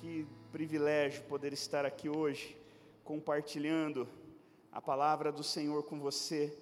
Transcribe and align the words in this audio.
Que 0.00 0.26
privilégio 0.50 1.22
poder 1.24 1.52
estar 1.52 1.84
aqui 1.84 2.08
hoje, 2.08 2.56
compartilhando 3.04 4.08
a 4.72 4.80
palavra 4.80 5.30
do 5.30 5.44
Senhor 5.44 5.82
com 5.82 6.00
você. 6.00 6.56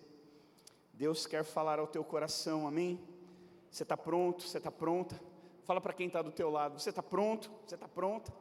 Deus 0.92 1.24
quer 1.24 1.45
falar 1.45 1.79
ao 1.79 1.87
teu 1.87 2.03
coração, 2.03 2.66
amém? 2.66 3.01
Você 3.71 3.85
está 3.85 3.96
pronto? 3.96 4.43
Você 4.43 4.59
está 4.59 4.72
pronta? 4.72 5.21
Fala 5.62 5.80
para 5.80 5.93
quem 5.93 6.09
está 6.09 6.21
do 6.21 6.32
teu 6.32 6.51
lado, 6.51 6.80
você 6.80 6.90
está 6.90 7.01
pronto? 7.01 7.48
Você 7.64 7.77
está 7.77 7.87
pronta? 7.87 8.32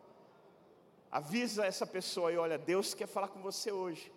Avisa 1.12 1.64
essa 1.64 1.86
pessoa 1.86 2.32
aí, 2.32 2.38
olha, 2.38 2.58
Deus 2.58 2.96
quer 2.96 3.08
falar 3.08 3.28
com 3.28 3.40
você 3.40 3.72
hoje. 3.72 4.12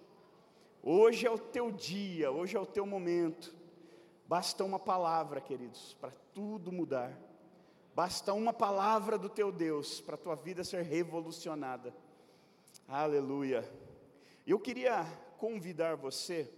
Hoje 0.82 1.26
é 1.26 1.30
o 1.30 1.38
teu 1.38 1.70
dia, 1.70 2.30
hoje 2.30 2.56
é 2.56 2.60
o 2.60 2.64
teu 2.64 2.86
momento. 2.86 3.54
Basta 4.26 4.64
uma 4.64 4.78
palavra, 4.78 5.42
queridos, 5.42 5.94
para 6.00 6.12
tudo 6.32 6.72
mudar. 6.72 7.29
Basta 7.94 8.32
uma 8.32 8.52
palavra 8.52 9.18
do 9.18 9.28
teu 9.28 9.50
Deus 9.50 10.00
para 10.00 10.14
a 10.14 10.18
tua 10.18 10.34
vida 10.36 10.62
ser 10.62 10.82
revolucionada. 10.82 11.94
Aleluia. 12.86 13.68
Eu 14.46 14.58
queria 14.58 15.04
convidar 15.38 15.96
você 15.96 16.50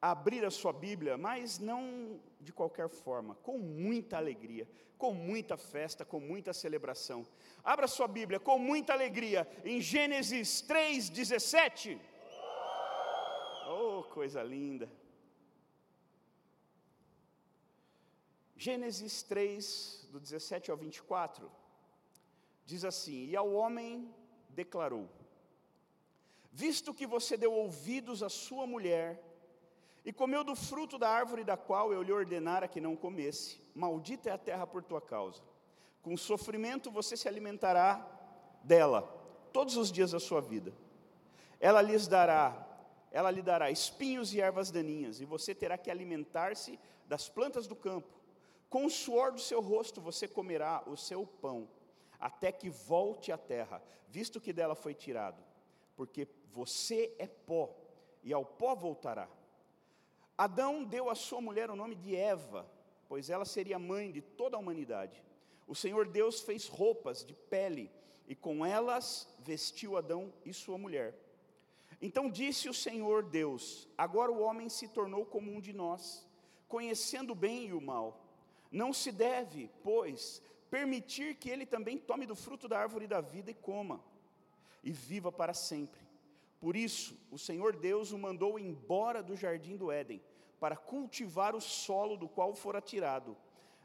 a 0.00 0.10
abrir 0.10 0.44
a 0.44 0.50
sua 0.50 0.72
Bíblia, 0.72 1.16
mas 1.16 1.58
não 1.58 2.20
de 2.40 2.52
qualquer 2.52 2.88
forma, 2.88 3.34
com 3.36 3.58
muita 3.58 4.16
alegria, 4.16 4.68
com 4.98 5.12
muita 5.12 5.56
festa, 5.56 6.04
com 6.04 6.20
muita 6.20 6.52
celebração. 6.52 7.26
Abra 7.62 7.86
sua 7.86 8.06
Bíblia 8.06 8.38
com 8.38 8.58
muita 8.58 8.92
alegria 8.92 9.48
em 9.64 9.80
Gênesis 9.80 10.62
3:17. 10.62 11.98
Oh, 13.66 14.02
coisa 14.04 14.42
linda. 14.42 14.90
Gênesis 18.56 19.22
3, 19.22 20.03
do 20.14 20.20
17 20.20 20.70
ao 20.70 20.76
24, 20.76 21.50
diz 22.64 22.84
assim: 22.84 23.26
E 23.26 23.34
ao 23.34 23.52
homem 23.52 24.14
declarou: 24.48 25.10
Visto 26.52 26.94
que 26.94 27.04
você 27.04 27.36
deu 27.36 27.52
ouvidos 27.52 28.22
à 28.22 28.28
sua 28.28 28.64
mulher, 28.64 29.20
e 30.04 30.12
comeu 30.12 30.44
do 30.44 30.54
fruto 30.54 30.98
da 30.98 31.08
árvore 31.08 31.42
da 31.42 31.56
qual 31.56 31.92
eu 31.92 32.00
lhe 32.00 32.12
ordenara 32.12 32.68
que 32.68 32.80
não 32.80 32.94
comesse, 32.94 33.60
maldita 33.74 34.28
é 34.28 34.32
a 34.32 34.38
terra 34.38 34.64
por 34.64 34.84
tua 34.84 35.00
causa. 35.00 35.42
Com 36.00 36.16
sofrimento 36.16 36.92
você 36.92 37.16
se 37.16 37.26
alimentará 37.26 38.06
dela 38.62 39.02
todos 39.52 39.76
os 39.76 39.90
dias 39.90 40.12
da 40.12 40.20
sua 40.20 40.40
vida. 40.40 40.72
Ela 41.58 41.82
lhes 41.82 42.06
dará, 42.06 42.64
ela 43.10 43.32
lhe 43.32 43.42
dará 43.42 43.68
espinhos 43.68 44.32
e 44.32 44.40
ervas 44.40 44.70
daninhas, 44.70 45.20
e 45.20 45.24
você 45.24 45.52
terá 45.56 45.76
que 45.76 45.90
alimentar-se 45.90 46.78
das 47.08 47.28
plantas 47.28 47.66
do 47.66 47.74
campo. 47.74 48.23
Com 48.68 48.86
o 48.86 48.90
suor 48.90 49.32
do 49.32 49.40
seu 49.40 49.60
rosto 49.60 50.00
você 50.00 50.26
comerá 50.26 50.82
o 50.86 50.96
seu 50.96 51.26
pão, 51.26 51.68
até 52.18 52.50
que 52.50 52.68
volte 52.68 53.30
à 53.30 53.38
terra, 53.38 53.82
visto 54.08 54.40
que 54.40 54.52
dela 54.52 54.74
foi 54.74 54.94
tirado, 54.94 55.42
porque 55.96 56.26
você 56.52 57.14
é 57.18 57.26
pó, 57.26 57.74
e 58.22 58.32
ao 58.32 58.44
pó 58.44 58.74
voltará. 58.74 59.28
Adão 60.36 60.82
deu 60.82 61.08
à 61.08 61.14
sua 61.14 61.40
mulher 61.40 61.70
o 61.70 61.76
nome 61.76 61.94
de 61.94 62.16
Eva, 62.16 62.68
pois 63.08 63.30
ela 63.30 63.44
seria 63.44 63.78
mãe 63.78 64.10
de 64.10 64.20
toda 64.20 64.56
a 64.56 64.60
humanidade. 64.60 65.22
O 65.66 65.74
Senhor 65.74 66.08
Deus 66.08 66.40
fez 66.40 66.66
roupas 66.66 67.24
de 67.24 67.34
pele, 67.34 67.90
e 68.26 68.34
com 68.34 68.64
elas 68.64 69.28
vestiu 69.38 69.96
Adão 69.96 70.32
e 70.44 70.52
sua 70.52 70.78
mulher. 70.78 71.14
Então 72.00 72.30
disse 72.30 72.68
o 72.68 72.74
Senhor 72.74 73.22
Deus: 73.22 73.88
Agora 73.96 74.32
o 74.32 74.40
homem 74.40 74.68
se 74.68 74.88
tornou 74.88 75.24
como 75.24 75.52
um 75.52 75.60
de 75.60 75.72
nós, 75.72 76.26
conhecendo 76.68 77.32
o 77.32 77.36
bem 77.36 77.68
e 77.68 77.72
o 77.72 77.80
mal. 77.80 78.23
Não 78.74 78.92
se 78.92 79.12
deve, 79.12 79.70
pois, 79.84 80.42
permitir 80.68 81.36
que 81.36 81.48
ele 81.48 81.64
também 81.64 81.96
tome 81.96 82.26
do 82.26 82.34
fruto 82.34 82.66
da 82.66 82.76
árvore 82.76 83.06
da 83.06 83.20
vida 83.20 83.52
e 83.52 83.54
coma, 83.54 84.02
e 84.82 84.90
viva 84.90 85.30
para 85.30 85.54
sempre. 85.54 86.00
Por 86.58 86.74
isso, 86.74 87.16
o 87.30 87.38
Senhor 87.38 87.76
Deus 87.76 88.10
o 88.10 88.18
mandou 88.18 88.58
embora 88.58 89.22
do 89.22 89.36
jardim 89.36 89.76
do 89.76 89.92
Éden, 89.92 90.20
para 90.58 90.76
cultivar 90.76 91.54
o 91.54 91.60
solo 91.60 92.16
do 92.16 92.28
qual 92.28 92.52
fora 92.52 92.80
tirado. 92.80 93.36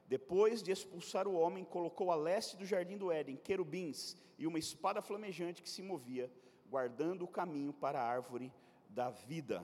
Depois 0.08 0.64
de 0.64 0.72
expulsar 0.72 1.28
o 1.28 1.36
homem, 1.36 1.64
colocou 1.64 2.12
a 2.12 2.16
leste 2.16 2.58
do 2.58 2.66
jardim 2.66 2.98
do 2.98 3.12
Éden 3.12 3.38
querubins 3.38 4.18
e 4.40 4.48
uma 4.48 4.58
espada 4.58 5.04
flamejante 5.04 5.62
que 5.62 5.70
se 5.70 5.84
movia, 5.84 6.32
guardando 6.68 7.26
o 7.26 7.28
caminho 7.28 7.74
para 7.74 8.02
a 8.02 8.10
árvore 8.10 8.52
da 8.90 9.12
vida. 9.12 9.64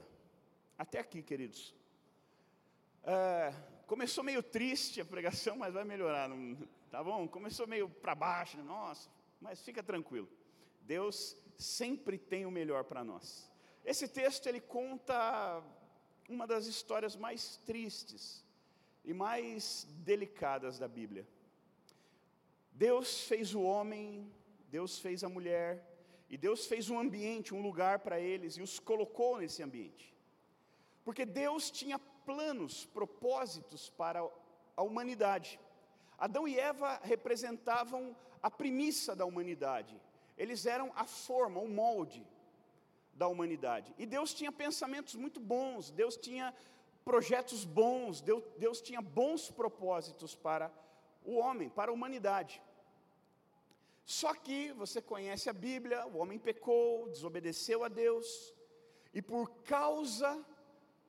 Até 0.78 1.00
aqui, 1.00 1.24
queridos. 1.24 1.74
É, 3.03 3.52
começou 3.88 4.23
meio 4.23 4.41
triste 4.41 5.01
a 5.01 5.06
pregação, 5.06 5.56
mas 5.56 5.73
vai 5.73 5.84
melhorar, 5.84 6.29
tá 6.90 7.03
bom? 7.03 7.28
Começou 7.28 7.68
meio 7.68 7.90
para 7.90 8.16
baixo, 8.16 8.57
né? 8.57 8.63
nossa, 8.63 9.09
mas 9.41 9.62
fica 9.62 9.84
tranquilo. 9.84 10.29
Deus 10.81 11.38
sempre 11.57 12.18
tem 12.18 12.45
o 12.45 12.51
melhor 12.51 12.84
para 12.84 13.03
nós. 13.03 13.51
Esse 13.84 14.07
texto 14.07 14.47
ele 14.47 14.59
conta 14.59 15.63
uma 16.28 16.47
das 16.47 16.66
histórias 16.66 17.16
mais 17.16 17.57
tristes 17.57 18.44
e 19.03 19.13
mais 19.13 19.88
delicadas 20.00 20.79
da 20.79 20.88
Bíblia. 20.88 21.28
Deus 22.72 23.22
fez 23.22 23.53
o 23.53 23.62
homem, 23.62 24.31
Deus 24.69 25.00
fez 25.00 25.24
a 25.24 25.29
mulher, 25.29 25.95
e 26.29 26.38
Deus 26.38 26.66
fez 26.66 26.90
um 26.90 27.00
ambiente, 27.00 27.53
um 27.53 27.62
lugar 27.62 28.00
para 28.00 28.19
eles 28.19 28.57
e 28.57 28.62
os 28.62 28.79
colocou 28.79 29.40
nesse 29.40 29.62
ambiente. 29.62 30.15
Porque 31.06 31.26
Deus 31.26 31.72
tinha 31.72 31.98
planos, 32.26 32.86
propósitos 32.88 33.90
para 33.90 34.28
a 34.76 34.82
humanidade. 34.82 35.60
Adão 36.18 36.48
e 36.48 36.60
Eva 36.60 37.00
representavam 37.04 38.16
a 38.42 38.50
premissa 38.50 39.16
da 39.16 39.26
humanidade, 39.26 40.00
eles 40.38 40.66
eram 40.66 40.92
a 40.96 41.06
forma, 41.06 41.60
o 41.60 41.70
molde 41.70 42.26
da 43.14 43.28
humanidade. 43.28 43.94
E 43.98 44.06
Deus 44.06 44.34
tinha 44.34 44.52
pensamentos 44.52 45.16
muito 45.16 45.40
bons, 45.40 45.92
Deus 45.92 46.18
tinha 46.18 46.54
projetos 47.04 47.64
bons, 47.64 48.22
Deus, 48.22 48.44
Deus 48.58 48.82
tinha 48.82 49.02
bons 49.02 49.50
propósitos 49.50 50.36
para 50.36 50.72
o 51.24 51.38
homem, 51.38 51.70
para 51.70 51.92
a 51.92 51.94
humanidade. 51.94 52.62
Só 54.06 54.34
que 54.34 54.72
você 54.74 55.02
conhece 55.02 55.50
a 55.50 55.54
Bíblia, 55.54 56.06
o 56.08 56.18
homem 56.18 56.38
pecou, 56.38 57.10
desobedeceu 57.10 57.84
a 57.84 57.88
Deus, 57.88 58.54
e 59.14 59.22
por 59.22 59.50
causa 59.64 60.46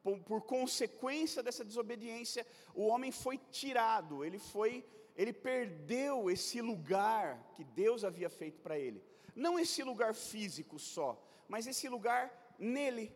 por, 0.06 0.21
por 0.21 0.41
consequência 0.43 1.43
dessa 1.43 1.65
desobediência, 1.65 2.47
o 2.72 2.87
homem 2.87 3.11
foi 3.11 3.37
tirado, 3.50 4.25
ele 4.25 4.39
foi, 4.39 4.84
ele 5.17 5.33
perdeu 5.33 6.31
esse 6.31 6.61
lugar 6.61 7.27
que 7.56 7.65
Deus 7.65 8.05
havia 8.05 8.31
feito 8.31 8.61
para 8.61 8.78
ele. 8.78 9.03
Não 9.34 9.59
esse 9.59 9.83
lugar 9.83 10.15
físico 10.15 10.78
só, 10.78 11.21
mas 11.49 11.66
esse 11.66 11.89
lugar 11.89 12.22
nele. 12.56 13.12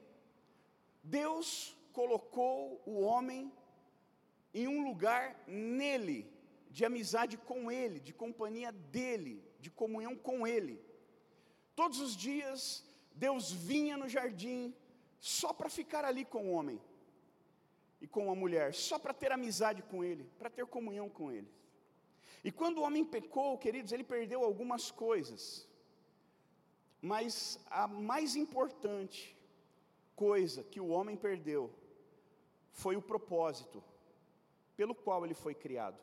Deus 1.01 1.77
colocou 1.93 2.83
o 2.85 3.01
homem 3.03 3.53
em 4.53 4.67
um 4.67 4.83
lugar 4.83 5.41
nele, 5.47 6.29
de 6.71 6.85
amizade 6.85 7.37
com 7.37 7.71
ele, 7.71 8.01
de 8.01 8.13
companhia 8.13 8.73
dele, 8.73 9.45
de 9.61 9.71
comunhão 9.71 10.17
com 10.17 10.45
ele. 10.45 10.83
Todos 11.77 12.01
os 12.01 12.17
dias, 12.17 12.85
Deus 13.15 13.53
vinha 13.53 13.97
no 13.97 14.09
jardim 14.09 14.75
só 15.21 15.53
para 15.53 15.69
ficar 15.69 16.05
ali 16.05 16.25
com 16.25 16.49
o 16.49 16.53
homem 16.53 16.81
e 18.01 18.07
com 18.07 18.31
a 18.33 18.35
mulher, 18.35 18.73
só 18.73 18.99
para 18.99 19.13
ter 19.13 19.31
amizade 19.31 19.83
com 19.83 20.03
ele, 20.03 20.25
para 20.39 20.49
ter 20.49 20.65
comunhão 20.65 21.11
com 21.11 21.31
ele. 21.31 21.49
E 22.43 22.51
quando 22.51 22.79
o 22.79 22.83
homem 22.83 23.05
pecou, 23.05 23.59
queridos, 23.59 23.93
ele 23.93 24.03
perdeu 24.03 24.43
algumas 24.43 24.91
coisas, 24.91 25.69
mas 27.03 27.61
a 27.67 27.87
mais 27.87 28.35
importante 28.35 29.37
coisa 30.17 30.65
que 30.65 30.81
o 30.81 30.89
homem 30.89 31.17
perdeu 31.17 31.71
foi 32.73 32.97
o 32.97 33.03
propósito 33.03 33.85
pelo 34.75 34.95
qual 34.95 35.23
ele 35.27 35.35
foi 35.35 35.55
criado. 35.55 36.01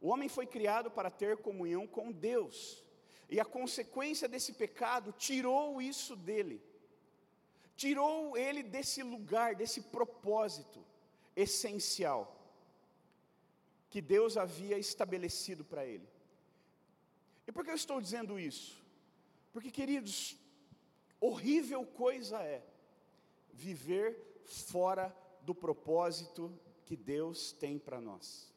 O 0.00 0.08
homem 0.08 0.28
foi 0.28 0.46
criado 0.46 0.90
para 0.90 1.10
ter 1.10 1.36
comunhão 1.36 1.86
com 1.86 2.10
Deus, 2.10 2.84
e 3.28 3.38
a 3.38 3.44
consequência 3.44 4.28
desse 4.28 4.54
pecado 4.54 5.12
tirou 5.12 5.80
isso 5.80 6.16
dele 6.16 6.69
tirou 7.80 8.36
ele 8.36 8.62
desse 8.62 9.02
lugar, 9.02 9.54
desse 9.54 9.80
propósito 9.80 10.84
essencial 11.34 12.36
que 13.88 14.02
Deus 14.02 14.36
havia 14.36 14.78
estabelecido 14.78 15.64
para 15.64 15.86
ele. 15.86 16.06
E 17.46 17.50
por 17.50 17.64
que 17.64 17.70
eu 17.70 17.74
estou 17.74 17.98
dizendo 17.98 18.38
isso? 18.38 18.84
Porque, 19.50 19.70
queridos, 19.70 20.36
horrível 21.18 21.86
coisa 21.86 22.42
é 22.42 22.62
viver 23.50 24.42
fora 24.44 25.16
do 25.40 25.54
propósito 25.54 26.52
que 26.84 26.94
Deus 26.94 27.50
tem 27.50 27.78
para 27.78 27.98
nós. 27.98 28.52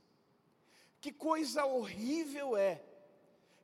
Que 0.99 1.13
coisa 1.13 1.65
horrível 1.65 2.57
é, 2.57 2.83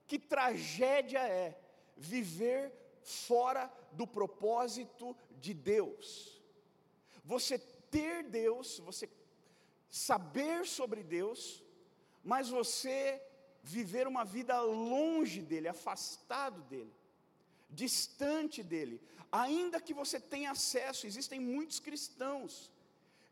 que 0.08 0.18
tragédia 0.18 1.20
é 1.20 1.60
viver 1.98 2.72
fora 3.04 3.70
do 3.94 4.06
propósito 4.08 5.16
de 5.40 5.54
Deus. 5.54 6.42
Você 7.24 7.58
ter 7.58 8.24
Deus, 8.24 8.80
você 8.80 9.10
saber 9.90 10.66
sobre 10.66 11.04
Deus, 11.04 11.64
mas 12.24 12.50
você 12.50 13.22
viver 13.64 14.08
uma 14.08 14.24
vida 14.24 14.60
longe 14.62 15.42
dele, 15.42 15.68
afastado 15.68 16.62
dele, 16.64 16.94
distante 17.70 18.64
dele, 18.64 19.02
ainda 19.32 19.82
que 19.82 19.94
você 19.94 20.20
tenha 20.20 20.52
acesso, 20.52 21.06
existem 21.06 21.40
muitos 21.40 21.80
cristãos 21.80 22.72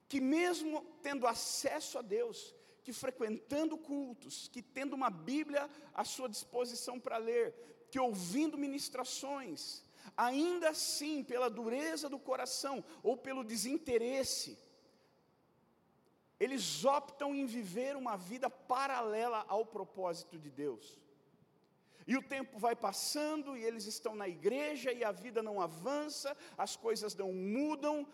que, 0.07 0.19
mesmo 0.21 0.85
tendo 1.01 1.27
acesso 1.27 1.97
a 1.97 2.01
Deus, 2.01 2.53
que 2.83 2.93
frequentando 2.93 3.77
cultos, 3.77 4.47
que 4.47 4.61
tendo 4.61 4.93
uma 4.93 5.09
Bíblia 5.09 5.69
à 5.93 6.03
sua 6.05 6.29
disposição 6.29 6.99
para 6.99 7.17
ler, 7.17 7.53
que 7.91 7.99
ouvindo 7.99 8.57
ministrações, 8.57 9.83
ainda 10.15 10.69
assim, 10.69 11.23
pela 11.23 11.49
dureza 11.49 12.07
do 12.07 12.19
coração 12.19 12.83
ou 13.03 13.17
pelo 13.17 13.43
desinteresse, 13.43 14.57
eles 16.39 16.85
optam 16.85 17.33
em 17.33 17.45
viver 17.45 17.95
uma 17.95 18.15
vida 18.15 18.49
paralela 18.49 19.43
ao 19.47 19.65
propósito 19.65 20.37
de 20.37 20.49
Deus. 20.49 20.99
E 22.05 22.15
o 22.15 22.21
tempo 22.21 22.57
vai 22.57 22.75
passando 22.75 23.57
e 23.57 23.63
eles 23.63 23.85
estão 23.85 24.15
na 24.15 24.27
igreja 24.27 24.93
e 24.93 25.03
a 25.03 25.11
vida 25.11 25.43
não 25.43 25.59
avança, 25.59 26.37
as 26.57 26.75
coisas 26.75 27.13
não 27.15 27.33
mudam. 27.33 28.07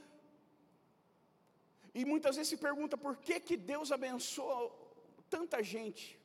E 1.94 2.04
muitas 2.04 2.36
vezes 2.36 2.50
se 2.50 2.57
pergunta 2.57 2.98
por 2.98 3.18
que, 3.18 3.39
que 3.39 3.56
Deus 3.56 3.92
abençoa 3.92 4.72
tanta 5.30 5.62
gente? 5.62 6.19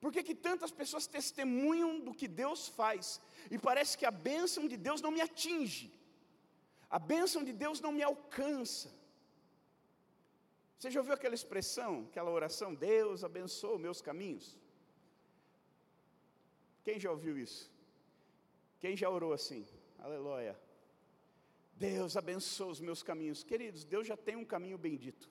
Por 0.00 0.12
que, 0.12 0.22
que 0.22 0.34
tantas 0.34 0.70
pessoas 0.70 1.06
testemunham 1.06 2.00
do 2.00 2.14
que 2.14 2.28
Deus 2.28 2.68
faz? 2.68 3.20
E 3.50 3.58
parece 3.58 3.98
que 3.98 4.06
a 4.06 4.10
bênção 4.10 4.68
de 4.68 4.76
Deus 4.76 5.00
não 5.00 5.10
me 5.10 5.20
atinge, 5.20 5.92
a 6.88 6.98
bênção 6.98 7.42
de 7.42 7.52
Deus 7.52 7.80
não 7.80 7.92
me 7.92 8.02
alcança. 8.02 8.96
Você 10.78 10.90
já 10.90 11.00
ouviu 11.00 11.14
aquela 11.14 11.34
expressão, 11.34 12.06
aquela 12.08 12.30
oração, 12.30 12.74
Deus 12.74 13.24
abençoa 13.24 13.78
meus 13.78 14.00
caminhos? 14.00 14.56
Quem 16.84 17.00
já 17.00 17.10
ouviu 17.10 17.36
isso? 17.36 17.70
Quem 18.78 18.96
já 18.96 19.10
orou 19.10 19.32
assim? 19.32 19.66
Aleluia. 19.98 20.58
Deus 21.74 22.16
abençoa 22.16 22.72
os 22.72 22.80
meus 22.80 23.02
caminhos. 23.02 23.42
Queridos, 23.42 23.84
Deus 23.84 24.06
já 24.06 24.16
tem 24.16 24.36
um 24.36 24.44
caminho 24.44 24.78
bendito. 24.78 25.28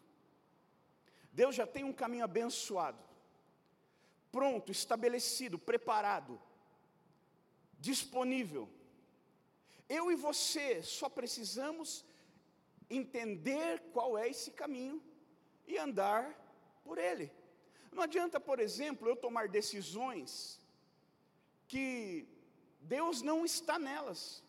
Deus 1.32 1.56
já 1.56 1.66
tem 1.66 1.84
um 1.84 1.94
caminho 1.94 2.26
abençoado. 2.26 3.02
Pronto, 4.32 4.72
estabelecido, 4.72 5.58
preparado, 5.58 6.40
disponível. 7.80 8.70
Eu 9.88 10.12
e 10.12 10.16
você 10.16 10.84
só 10.84 11.08
precisamos 11.10 12.06
entender 12.90 13.82
qual 13.94 14.18
é 14.18 14.28
esse 14.28 14.52
caminho 14.52 15.02
e 15.66 15.78
andar 15.78 16.24
por 16.84 16.98
ele. 16.98 17.32
Não 17.92 18.04
adianta, 18.04 18.40
por 18.40 18.60
exemplo, 18.60 19.08
eu 19.08 19.16
tomar 19.16 19.48
decisões 19.48 20.62
que 21.68 22.28
Deus 22.82 23.22
não 23.22 23.46
está 23.46 23.80
nelas. 23.80 24.44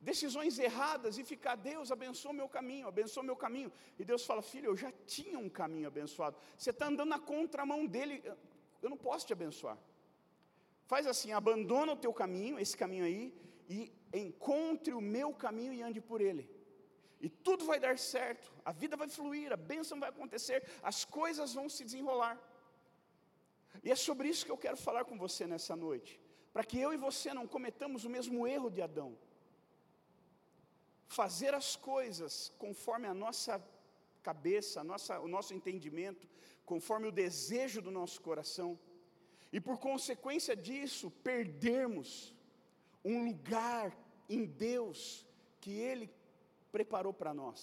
Decisões 0.00 0.58
erradas 0.58 1.18
e 1.18 1.24
ficar, 1.24 1.56
Deus 1.56 1.90
abençoa 1.90 2.32
meu 2.32 2.48
caminho, 2.48 2.86
abençoa 2.86 3.22
meu 3.22 3.36
caminho. 3.36 3.72
E 3.98 4.04
Deus 4.04 4.24
fala, 4.24 4.42
filho, 4.42 4.66
eu 4.66 4.76
já 4.76 4.92
tinha 5.06 5.38
um 5.38 5.48
caminho 5.48 5.88
abençoado. 5.88 6.36
Você 6.56 6.70
está 6.70 6.86
andando 6.86 7.08
na 7.08 7.18
contramão 7.18 7.86
dele, 7.86 8.22
eu 8.82 8.90
não 8.90 8.96
posso 8.96 9.26
te 9.26 9.32
abençoar. 9.32 9.78
Faz 10.86 11.06
assim, 11.06 11.32
abandona 11.32 11.92
o 11.92 11.96
teu 11.96 12.12
caminho, 12.12 12.58
esse 12.58 12.76
caminho 12.76 13.04
aí, 13.04 13.34
e 13.68 13.92
encontre 14.12 14.92
o 14.92 15.00
meu 15.00 15.32
caminho 15.34 15.72
e 15.72 15.82
ande 15.82 16.00
por 16.00 16.20
ele 16.20 16.56
e 17.20 17.28
tudo 17.28 17.64
vai 17.64 17.78
dar 17.80 17.98
certo, 17.98 18.52
a 18.64 18.72
vida 18.72 18.96
vai 18.96 19.08
fluir, 19.08 19.52
a 19.52 19.56
bênção 19.56 19.98
vai 19.98 20.10
acontecer, 20.10 20.62
as 20.82 21.04
coisas 21.04 21.54
vão 21.54 21.68
se 21.68 21.84
desenrolar. 21.84 22.38
E 23.82 23.90
é 23.90 23.96
sobre 23.96 24.28
isso 24.28 24.44
que 24.44 24.52
eu 24.52 24.58
quero 24.58 24.76
falar 24.76 25.04
com 25.04 25.16
você 25.16 25.46
nessa 25.46 25.74
noite, 25.74 26.20
para 26.52 26.64
que 26.64 26.78
eu 26.78 26.92
e 26.92 26.96
você 26.96 27.32
não 27.32 27.46
cometamos 27.46 28.04
o 28.04 28.10
mesmo 28.10 28.46
erro 28.46 28.70
de 28.70 28.82
Adão. 28.82 29.16
Fazer 31.08 31.54
as 31.54 31.74
coisas 31.76 32.52
conforme 32.58 33.06
a 33.06 33.14
nossa 33.14 33.58
cabeça, 34.28 34.84
nossa, 34.92 35.20
o 35.26 35.28
nosso 35.36 35.52
entendimento, 35.58 36.24
conforme 36.70 37.06
o 37.08 37.16
desejo 37.24 37.80
do 37.86 37.92
nosso 37.98 38.18
coração, 38.28 38.70
e 39.56 39.58
por 39.66 39.76
consequência 39.88 40.54
disso, 40.66 41.10
perdermos 41.30 42.08
um 43.04 43.16
lugar 43.28 43.88
em 44.28 44.44
Deus 44.68 44.98
que 45.60 45.72
Ele 45.88 46.06
preparou 46.76 47.14
para 47.20 47.32
nós. 47.42 47.60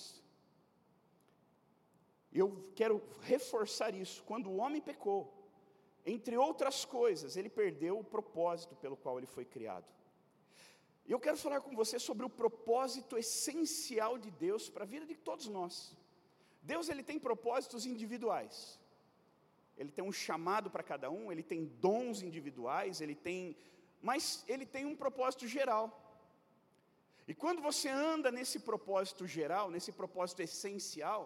Eu 2.42 2.48
quero 2.80 2.96
reforçar 3.22 3.94
isso. 3.94 4.24
Quando 4.30 4.48
o 4.50 4.58
homem 4.58 4.82
pecou, 4.82 5.22
entre 6.14 6.36
outras 6.36 6.78
coisas, 6.84 7.38
ele 7.38 7.50
perdeu 7.62 8.00
o 8.00 8.04
propósito 8.16 8.76
pelo 8.76 8.98
qual 8.98 9.18
ele 9.18 9.28
foi 9.28 9.46
criado. 9.46 9.86
Eu 11.06 11.20
quero 11.20 11.38
falar 11.38 11.62
com 11.62 11.76
você 11.76 12.00
sobre 12.00 12.26
o 12.26 12.30
propósito 12.30 13.18
essencial 13.18 14.18
de 14.18 14.32
Deus 14.32 14.70
para 14.70 14.84
a 14.84 14.92
vida 14.96 15.06
de 15.06 15.16
todos 15.16 15.48
nós. 15.48 15.96
Deus 16.64 16.90
ele 16.90 17.04
tem 17.04 17.20
propósitos 17.20 17.86
individuais. 17.86 18.80
Ele 19.78 19.92
tem 19.92 20.04
um 20.04 20.12
chamado 20.12 20.70
para 20.70 20.84
cada 20.84 21.10
um, 21.10 21.32
ele 21.32 21.44
tem 21.44 21.66
dons 21.66 22.22
individuais, 22.22 23.02
ele 23.02 23.16
tem, 23.16 23.58
mas 24.02 24.44
ele 24.48 24.66
tem 24.66 24.86
um 24.86 24.96
propósito 24.96 25.48
geral. 25.48 26.00
E 27.28 27.34
quando 27.34 27.62
você 27.62 27.90
anda 27.90 28.32
nesse 28.32 28.60
propósito 28.60 29.26
geral, 29.26 29.70
nesse 29.72 29.92
propósito 29.92 30.42
essencial, 30.42 31.22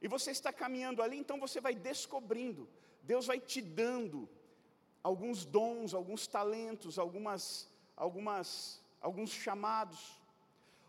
e 0.00 0.08
você 0.08 0.30
está 0.32 0.52
caminhando 0.52 1.00
ali, 1.00 1.16
então 1.16 1.38
você 1.38 1.60
vai 1.60 1.74
descobrindo, 1.74 2.68
Deus 3.02 3.26
vai 3.26 3.40
te 3.40 3.60
dando 3.60 4.28
alguns 5.02 5.44
dons, 5.44 5.94
alguns 5.94 6.26
talentos, 6.26 6.98
algumas, 6.98 7.68
algumas, 7.96 8.80
alguns 9.00 9.30
chamados. 9.30 10.20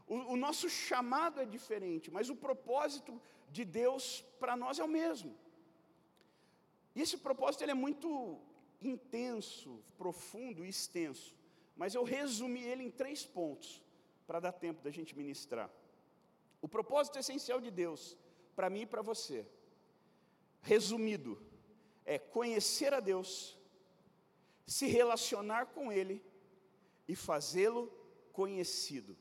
O, 0.08 0.16
o 0.34 0.36
nosso 0.36 0.70
chamado 0.70 1.40
é 1.40 1.46
diferente, 1.46 2.12
mas 2.12 2.30
o 2.30 2.36
propósito 2.36 3.20
de 3.57 3.63
Deus 3.63 4.03
para 4.39 4.57
nós 4.63 4.79
é 4.79 4.83
o 4.83 4.95
mesmo. 5.00 5.31
E 6.95 7.01
esse 7.03 7.17
propósito 7.17 7.61
ele 7.63 7.71
é 7.71 7.83
muito 7.85 8.09
intenso, 8.81 9.71
profundo 9.97 10.65
e 10.65 10.69
extenso, 10.69 11.35
mas 11.75 11.95
eu 11.95 12.03
resumi 12.03 12.61
ele 12.71 12.83
em 12.83 12.91
três 12.91 13.25
pontos 13.25 13.81
para 14.27 14.39
dar 14.39 14.51
tempo 14.51 14.81
da 14.81 14.91
gente 14.91 15.15
ministrar. 15.15 15.69
O 16.61 16.67
propósito 16.67 17.19
essencial 17.19 17.59
de 17.61 17.71
Deus, 17.71 18.17
para 18.55 18.69
mim 18.69 18.81
e 18.81 18.91
para 18.94 19.01
você, 19.01 19.45
resumido, 20.61 21.31
é 22.05 22.17
conhecer 22.17 22.94
a 22.94 23.00
Deus, 23.00 23.57
se 24.65 24.88
relacionar 24.88 25.67
com 25.67 25.91
Ele 25.91 26.23
e 27.07 27.15
fazê-lo 27.15 27.91
conhecido. 28.31 29.15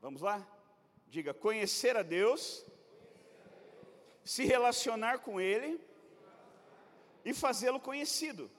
Vamos 0.00 0.22
lá? 0.22 0.46
Diga: 1.08 1.34
conhecer 1.34 1.96
a 1.96 2.02
Deus, 2.02 2.64
se 4.24 4.44
relacionar 4.44 5.18
com 5.20 5.40
Ele 5.40 5.80
e 7.24 7.32
fazê-lo 7.32 7.80
conhecido. 7.80 8.50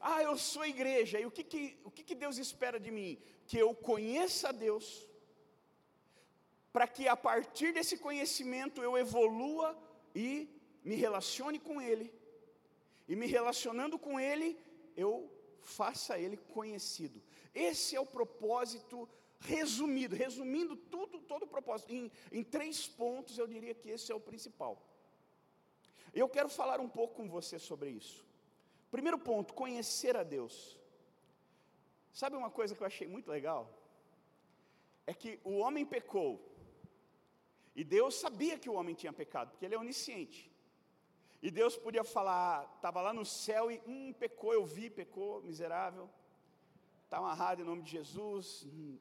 Ah, 0.00 0.22
eu 0.22 0.36
sou 0.36 0.66
igreja, 0.66 1.18
e 1.18 1.26
o 1.26 1.30
que, 1.30 1.42
que, 1.42 1.78
o 1.84 1.90
que, 1.90 2.02
que 2.02 2.14
Deus 2.14 2.36
espera 2.36 2.78
de 2.78 2.90
mim? 2.90 3.18
Que 3.46 3.58
eu 3.58 3.74
conheça 3.74 4.52
Deus, 4.52 5.08
para 6.72 6.86
que 6.86 7.08
a 7.08 7.16
partir 7.16 7.72
desse 7.72 7.96
conhecimento 7.96 8.82
eu 8.82 8.98
evolua 8.98 9.78
e 10.14 10.48
me 10.84 10.94
relacione 10.94 11.58
com 11.58 11.80
Ele, 11.80 12.12
e 13.08 13.16
me 13.16 13.26
relacionando 13.26 13.98
com 13.98 14.20
Ele, 14.20 14.58
eu 14.96 15.30
faça 15.62 16.18
Ele 16.18 16.36
conhecido. 16.36 17.22
Esse 17.54 17.96
é 17.96 18.00
o 18.00 18.06
propósito 18.06 19.08
resumido, 19.40 20.16
resumindo 20.16 20.76
tudo, 20.76 21.20
todo 21.20 21.44
o 21.44 21.46
propósito, 21.46 21.92
em, 21.92 22.10
em 22.32 22.42
três 22.42 22.86
pontos 22.86 23.38
eu 23.38 23.46
diria 23.46 23.74
que 23.74 23.90
esse 23.90 24.10
é 24.10 24.14
o 24.14 24.20
principal. 24.20 24.82
Eu 26.12 26.28
quero 26.28 26.48
falar 26.48 26.80
um 26.80 26.88
pouco 26.88 27.14
com 27.14 27.28
você 27.28 27.58
sobre 27.58 27.90
isso. 27.90 28.24
Primeiro 28.90 29.18
ponto, 29.18 29.54
conhecer 29.54 30.16
a 30.16 30.22
Deus. 30.22 30.78
Sabe 32.12 32.36
uma 32.36 32.50
coisa 32.50 32.74
que 32.74 32.82
eu 32.82 32.86
achei 32.86 33.08
muito 33.08 33.28
legal? 33.28 33.68
É 35.06 35.12
que 35.12 35.40
o 35.44 35.56
homem 35.58 35.84
pecou, 35.84 36.40
e 37.74 37.82
Deus 37.82 38.14
sabia 38.14 38.58
que 38.58 38.70
o 38.70 38.74
homem 38.74 38.94
tinha 38.94 39.12
pecado, 39.12 39.50
porque 39.50 39.64
ele 39.64 39.74
é 39.74 39.78
onisciente. 39.78 40.50
E 41.42 41.50
Deus 41.50 41.76
podia 41.76 42.04
falar, 42.04 42.72
estava 42.76 43.02
lá 43.02 43.12
no 43.12 43.24
céu 43.24 43.70
e, 43.70 43.82
hum, 43.86 44.14
pecou, 44.14 44.54
eu 44.54 44.64
vi, 44.64 44.88
pecou, 44.88 45.42
miserável. 45.42 46.08
Está 47.04 47.18
amarrado 47.18 47.60
em 47.60 47.64
nome 47.64 47.82
de 47.82 47.90
Jesus. 47.90 48.64
Hum, 48.64 48.96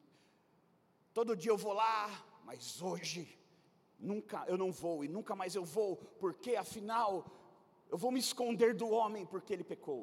todo 1.14 1.36
dia 1.36 1.52
eu 1.52 1.58
vou 1.58 1.74
lá, 1.74 2.10
mas 2.44 2.82
hoje 2.82 3.22
nunca 4.00 4.44
eu 4.48 4.58
não 4.58 4.72
vou 4.72 5.04
e 5.06 5.08
nunca 5.08 5.36
mais 5.36 5.56
eu 5.56 5.64
vou, 5.64 5.96
porque 6.24 6.56
afinal 6.56 7.26
eu 7.90 7.98
vou 7.98 8.12
me 8.12 8.20
esconder 8.20 8.74
do 8.74 8.90
homem 8.90 9.26
porque 9.26 9.54
ele 9.54 9.64
pecou. 9.64 10.02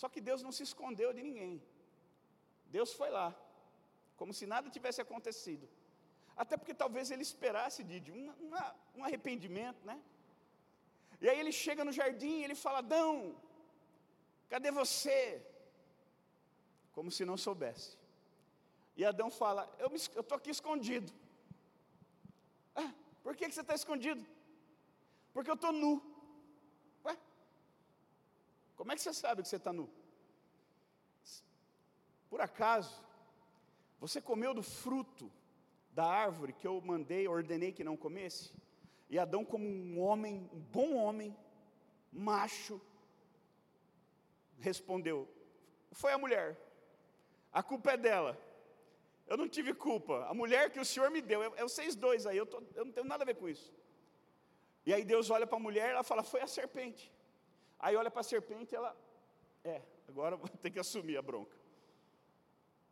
Só 0.00 0.08
que 0.08 0.20
Deus 0.28 0.40
não 0.42 0.52
se 0.52 0.62
escondeu 0.62 1.12
de 1.12 1.22
ninguém. 1.22 1.54
Deus 2.76 2.92
foi 2.92 3.10
lá, 3.10 3.28
como 4.16 4.32
se 4.32 4.46
nada 4.46 4.70
tivesse 4.76 5.00
acontecido. 5.00 5.68
Até 6.36 6.56
porque 6.56 6.72
talvez 6.72 7.10
ele 7.10 7.22
esperasse 7.22 7.82
de, 7.82 8.10
um, 8.12 8.32
um 8.96 9.04
arrependimento, 9.04 9.84
né? 9.84 10.00
E 11.20 11.28
aí 11.28 11.38
ele 11.38 11.52
chega 11.52 11.84
no 11.84 11.92
jardim 11.92 12.36
e 12.38 12.44
ele 12.44 12.54
fala: 12.54 12.78
Adão, 12.78 13.36
cadê 14.48 14.70
você? 14.70 15.44
Como 16.92 17.10
se 17.10 17.24
não 17.24 17.36
soubesse. 17.36 17.99
E 18.96 19.04
Adão 19.04 19.30
fala: 19.30 19.72
Eu 19.78 19.94
estou 19.94 20.36
aqui 20.36 20.50
escondido. 20.50 21.12
Ah, 22.74 22.92
por 23.22 23.36
que, 23.36 23.48
que 23.48 23.54
você 23.54 23.60
está 23.60 23.74
escondido? 23.74 24.24
Porque 25.32 25.50
eu 25.50 25.54
estou 25.54 25.72
nu. 25.72 26.02
Ué? 27.04 27.16
Como 28.76 28.92
é 28.92 28.96
que 28.96 29.02
você 29.02 29.12
sabe 29.12 29.42
que 29.42 29.48
você 29.48 29.56
está 29.56 29.72
nu? 29.72 29.88
Por 32.28 32.40
acaso, 32.40 33.02
você 33.98 34.20
comeu 34.20 34.54
do 34.54 34.62
fruto 34.62 35.30
da 35.92 36.06
árvore 36.06 36.52
que 36.52 36.66
eu 36.66 36.80
mandei, 36.80 37.26
ordenei 37.26 37.72
que 37.72 37.84
não 37.84 37.96
comesse? 37.96 38.52
E 39.08 39.18
Adão, 39.18 39.44
como 39.44 39.66
um 39.66 40.00
homem, 40.00 40.48
um 40.52 40.60
bom 40.60 40.94
homem, 40.94 41.36
macho, 42.12 42.80
respondeu: 44.60 45.28
Foi 45.90 46.12
a 46.12 46.18
mulher, 46.18 46.56
a 47.52 47.62
culpa 47.62 47.92
é 47.92 47.96
dela. 47.96 48.49
Eu 49.30 49.36
não 49.36 49.48
tive 49.48 49.72
culpa. 49.72 50.26
A 50.28 50.34
mulher 50.34 50.70
que 50.70 50.80
o 50.80 50.84
Senhor 50.84 51.08
me 51.08 51.22
deu, 51.22 51.40
é, 51.40 51.46
é 51.60 51.62
vocês 51.62 51.94
dois 51.94 52.26
aí, 52.26 52.36
eu, 52.36 52.44
tô, 52.44 52.60
eu 52.74 52.84
não 52.84 52.92
tenho 52.92 53.06
nada 53.06 53.22
a 53.22 53.28
ver 53.30 53.36
com 53.36 53.48
isso. 53.48 53.72
E 54.84 54.92
aí 54.92 55.04
Deus 55.04 55.30
olha 55.30 55.46
para 55.46 55.56
a 55.56 55.60
mulher, 55.60 55.90
ela 55.90 56.02
fala: 56.02 56.24
Foi 56.24 56.40
a 56.40 56.48
serpente. 56.48 57.12
Aí 57.78 57.94
olha 57.94 58.10
para 58.10 58.22
a 58.22 58.24
serpente, 58.24 58.74
ela, 58.74 58.94
é, 59.62 59.80
agora 60.08 60.36
vou 60.36 60.48
ter 60.48 60.70
que 60.72 60.80
assumir 60.80 61.16
a 61.16 61.22
bronca. 61.22 61.56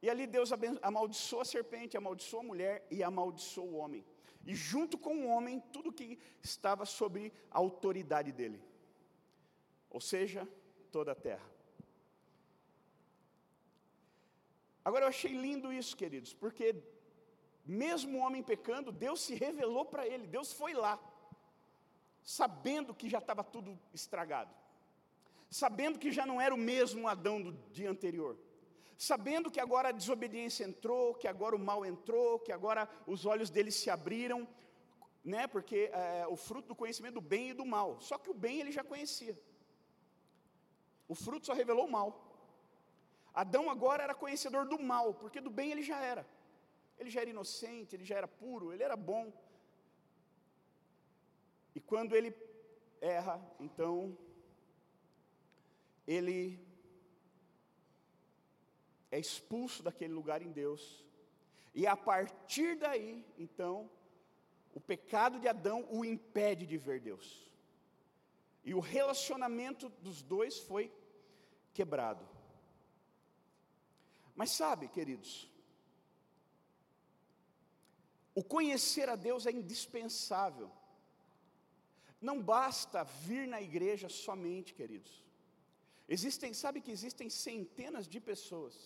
E 0.01 0.09
ali 0.09 0.29
Deus 0.29 0.51
amaldiçoou 0.81 1.43
a 1.43 1.45
serpente, 1.45 1.97
amaldiçoou 1.97 2.43
a 2.43 2.47
mulher 2.47 2.87
e 2.89 3.03
amaldiçoou 3.03 3.71
o 3.71 3.77
homem. 3.77 4.07
E 4.47 4.55
junto 4.55 4.97
com 4.97 5.15
o 5.17 5.27
homem, 5.27 5.61
tudo 5.73 5.93
que 5.93 6.21
estava 6.41 6.87
sobre 6.87 7.33
a 7.51 7.59
autoridade 7.59 8.31
dele. 8.31 8.63
Ou 9.91 10.01
seja, 10.01 10.49
toda 10.93 11.11
a 11.11 11.17
terra. 11.17 11.58
Agora 14.89 15.05
eu 15.05 15.09
achei 15.11 15.33
lindo 15.33 15.71
isso, 15.71 15.95
queridos, 15.95 16.33
porque 16.33 16.67
mesmo 17.83 18.13
o 18.17 18.23
homem 18.23 18.43
pecando, 18.43 18.91
Deus 18.91 19.21
se 19.21 19.35
revelou 19.35 19.85
para 19.85 20.07
ele, 20.07 20.27
Deus 20.27 20.51
foi 20.61 20.73
lá, 20.73 20.99
sabendo 22.23 22.95
que 22.95 23.07
já 23.15 23.19
estava 23.19 23.45
tudo 23.45 23.79
estragado, 23.93 24.51
sabendo 25.51 25.99
que 25.99 26.11
já 26.11 26.25
não 26.25 26.41
era 26.41 26.55
o 26.55 26.65
mesmo 26.73 27.07
Adão 27.07 27.37
do 27.43 27.53
dia 27.71 27.91
anterior 27.91 28.35
sabendo 28.97 29.51
que 29.51 29.61
agora 29.61 29.91
a 29.91 29.93
desobediência 29.93 30.65
entrou, 30.65 31.15
que 31.15 31.29
agora 31.29 31.55
o 31.55 31.59
mal 31.59 31.87
entrou, 31.87 32.41
que 32.41 32.51
agora 32.51 32.89
os 33.07 33.25
olhos 33.27 33.49
dele 33.49 33.71
se 33.71 33.89
abriram, 33.89 34.41
né? 35.25 35.47
Porque 35.47 35.89
é, 35.93 36.27
o 36.29 36.35
fruto 36.35 36.69
do 36.69 36.75
conhecimento 36.75 37.15
do 37.15 37.21
bem 37.21 37.51
e 37.51 37.55
do 37.55 37.65
mal. 37.65 38.01
Só 38.01 38.19
que 38.19 38.29
o 38.29 38.35
bem 38.35 38.59
ele 38.61 38.73
já 38.73 38.83
conhecia. 38.83 39.39
O 41.07 41.15
fruto 41.15 41.47
só 41.47 41.53
revelou 41.53 41.87
o 41.87 41.91
mal. 41.91 42.28
Adão 43.35 43.71
agora 43.71 44.03
era 44.03 44.15
conhecedor 44.15 44.67
do 44.67 44.79
mal, 44.79 45.15
porque 45.15 45.41
do 45.41 45.51
bem 45.51 45.71
ele 45.71 45.83
já 45.83 46.01
era. 46.01 46.27
Ele 46.99 47.11
já 47.11 47.21
era 47.21 47.31
inocente, 47.31 47.95
ele 47.95 48.05
já 48.05 48.17
era 48.17 48.29
puro, 48.29 48.73
ele 48.73 48.83
era 48.83 48.97
bom. 48.97 49.33
E 51.75 51.81
quando 51.81 52.17
ele 52.17 52.35
erra, 53.01 53.41
então 53.61 54.17
ele 56.07 56.59
é 59.11 59.19
expulso 59.19 59.83
daquele 59.83 60.13
lugar 60.13 60.43
em 60.43 60.51
Deus, 60.51 61.05
e 61.75 61.87
a 61.87 61.97
partir 61.97 62.77
daí, 62.77 63.25
então, 63.39 63.91
o 64.75 64.81
pecado 64.81 65.39
de 65.39 65.47
Adão 65.47 65.87
o 65.91 66.05
impede 66.05 66.67
de 66.67 66.77
ver 66.77 67.01
Deus, 67.01 67.49
e 68.65 68.75
o 68.75 68.81
relacionamento 68.81 69.89
dos 69.89 70.23
dois 70.23 70.59
foi 70.59 70.93
quebrado. 71.73 72.38
Mas 74.39 74.51
sabe, 74.53 74.87
queridos, 74.97 75.31
o 78.41 78.43
conhecer 78.55 79.09
a 79.09 79.17
Deus 79.17 79.47
é 79.47 79.51
indispensável. 79.51 80.71
Não 82.21 82.37
basta 82.41 83.03
vir 83.03 83.49
na 83.49 83.61
igreja 83.61 84.09
somente, 84.09 84.75
queridos. 84.75 85.15
Existem, 86.09 86.55
sabe 86.55 86.81
que 86.81 86.93
existem 86.97 87.29
centenas 87.29 88.07
de 88.07 88.21
pessoas 88.21 88.77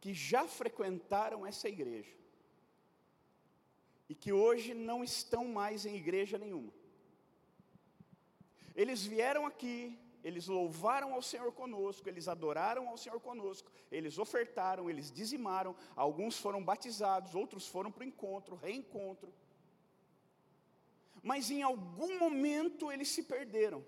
que 0.00 0.14
já 0.14 0.48
frequentaram 0.48 1.44
essa 1.50 1.68
igreja 1.68 2.16
e 4.08 4.14
que 4.14 4.32
hoje 4.32 4.72
não 4.72 5.04
estão 5.04 5.44
mais 5.60 5.84
em 5.84 5.96
igreja 5.96 6.38
nenhuma. 6.38 6.72
Eles 8.74 9.04
vieram 9.04 9.44
aqui, 9.44 9.78
eles 10.28 10.46
louvaram 10.48 11.14
ao 11.14 11.22
Senhor 11.30 11.50
conosco, 11.60 12.08
eles 12.08 12.26
adoraram 12.26 12.84
ao 12.88 12.98
Senhor 13.02 13.20
conosco, 13.26 13.70
eles 13.96 14.14
ofertaram, 14.24 14.90
eles 14.92 15.08
dizimaram, 15.18 15.72
alguns 16.04 16.36
foram 16.44 16.60
batizados, 16.70 17.36
outros 17.42 17.68
foram 17.74 17.92
para 17.92 18.02
o 18.04 18.08
encontro, 18.12 18.56
reencontro. 18.56 19.32
Mas 21.22 21.48
em 21.56 21.62
algum 21.62 22.18
momento 22.18 22.90
eles 22.90 23.08
se 23.16 23.22
perderam. 23.34 23.80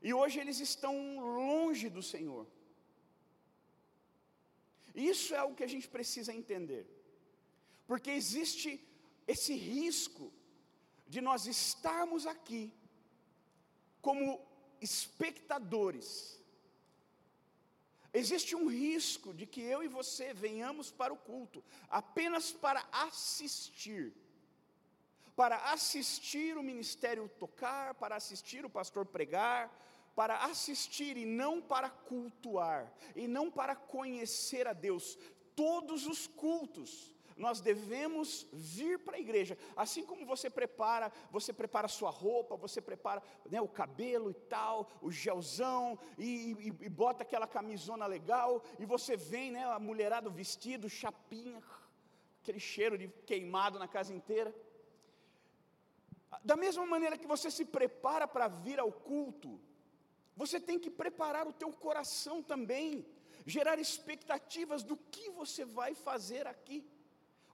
E 0.00 0.14
hoje 0.14 0.38
eles 0.38 0.60
estão 0.68 0.94
longe 1.18 1.88
do 1.96 2.02
Senhor. 2.12 2.46
Isso 4.94 5.34
é 5.34 5.42
o 5.42 5.54
que 5.56 5.64
a 5.64 5.72
gente 5.74 5.88
precisa 5.88 6.32
entender. 6.40 6.86
Porque 7.88 8.12
existe 8.22 8.70
esse 9.26 9.54
risco 9.56 10.32
de 11.08 11.20
nós 11.20 11.44
estarmos 11.58 12.24
aqui 12.24 12.72
como 14.00 14.53
espectadores. 14.84 16.08
Existe 18.12 18.54
um 18.54 18.68
risco 18.68 19.34
de 19.34 19.44
que 19.44 19.60
eu 19.60 19.82
e 19.82 19.88
você 19.88 20.32
venhamos 20.32 20.90
para 20.90 21.12
o 21.12 21.16
culto 21.16 21.64
apenas 21.90 22.52
para 22.52 22.86
assistir. 22.92 24.12
Para 25.34 25.56
assistir 25.72 26.56
o 26.56 26.62
ministério 26.62 27.28
tocar, 27.40 27.94
para 27.94 28.14
assistir 28.14 28.64
o 28.64 28.70
pastor 28.70 29.04
pregar, 29.04 29.68
para 30.14 30.44
assistir 30.44 31.16
e 31.16 31.26
não 31.26 31.60
para 31.60 31.90
cultuar, 31.90 32.92
e 33.16 33.26
não 33.26 33.50
para 33.50 33.74
conhecer 33.74 34.68
a 34.68 34.72
Deus. 34.72 35.18
Todos 35.56 36.06
os 36.06 36.28
cultos, 36.28 37.13
nós 37.36 37.60
devemos 37.60 38.46
vir 38.52 38.98
para 39.00 39.16
a 39.16 39.20
igreja, 39.20 39.58
assim 39.76 40.04
como 40.04 40.24
você 40.24 40.48
prepara, 40.48 41.12
você 41.30 41.52
prepara 41.52 41.88
sua 41.88 42.10
roupa, 42.10 42.56
você 42.56 42.80
prepara 42.80 43.22
né, 43.50 43.60
o 43.60 43.68
cabelo 43.68 44.30
e 44.30 44.34
tal, 44.34 44.88
o 45.02 45.10
gelzão, 45.10 45.98
e, 46.16 46.52
e, 46.52 46.66
e, 46.86 46.88
bota 46.88 47.22
aquela 47.22 47.46
camisona 47.46 48.06
legal, 48.06 48.62
e 48.78 48.86
você 48.86 49.16
vem, 49.16 49.50
né, 49.50 49.64
a 49.64 49.78
mulherada 49.78 50.30
vestido, 50.30 50.88
chapinha, 50.88 51.62
aquele 52.40 52.60
cheiro 52.60 52.96
de 52.96 53.08
queimado 53.26 53.78
na 53.78 53.88
casa 53.88 54.12
inteira. 54.12 54.54
Da 56.44 56.56
mesma 56.56 56.86
maneira 56.86 57.18
que 57.18 57.26
você 57.26 57.50
se 57.50 57.64
prepara 57.64 58.28
para 58.28 58.48
vir 58.48 58.78
ao 58.78 58.92
culto, 58.92 59.60
você 60.36 60.60
tem 60.60 60.78
que 60.78 60.90
preparar 60.90 61.46
o 61.48 61.52
teu 61.52 61.72
coração 61.72 62.42
também, 62.42 63.06
gerar 63.46 63.78
expectativas 63.78 64.82
do 64.82 64.96
que 64.96 65.30
você 65.30 65.64
vai 65.64 65.94
fazer 65.94 66.46
aqui, 66.46 66.84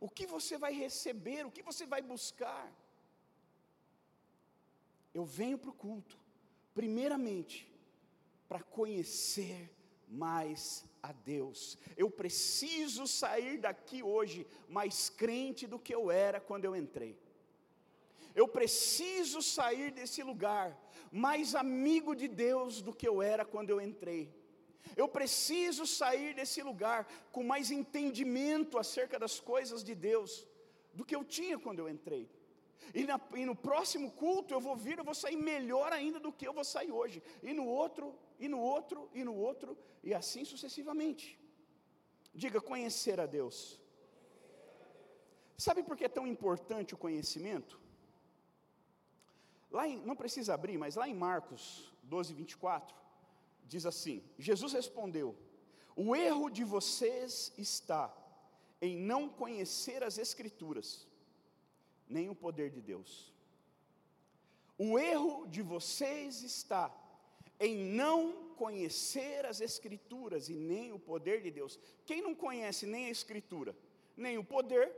o 0.01 0.09
que 0.09 0.27
você 0.27 0.57
vai 0.57 0.73
receber, 0.73 1.47
o 1.47 1.51
que 1.51 1.63
você 1.63 1.85
vai 1.87 2.01
buscar. 2.01 2.67
Eu 5.13 5.25
venho 5.25 5.59
para 5.59 5.71
o 5.71 5.75
culto, 5.75 6.19
primeiramente, 6.75 7.71
para 8.49 8.63
conhecer 8.63 9.71
mais 10.09 10.85
a 11.03 11.13
Deus. 11.13 11.79
Eu 11.97 12.11
preciso 12.11 13.07
sair 13.07 13.59
daqui 13.59 14.03
hoje 14.03 14.47
mais 14.69 15.11
crente 15.11 15.67
do 15.67 15.79
que 15.79 15.95
eu 15.95 16.11
era 16.11 16.41
quando 16.41 16.65
eu 16.65 16.75
entrei. 16.75 17.19
Eu 18.35 18.47
preciso 18.49 19.43
sair 19.43 19.91
desse 19.91 20.23
lugar 20.23 20.79
mais 21.11 21.55
amigo 21.55 22.15
de 22.15 22.29
Deus 22.29 22.81
do 22.81 22.95
que 22.95 23.07
eu 23.07 23.21
era 23.21 23.45
quando 23.45 23.71
eu 23.71 23.81
entrei. 23.81 24.33
Eu 24.97 25.09
preciso 25.09 25.87
sair 25.87 26.35
desse 26.35 26.63
lugar 26.63 27.07
com 27.33 27.43
mais 27.43 27.71
entendimento 27.71 28.79
acerca 28.79 29.19
das 29.19 29.39
coisas 29.39 29.83
de 29.85 29.95
Deus 29.95 30.47
do 30.93 31.05
que 31.05 31.15
eu 31.15 31.25
tinha 31.25 31.59
quando 31.59 31.79
eu 31.81 31.89
entrei. 31.89 32.29
E, 32.95 33.05
na, 33.05 33.21
e, 33.35 33.45
no 33.45 33.55
próximo 33.55 34.11
culto 34.11 34.53
eu 34.53 34.61
vou 34.61 34.77
vir, 34.77 34.99
eu 34.99 35.05
vou 35.05 35.15
sair 35.15 35.37
melhor 35.37 35.93
ainda 35.93 36.19
do 36.19 36.33
que 36.33 36.47
eu 36.47 36.53
vou 36.53 36.65
sair 36.65 36.91
hoje. 36.91 37.23
E 37.43 37.53
no 37.53 37.67
outro, 37.67 38.15
e 38.39 38.49
no 38.49 38.59
outro, 38.59 39.09
e 39.15 39.23
no 39.23 39.35
outro, 39.35 39.77
e 40.03 40.13
assim 40.13 40.45
sucessivamente. 40.45 41.39
Diga 42.35 42.61
conhecer 42.61 43.21
a 43.21 43.27
Deus. 43.27 43.81
Sabe 45.57 45.83
por 45.83 45.97
que 45.97 46.05
é 46.05 46.09
tão 46.09 46.27
importante 46.27 46.95
o 46.95 46.99
conhecimento? 46.99 47.79
Lá 49.71 49.87
em, 49.87 49.99
não 49.99 50.17
precisa 50.17 50.55
abrir, 50.55 50.79
mas 50.79 50.97
lá 50.97 51.09
em 51.09 51.15
Marcos 51.15 51.93
12, 52.03 52.35
24, 52.35 52.97
diz 53.73 53.87
assim: 53.87 54.17
Jesus 54.39 54.73
respondeu: 54.81 55.29
O 55.95 56.17
erro 56.29 56.51
de 56.51 56.65
vocês 56.65 57.53
está 57.57 58.03
em 58.87 58.97
não 58.97 59.23
conhecer 59.29 60.03
as 60.03 60.19
Escrituras, 60.19 61.07
nem 62.09 62.29
o 62.29 62.35
poder 62.35 62.71
de 62.77 62.83
Deus. 62.93 63.33
O 64.77 64.99
erro 64.99 65.47
de 65.47 65.63
vocês 65.63 66.43
está 66.43 66.85
em 67.61 67.77
não 68.03 68.51
conhecer 68.63 69.47
as 69.47 69.61
Escrituras 69.61 70.49
e 70.49 70.55
nem 70.55 70.93
o 70.93 70.99
poder 70.99 71.41
de 71.47 71.51
Deus. 71.51 71.79
Quem 72.05 72.21
não 72.27 72.35
conhece 72.35 72.87
nem 72.87 73.07
a 73.07 73.11
Escritura, 73.19 73.77
nem 74.17 74.37
o 74.37 74.45
poder, 74.45 74.91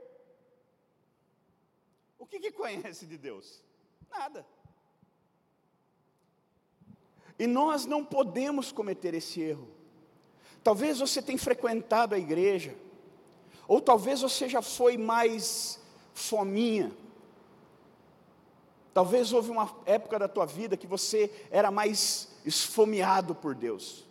o 2.18 2.26
que, 2.26 2.38
que 2.40 2.52
conhece 2.52 3.04
de 3.04 3.18
Deus? 3.18 3.62
Nada. 4.08 4.46
E 7.42 7.46
nós 7.48 7.86
não 7.86 8.04
podemos 8.04 8.70
cometer 8.70 9.14
esse 9.14 9.40
erro. 9.40 9.66
Talvez 10.62 11.00
você 11.00 11.20
tenha 11.20 11.36
frequentado 11.36 12.14
a 12.14 12.18
igreja, 12.18 12.72
ou 13.66 13.80
talvez 13.80 14.20
você 14.20 14.48
já 14.48 14.62
foi 14.62 14.96
mais 14.96 15.80
fominha. 16.14 16.92
Talvez 18.94 19.32
houve 19.32 19.50
uma 19.50 19.74
época 19.84 20.20
da 20.20 20.28
tua 20.28 20.46
vida 20.46 20.76
que 20.76 20.86
você 20.86 21.32
era 21.50 21.68
mais 21.68 22.28
esfomeado 22.46 23.34
por 23.34 23.56
Deus, 23.56 24.06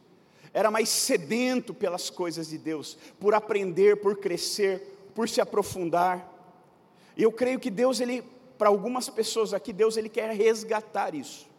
era 0.54 0.70
mais 0.70 0.90
sedento 0.90 1.74
pelas 1.74 2.10
coisas 2.10 2.50
de 2.50 2.58
Deus, 2.58 2.98
por 3.18 3.34
aprender, 3.34 4.02
por 4.02 4.18
crescer, 4.18 5.10
por 5.16 5.30
se 5.30 5.40
aprofundar. 5.40 6.30
E 7.16 7.24
eu 7.24 7.32
creio 7.32 7.62
que 7.62 7.72
Deus, 7.72 8.02
ele, 8.02 8.24
para 8.58 8.68
algumas 8.68 9.10
pessoas 9.10 9.54
aqui, 9.54 9.72
Deus 9.72 9.96
ele 9.96 10.10
quer 10.10 10.36
resgatar 10.36 11.16
isso. 11.16 11.50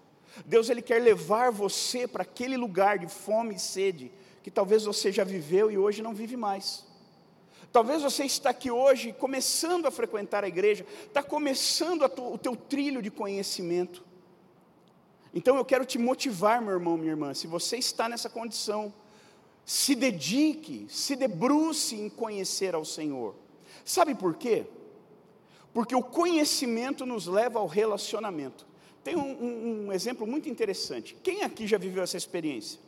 Deus 0.45 0.71
ele 0.71 0.83
quer 0.83 1.01
levar 1.03 1.51
você 1.51 2.07
para 2.07 2.23
aquele 2.23 2.57
lugar 2.57 2.99
de 2.99 3.07
fome 3.07 3.57
e 3.57 3.59
sede 3.59 4.11
que 4.43 4.51
talvez 4.51 4.85
você 4.85 5.13
já 5.13 5.25
viveu 5.25 5.71
e 5.71 5.79
hoje 5.79 6.03
não 6.03 6.15
vive 6.15 6.37
mais. 6.37 6.85
Talvez 7.73 8.03
você 8.03 8.25
está 8.25 8.51
aqui 8.51 8.71
hoje 8.71 9.13
começando 9.13 9.87
a 9.87 9.91
frequentar 9.91 10.45
a 10.45 10.49
igreja, 10.49 10.85
está 11.07 11.23
começando 11.23 12.03
o 12.03 12.37
teu 12.37 12.55
trilho 12.55 13.01
de 13.01 13.11
conhecimento. 13.11 14.05
Então 15.33 15.57
eu 15.57 15.65
quero 15.65 15.87
te 15.87 15.99
motivar, 15.99 16.61
meu 16.61 16.75
irmão, 16.75 16.97
minha 16.97 17.13
irmã, 17.13 17.33
se 17.33 17.47
você 17.47 17.79
está 17.79 18.09
nessa 18.09 18.29
condição, 18.29 18.93
se 19.65 19.95
dedique, 19.95 20.87
se 20.91 21.17
debruce 21.17 21.95
em 21.95 22.11
conhecer 22.11 22.75
ao 22.75 22.85
Senhor. 22.85 23.35
Sabe 23.85 24.15
por 24.15 24.35
quê? 24.35 24.67
Porque 25.73 25.95
o 25.95 26.03
conhecimento 26.03 27.07
nos 27.07 27.27
leva 27.27 27.59
ao 27.59 27.67
relacionamento. 27.67 28.67
Tem 29.03 29.17
um, 29.17 29.21
um, 29.21 29.87
um 29.87 29.93
exemplo 29.93 30.27
muito 30.27 30.49
interessante. 30.49 31.17
Quem 31.23 31.43
aqui 31.43 31.67
já 31.67 31.79
viveu 31.79 32.03
essa 32.03 32.17
experiência? 32.17 32.81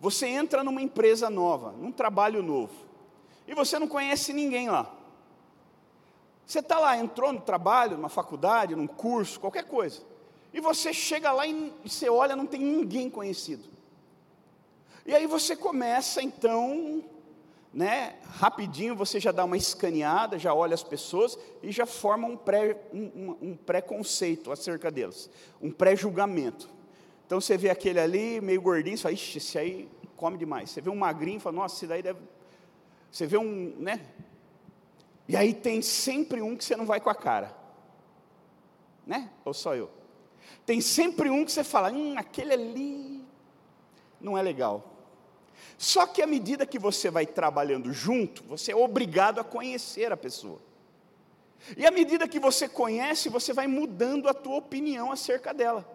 Você 0.00 0.26
entra 0.26 0.62
numa 0.62 0.82
empresa 0.82 1.30
nova, 1.30 1.72
num 1.72 1.90
trabalho 1.90 2.42
novo 2.42 2.74
e 3.46 3.54
você 3.54 3.78
não 3.78 3.88
conhece 3.88 4.32
ninguém 4.32 4.68
lá. 4.68 4.92
Você 6.46 6.58
está 6.58 6.78
lá, 6.78 6.96
entrou 6.96 7.32
no 7.32 7.40
trabalho, 7.40 7.96
numa 7.96 8.08
faculdade, 8.08 8.76
num 8.76 8.86
curso, 8.86 9.40
qualquer 9.40 9.64
coisa. 9.64 10.02
E 10.52 10.60
você 10.60 10.92
chega 10.92 11.32
lá 11.32 11.46
e 11.46 11.72
você 11.84 12.08
olha, 12.08 12.36
não 12.36 12.46
tem 12.46 12.60
ninguém 12.60 13.08
conhecido. 13.08 13.64
E 15.06 15.14
aí 15.14 15.26
você 15.26 15.56
começa 15.56 16.22
então, 16.22 17.02
né, 17.74 18.14
rapidinho 18.22 18.94
você 18.94 19.18
já 19.18 19.32
dá 19.32 19.44
uma 19.44 19.56
escaneada, 19.56 20.38
já 20.38 20.54
olha 20.54 20.74
as 20.74 20.82
pessoas 20.84 21.36
e 21.60 21.72
já 21.72 21.84
forma 21.84 22.28
um, 22.28 22.36
pré, 22.36 22.80
um, 22.92 23.36
um 23.42 23.56
pré-conceito 23.56 24.52
acerca 24.52 24.90
delas, 24.90 25.28
um 25.60 25.72
pré-julgamento. 25.72 26.70
Então 27.26 27.40
você 27.40 27.56
vê 27.58 27.70
aquele 27.70 27.98
ali, 27.98 28.40
meio 28.40 28.62
gordinho, 28.62 28.96
você 28.96 29.02
fala, 29.02 29.14
ixi, 29.14 29.38
esse 29.38 29.58
aí 29.58 29.88
come 30.16 30.38
demais. 30.38 30.70
Você 30.70 30.80
vê 30.80 30.88
um 30.88 30.96
magrinho, 30.96 31.40
fala, 31.40 31.56
nossa, 31.56 31.74
esse 31.74 31.86
daí 31.86 32.02
deve 32.02 32.20
você 33.10 33.26
vê 33.28 33.38
um, 33.38 33.76
né? 33.78 34.00
E 35.28 35.36
aí 35.36 35.54
tem 35.54 35.80
sempre 35.80 36.42
um 36.42 36.56
que 36.56 36.64
você 36.64 36.74
não 36.74 36.84
vai 36.84 37.00
com 37.00 37.08
a 37.08 37.14
cara. 37.14 37.56
Né? 39.06 39.30
Ou 39.44 39.54
só 39.54 39.76
eu? 39.76 39.88
Tem 40.66 40.80
sempre 40.80 41.30
um 41.30 41.44
que 41.44 41.52
você 41.52 41.62
fala, 41.62 41.92
hum, 41.92 42.18
aquele 42.18 42.52
ali 42.52 43.24
não 44.20 44.36
é 44.36 44.42
legal. 44.42 44.93
Só 45.76 46.06
que 46.06 46.22
à 46.22 46.26
medida 46.26 46.66
que 46.66 46.78
você 46.78 47.10
vai 47.10 47.26
trabalhando 47.26 47.92
junto, 47.92 48.42
você 48.44 48.72
é 48.72 48.76
obrigado 48.76 49.40
a 49.40 49.44
conhecer 49.44 50.12
a 50.12 50.16
pessoa. 50.16 50.60
E 51.76 51.86
à 51.86 51.90
medida 51.90 52.28
que 52.28 52.38
você 52.38 52.68
conhece, 52.68 53.28
você 53.28 53.52
vai 53.52 53.66
mudando 53.66 54.28
a 54.28 54.34
tua 54.34 54.56
opinião 54.56 55.10
acerca 55.10 55.52
dela. 55.54 55.88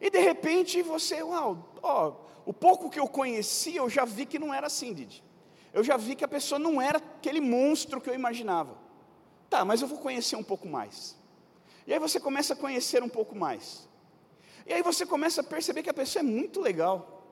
E 0.00 0.10
de 0.10 0.18
repente 0.18 0.82
você, 0.82 1.22
uau, 1.22 1.72
ó, 1.82 2.14
o 2.44 2.52
pouco 2.52 2.90
que 2.90 2.98
eu 2.98 3.06
conheci, 3.06 3.76
eu 3.76 3.88
já 3.88 4.04
vi 4.04 4.26
que 4.26 4.38
não 4.38 4.52
era 4.52 4.66
assim, 4.66 4.92
Didi 4.92 5.22
eu 5.74 5.82
já 5.82 5.96
vi 5.96 6.14
que 6.14 6.24
a 6.24 6.28
pessoa 6.28 6.56
não 6.56 6.80
era 6.80 6.98
aquele 6.98 7.40
monstro 7.40 8.00
que 8.00 8.08
eu 8.08 8.14
imaginava. 8.14 8.78
Tá, 9.50 9.64
mas 9.64 9.82
eu 9.82 9.88
vou 9.88 9.98
conhecer 9.98 10.36
um 10.36 10.42
pouco 10.42 10.68
mais. 10.68 11.16
E 11.84 11.92
aí 11.92 11.98
você 11.98 12.20
começa 12.20 12.54
a 12.54 12.56
conhecer 12.56 13.02
um 13.02 13.08
pouco 13.08 13.34
mais. 13.34 13.88
E 14.64 14.72
aí 14.72 14.82
você 14.82 15.04
começa 15.04 15.40
a 15.40 15.44
perceber 15.44 15.82
que 15.82 15.90
a 15.90 15.94
pessoa 15.94 16.20
é 16.20 16.22
muito 16.22 16.60
legal. 16.60 17.23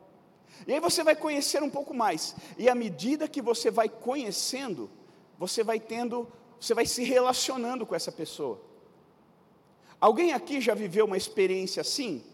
E 0.67 0.73
aí 0.73 0.81
você 0.81 1.03
vai 1.03 1.17
conhecer 1.17 1.63
um 1.63 1.71
pouco 1.71 1.95
mais. 1.95 2.35
E 2.57 2.69
à 2.69 2.75
medida 2.75 3.29
que 3.29 3.43
você 3.43 3.71
vai 3.71 3.89
conhecendo, 3.89 4.91
você 5.39 5.65
vai 5.65 5.81
tendo, 5.81 6.29
você 6.61 6.75
vai 6.75 6.87
se 6.87 7.03
relacionando 7.03 7.85
com 7.85 7.95
essa 7.95 8.13
pessoa. 8.13 8.61
Alguém 10.01 10.33
aqui 10.33 10.61
já 10.61 10.75
viveu 10.75 11.05
uma 11.07 11.17
experiência 11.17 11.81
assim? 11.81 12.25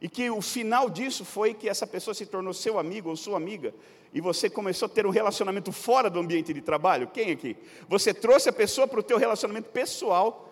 E 0.00 0.08
que 0.08 0.28
o 0.30 0.42
final 0.42 0.90
disso 0.90 1.24
foi 1.24 1.54
que 1.54 1.68
essa 1.68 1.86
pessoa 1.86 2.14
se 2.14 2.26
tornou 2.26 2.52
seu 2.52 2.78
amigo 2.78 3.08
ou 3.08 3.16
sua 3.16 3.36
amiga, 3.36 3.74
e 4.12 4.20
você 4.20 4.48
começou 4.48 4.86
a 4.86 4.88
ter 4.88 5.06
um 5.06 5.10
relacionamento 5.10 5.72
fora 5.72 6.08
do 6.08 6.18
ambiente 6.18 6.52
de 6.52 6.60
trabalho? 6.60 7.08
Quem 7.08 7.30
aqui? 7.30 7.56
Você 7.88 8.14
trouxe 8.14 8.48
a 8.48 8.52
pessoa 8.52 8.86
para 8.86 9.00
o 9.00 9.02
teu 9.02 9.18
relacionamento 9.18 9.68
pessoal, 9.70 10.48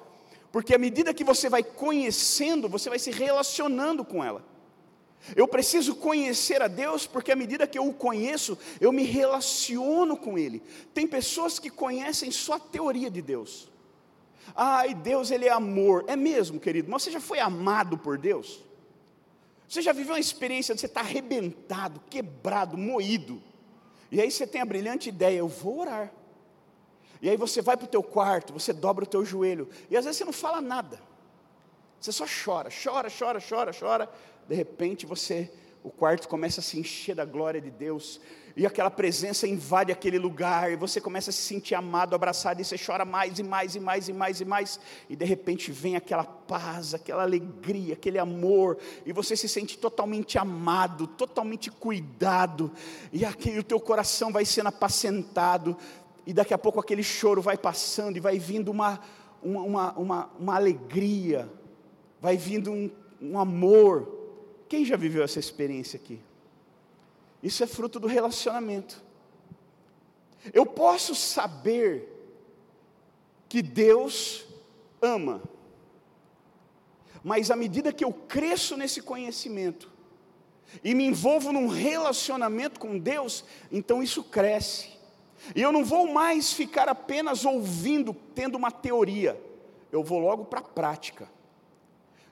porque 0.53 0.75
à 0.75 0.79
medida 0.79 1.14
que 1.14 1.25
você 1.25 1.49
vai 1.49 1.62
conhecendo, 1.62 2.69
você 2.69 2.88
vai 2.88 2.99
se 2.99 3.11
relacionando 3.11 4.05
com 4.05 4.23
ela. 4.23 4.45
Eu 5.35 5.49
preciso 5.49 5.95
conhecer 5.95 6.61
a 6.61 6.69
Deus, 6.69 7.07
porque 7.07 7.33
à 7.33 7.37
medida 7.37 7.67
que 7.67 7.79
eu 7.79 7.87
o 7.87 7.95
conheço, 7.95 8.59
eu 8.81 8.93
me 8.93 9.05
relaciono 9.05 10.17
com 10.17 10.37
Ele. 10.37 10.63
Tem 10.93 11.07
pessoas 11.07 11.59
que 11.59 11.71
conhecem 11.71 12.31
só 12.31 12.55
a 12.55 12.61
teoria 12.61 13.11
de 13.11 13.23
Deus. 13.23 13.71
Ai, 14.55 14.95
Deus, 14.95 15.31
Ele 15.31 15.47
é 15.47 15.53
amor. 15.53 16.05
É 16.07 16.17
mesmo, 16.17 16.61
querido, 16.61 16.91
mas 16.91 17.03
você 17.03 17.11
já 17.11 17.21
foi 17.21 17.39
amado 17.39 17.97
por 17.97 18.19
Deus? 18.19 18.63
Você 19.67 19.81
já 19.81 19.93
viveu 19.93 20.15
uma 20.15 20.21
experiência 20.21 20.75
de 20.75 20.81
você 20.81 20.87
estar 20.87 21.01
arrebentado, 21.01 22.01
quebrado, 22.11 22.77
moído, 22.77 23.43
e 24.11 24.21
aí 24.21 24.31
você 24.31 24.47
tem 24.47 24.61
a 24.61 24.65
brilhante 24.65 25.09
ideia, 25.09 25.39
eu 25.39 25.49
vou 25.49 25.81
orar. 25.81 26.13
E 27.21 27.29
aí 27.29 27.37
você 27.37 27.61
vai 27.63 27.77
para 27.77 27.87
o 27.87 27.89
teu 27.89 28.03
quarto, 28.03 28.53
você 28.53 28.73
dobra 28.73 29.05
o 29.05 29.09
teu 29.09 29.25
joelho, 29.25 29.69
e 29.91 29.97
às 29.97 30.05
vezes 30.05 30.19
você 30.19 30.25
não 30.25 30.33
fala 30.33 30.61
nada. 30.61 31.01
Você 32.01 32.13
só 32.13 32.27
chora, 32.27 32.69
chora, 32.71 33.09
chora, 33.11 33.41
chora, 33.41 33.73
chora. 33.73 34.11
De 34.49 34.55
repente 34.55 35.07
você, 35.07 35.51
o 35.83 35.91
quarto 35.91 36.29
começa 36.29 36.61
a 36.61 36.63
se 36.63 36.79
encher 36.79 37.15
da 37.15 37.25
glória 37.25 37.61
de 37.61 37.71
Deus 37.71 38.21
e 38.57 38.65
aquela 38.65 38.91
presença 38.91 39.49
invade 39.49 39.91
aquele 39.91 40.19
lugar, 40.19 40.71
e 40.71 40.77
você 40.77 41.01
começa 41.01 41.31
a 41.31 41.33
se 41.33 41.43
sentir 41.43 41.75
amado, 41.75 42.15
abraçado, 42.15 42.61
e 42.61 42.65
você 42.65 42.77
chora 42.79 43.05
mais 43.05 43.39
e 43.41 43.43
mais 43.43 43.75
e 43.75 43.81
mais 43.81 44.09
e 44.09 44.13
mais 44.13 44.41
e 44.41 44.45
mais, 44.45 44.81
e 45.11 45.17
de 45.17 45.25
repente 45.25 45.73
vem 45.73 45.97
aquela 45.97 46.25
paz, 46.25 46.95
aquela 46.95 47.23
alegria, 47.23 47.95
aquele 47.95 48.19
amor, 48.19 48.79
e 49.05 49.13
você 49.13 49.37
se 49.37 49.49
sente 49.49 49.77
totalmente 49.77 50.39
amado, 50.39 51.09
totalmente 51.09 51.69
cuidado, 51.69 52.71
e 53.13 53.25
aquele, 53.25 53.59
o 53.59 53.65
teu 53.65 53.81
coração 53.81 54.31
vai 54.31 54.45
sendo 54.45 54.69
apacentado, 54.69 55.77
e 56.25 56.33
daqui 56.33 56.55
a 56.55 56.59
pouco 56.59 56.79
aquele 56.79 57.03
choro 57.03 57.43
vai 57.43 57.59
passando, 57.59 58.17
e 58.17 58.21
vai 58.21 58.39
vindo 58.39 58.71
uma, 58.71 59.01
uma, 59.43 59.63
uma, 59.63 59.93
uma, 59.95 60.31
uma 60.39 60.55
alegria, 60.55 61.51
vai 62.21 62.37
vindo 62.37 62.71
um, 62.71 62.89
um 63.21 63.39
amor. 63.39 64.24
Quem 64.75 64.85
já 64.85 64.97
viveu 64.97 65.23
essa 65.23 65.39
experiência 65.39 65.97
aqui? 65.97 66.19
Isso 67.41 67.63
é 67.63 67.67
fruto 67.67 68.01
do 68.01 68.09
relacionamento. 68.09 69.01
Eu 70.53 70.67
posso 70.67 71.15
saber 71.15 72.09
que 73.49 73.63
Deus 73.63 74.45
ama, 75.01 75.41
mas 77.23 77.53
à 77.53 77.57
medida 77.57 77.93
que 77.93 78.05
eu 78.05 78.13
cresço 78.13 78.77
nesse 78.77 79.01
conhecimento 79.01 79.93
e 80.83 80.93
me 80.93 81.05
envolvo 81.05 81.53
num 81.53 81.69
relacionamento 81.69 82.81
com 82.81 82.99
Deus, 82.99 83.45
então 83.71 84.03
isso 84.03 84.25
cresce. 84.25 84.89
E 85.55 85.63
eu 85.63 85.71
não 85.71 85.85
vou 85.85 86.13
mais 86.13 86.53
ficar 86.53 86.89
apenas 86.89 87.45
ouvindo, 87.45 88.13
tendo 88.35 88.59
uma 88.59 88.73
teoria, 88.73 89.41
eu 89.93 90.03
vou 90.03 90.19
logo 90.19 90.45
para 90.45 90.59
a 90.59 90.65
prática. 90.65 91.33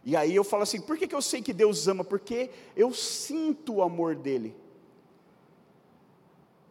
E 0.04 0.16
aí 0.16 0.34
eu 0.34 0.44
falo 0.44 0.62
assim: 0.62 0.80
por 0.80 0.96
que, 0.96 1.06
que 1.06 1.14
eu 1.14 1.22
sei 1.22 1.40
que 1.40 1.52
Deus 1.52 1.86
ama? 1.86 2.04
Porque 2.04 2.50
eu 2.76 2.92
sinto 2.92 3.74
o 3.74 3.82
amor 3.82 4.16
dEle. 4.16 4.54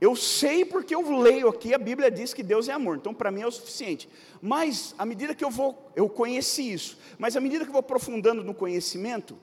Eu 0.02 0.16
sei 0.16 0.66
porque 0.66 0.96
eu 0.96 1.20
leio 1.20 1.48
aqui, 1.48 1.76
a 1.76 1.78
Bíblia 1.78 2.10
diz 2.10 2.34
que 2.34 2.42
Deus 2.42 2.68
é 2.68 2.74
amor, 2.74 2.98
então 2.98 3.14
para 3.14 3.30
mim 3.30 3.42
é 3.42 3.48
o 3.48 3.52
suficiente. 3.52 4.10
Mas, 4.42 4.96
à 4.98 5.06
medida 5.06 5.36
que 5.36 5.46
eu 5.46 5.52
vou, 5.52 5.92
eu 5.96 6.10
conheci 6.10 6.74
isso, 6.74 6.98
mas 7.20 7.38
à 7.38 7.40
medida 7.40 7.64
que 7.64 7.70
eu 7.70 7.74
vou 7.74 7.82
aprofundando 7.82 8.44
no 8.44 8.56
conhecimento, 8.56 9.38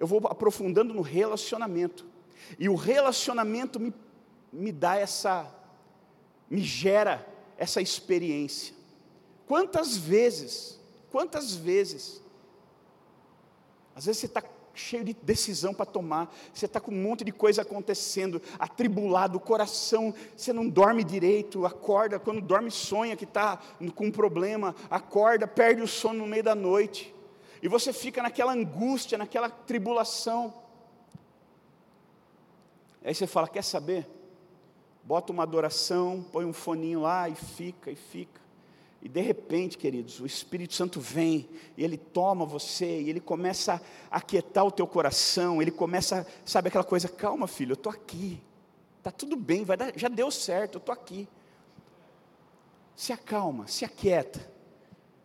eu 0.00 0.06
vou 0.08 0.20
aprofundando 0.26 0.92
no 0.92 1.00
relacionamento. 1.00 2.04
E 2.58 2.68
o 2.68 2.74
relacionamento 2.74 3.78
me, 3.78 3.94
me 4.52 4.72
dá 4.72 4.96
essa, 4.96 5.48
me 6.50 6.60
gera 6.60 7.24
essa 7.56 7.80
experiência. 7.80 8.74
Quantas 9.46 9.96
vezes, 9.96 10.80
quantas 11.08 11.54
vezes 11.54 12.20
Às 13.94 14.06
vezes 14.06 14.20
você 14.20 14.26
está 14.26 14.42
cheio 14.74 15.04
de 15.04 15.14
decisão 15.14 15.72
para 15.72 15.86
tomar, 15.86 16.34
você 16.52 16.66
está 16.66 16.80
com 16.80 16.90
um 16.90 17.00
monte 17.00 17.24
de 17.24 17.30
coisa 17.30 17.62
acontecendo, 17.62 18.42
atribulado, 18.58 19.38
o 19.38 19.40
coração, 19.40 20.12
você 20.36 20.52
não 20.52 20.68
dorme 20.68 21.04
direito, 21.04 21.64
acorda, 21.64 22.18
quando 22.18 22.40
dorme 22.40 22.70
sonha 22.70 23.16
que 23.16 23.24
está 23.24 23.60
com 23.94 24.06
um 24.06 24.10
problema, 24.10 24.74
acorda, 24.90 25.46
perde 25.46 25.80
o 25.80 25.86
sono 25.86 26.20
no 26.20 26.26
meio 26.26 26.42
da 26.42 26.54
noite, 26.54 27.14
e 27.62 27.68
você 27.68 27.92
fica 27.92 28.22
naquela 28.22 28.52
angústia, 28.52 29.16
naquela 29.16 29.48
tribulação. 29.48 30.52
Aí 33.02 33.14
você 33.14 33.26
fala: 33.26 33.48
quer 33.48 33.62
saber? 33.62 34.06
Bota 35.02 35.32
uma 35.32 35.42
adoração, 35.44 36.24
põe 36.30 36.44
um 36.44 36.52
foninho 36.52 37.00
lá 37.00 37.28
e 37.28 37.34
fica, 37.34 37.90
e 37.90 37.96
fica. 37.96 38.43
E 39.04 39.08
de 39.08 39.20
repente, 39.20 39.76
queridos, 39.76 40.18
o 40.18 40.24
Espírito 40.24 40.72
Santo 40.72 40.98
vem 40.98 41.46
e 41.76 41.84
ele 41.84 41.98
toma 41.98 42.46
você 42.46 43.02
e 43.02 43.10
ele 43.10 43.20
começa 43.20 43.74
a 44.10 44.16
aquietar 44.16 44.64
o 44.64 44.70
teu 44.70 44.86
coração, 44.86 45.60
ele 45.60 45.70
começa, 45.70 46.26
sabe 46.42 46.68
aquela 46.68 46.82
coisa, 46.82 47.06
calma 47.06 47.46
filho, 47.46 47.72
eu 47.72 47.74
estou 47.74 47.92
aqui, 47.92 48.40
está 48.96 49.10
tudo 49.10 49.36
bem, 49.36 49.62
vai 49.62 49.76
dar, 49.76 49.92
já 49.94 50.08
deu 50.08 50.30
certo, 50.30 50.76
eu 50.76 50.78
estou 50.78 50.92
aqui. 50.94 51.28
Se 52.96 53.12
acalma, 53.12 53.66
se 53.66 53.84
aquieta. 53.84 54.50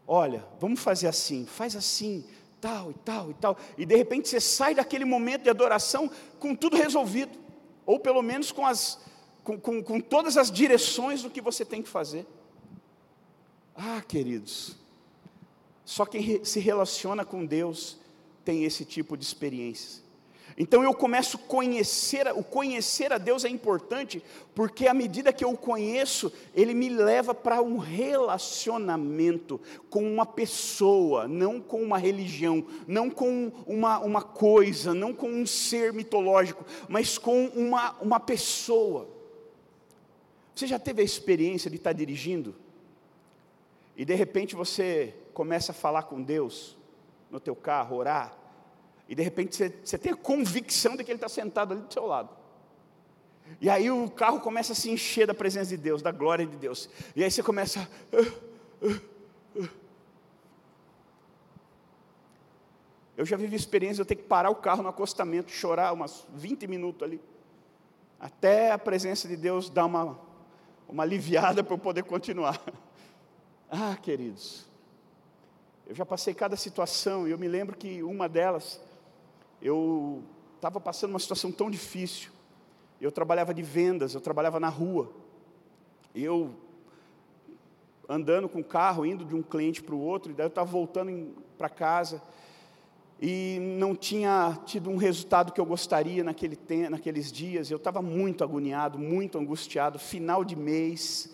Olha, 0.05 0.45
vamos 0.59 0.81
fazer 0.81 1.07
assim, 1.07 1.45
faz 1.45 1.73
assim, 1.73 2.25
tal 2.59 2.91
e 2.91 2.95
tal 2.95 3.31
e 3.31 3.33
tal. 3.35 3.57
E 3.77 3.85
de 3.85 3.95
repente 3.95 4.27
você 4.27 4.41
sai 4.41 4.75
daquele 4.75 5.05
momento 5.05 5.43
de 5.43 5.49
adoração 5.49 6.11
com 6.37 6.53
tudo 6.53 6.75
resolvido, 6.75 7.39
ou 7.85 7.97
pelo 7.97 8.21
menos 8.21 8.51
com, 8.51 8.67
as, 8.67 8.99
com, 9.41 9.57
com, 9.57 9.81
com 9.81 10.01
todas 10.01 10.35
as 10.35 10.51
direções 10.51 11.23
do 11.23 11.29
que 11.29 11.39
você 11.39 11.63
tem 11.63 11.81
que 11.81 11.87
fazer. 11.87 12.27
Ah, 13.81 14.03
queridos, 14.05 14.75
só 15.85 16.05
quem 16.05 16.43
se 16.43 16.59
relaciona 16.59 17.23
com 17.23 17.45
Deus 17.45 17.97
tem 18.43 18.65
esse 18.65 18.83
tipo 18.83 19.15
de 19.15 19.23
experiência. 19.23 20.03
Então 20.57 20.83
eu 20.83 20.93
começo 20.93 21.37
a 21.37 21.47
conhecer, 21.47 22.27
o 22.35 22.43
conhecer 22.43 23.13
a 23.13 23.17
Deus 23.17 23.45
é 23.45 23.47
importante, 23.47 24.21
porque 24.53 24.85
à 24.85 24.93
medida 24.93 25.31
que 25.31 25.45
eu 25.45 25.51
o 25.51 25.57
conheço, 25.57 26.29
ele 26.53 26.73
me 26.73 26.89
leva 26.89 27.33
para 27.33 27.61
um 27.61 27.77
relacionamento 27.77 29.61
com 29.89 30.03
uma 30.03 30.25
pessoa, 30.25 31.25
não 31.25 31.61
com 31.61 31.81
uma 31.81 31.97
religião, 31.97 32.65
não 32.85 33.09
com 33.09 33.49
uma, 33.65 33.99
uma 33.99 34.21
coisa, 34.21 34.93
não 34.93 35.13
com 35.13 35.29
um 35.29 35.45
ser 35.45 35.93
mitológico, 35.93 36.65
mas 36.89 37.17
com 37.17 37.45
uma, 37.55 37.95
uma 38.01 38.19
pessoa. 38.19 39.07
Você 40.53 40.67
já 40.67 40.77
teve 40.77 41.01
a 41.01 41.05
experiência 41.05 41.69
de 41.69 41.77
estar 41.77 41.93
dirigindo? 41.93 42.53
E 43.99 44.05
de 44.05 44.15
repente 44.15 44.55
você 44.55 45.13
começa 45.33 45.73
a 45.73 45.75
falar 45.75 46.03
com 46.03 46.23
Deus 46.23 46.77
no 47.29 47.37
teu 47.37 47.53
carro, 47.53 47.97
orar, 47.97 48.33
e 49.09 49.13
de 49.13 49.21
repente 49.21 49.53
você, 49.53 49.75
você 49.83 49.97
tem 49.97 50.13
a 50.13 50.15
convicção 50.15 50.95
de 50.95 51.03
que 51.03 51.11
Ele 51.11 51.17
está 51.17 51.27
sentado 51.27 51.73
ali 51.73 51.81
do 51.81 51.93
seu 51.93 52.05
lado. 52.05 52.29
E 53.59 53.69
aí 53.69 53.91
o 53.91 54.09
carro 54.09 54.39
começa 54.39 54.71
a 54.71 54.75
se 54.75 54.89
encher 54.89 55.27
da 55.27 55.33
presença 55.33 55.71
de 55.71 55.75
Deus, 55.75 56.01
da 56.01 56.13
glória 56.13 56.45
de 56.45 56.55
Deus. 56.55 56.89
E 57.13 57.25
aí 57.25 57.29
você 57.29 57.43
começa. 57.43 57.89
Uh, 58.13 58.87
uh, 58.87 59.01
uh. 59.57 59.69
Eu 63.17 63.25
já 63.25 63.35
vivi 63.35 63.57
experiência 63.57 63.95
de 63.95 64.01
eu 64.03 64.05
ter 64.05 64.15
que 64.15 64.23
parar 64.23 64.49
o 64.49 64.55
carro 64.55 64.81
no 64.81 64.87
acostamento, 64.87 65.51
chorar 65.51 65.91
umas 65.91 66.25
20 66.35 66.67
minutos 66.67 67.03
ali, 67.03 67.21
até 68.17 68.71
a 68.71 68.77
presença 68.77 69.27
de 69.27 69.35
Deus 69.35 69.69
dar 69.69 69.83
uma, 69.83 70.17
uma 70.87 71.03
aliviada 71.03 71.61
para 71.65 71.73
eu 71.73 71.77
poder 71.77 72.03
continuar. 72.03 72.61
Ah, 73.71 73.95
queridos, 74.01 74.65
eu 75.85 75.93
já 75.93 76.03
passei 76.03 76.33
cada 76.33 76.55
situação 76.55 77.27
e 77.27 77.31
eu 77.31 77.37
me 77.37 77.47
lembro 77.47 77.77
que 77.77 78.01
uma 78.01 78.27
delas, 78.27 78.81
eu 79.61 80.23
estava 80.55 80.79
passando 80.79 81.11
uma 81.11 81.19
situação 81.19 81.51
tão 81.51 81.69
difícil. 81.69 82.31
Eu 82.99 83.11
trabalhava 83.11 83.53
de 83.53 83.61
vendas, 83.61 84.15
eu 84.15 84.21
trabalhava 84.21 84.59
na 84.59 84.69
rua. 84.69 85.11
Eu 86.15 86.55
andando 88.09 88.49
com 88.49 88.61
o 88.61 88.63
carro, 88.63 89.05
indo 89.05 89.23
de 89.23 89.35
um 89.35 89.43
cliente 89.43 89.83
para 89.83 89.93
o 89.93 90.01
outro, 90.01 90.31
e 90.31 90.33
daí 90.33 90.45
eu 90.45 90.49
estava 90.49 90.69
voltando 90.69 91.35
para 91.55 91.69
casa 91.69 92.19
e 93.21 93.59
não 93.77 93.95
tinha 93.95 94.57
tido 94.65 94.89
um 94.89 94.97
resultado 94.97 95.53
que 95.53 95.61
eu 95.61 95.65
gostaria 95.65 96.23
naquele 96.23 96.57
naqueles 96.89 97.31
dias. 97.31 97.69
Eu 97.69 97.77
estava 97.77 98.01
muito 98.01 98.43
agoniado, 98.43 98.97
muito 98.97 99.37
angustiado, 99.37 99.99
final 99.99 100.43
de 100.43 100.55
mês 100.55 101.31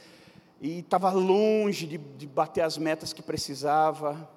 e 0.62 0.80
estava 0.80 1.12
longe 1.12 1.86
de, 1.86 1.98
de, 1.98 2.28
bater 2.28 2.62
as 2.62 2.78
metas 2.78 3.14
que 3.14 3.22
precisava, 3.22 4.30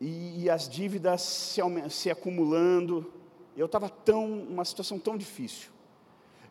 e, 0.00 0.44
e 0.44 0.50
as 0.50 0.68
dívidas 0.68 1.22
se, 1.22 1.60
se 1.90 2.10
acumulando, 2.10 3.12
eu 3.56 3.66
estava 3.66 3.88
tão, 3.88 4.24
uma 4.24 4.64
situação 4.64 4.98
tão 4.98 5.16
difícil. 5.16 5.70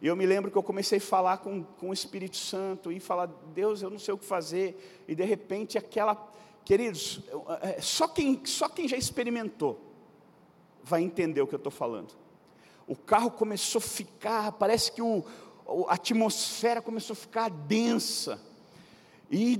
E 0.01 0.07
eu 0.07 0.15
me 0.15 0.25
lembro 0.25 0.51
que 0.51 0.57
eu 0.57 0.63
comecei 0.63 0.97
a 0.97 1.01
falar 1.01 1.37
com, 1.37 1.63
com 1.63 1.89
o 1.89 1.93
Espírito 1.93 2.37
Santo, 2.37 2.91
e 2.91 2.99
falar, 2.99 3.27
Deus, 3.53 3.81
eu 3.81 3.89
não 3.89 3.99
sei 3.99 4.13
o 4.13 4.17
que 4.17 4.25
fazer, 4.25 5.03
e 5.07 5.15
de 5.15 5.23
repente 5.23 5.77
aquela, 5.77 6.15
queridos, 6.65 7.21
é, 7.61 7.81
só 7.81 8.07
quem, 8.07 8.45
só 8.45 8.67
quem 8.67 8.87
já 8.87 8.97
experimentou 8.97 9.79
vai 10.83 11.01
entender 11.01 11.41
o 11.41 11.47
que 11.47 11.55
eu 11.55 11.57
estou 11.57 11.71
falando. 11.71 12.13
O 12.85 12.95
carro 12.95 13.31
começou 13.31 13.79
a 13.79 13.81
ficar, 13.81 14.51
parece 14.53 14.91
que 14.91 15.01
o, 15.01 15.23
a 15.87 15.93
atmosfera 15.93 16.81
começou 16.81 17.13
a 17.13 17.17
ficar 17.17 17.49
densa, 17.49 18.41
e 19.29 19.59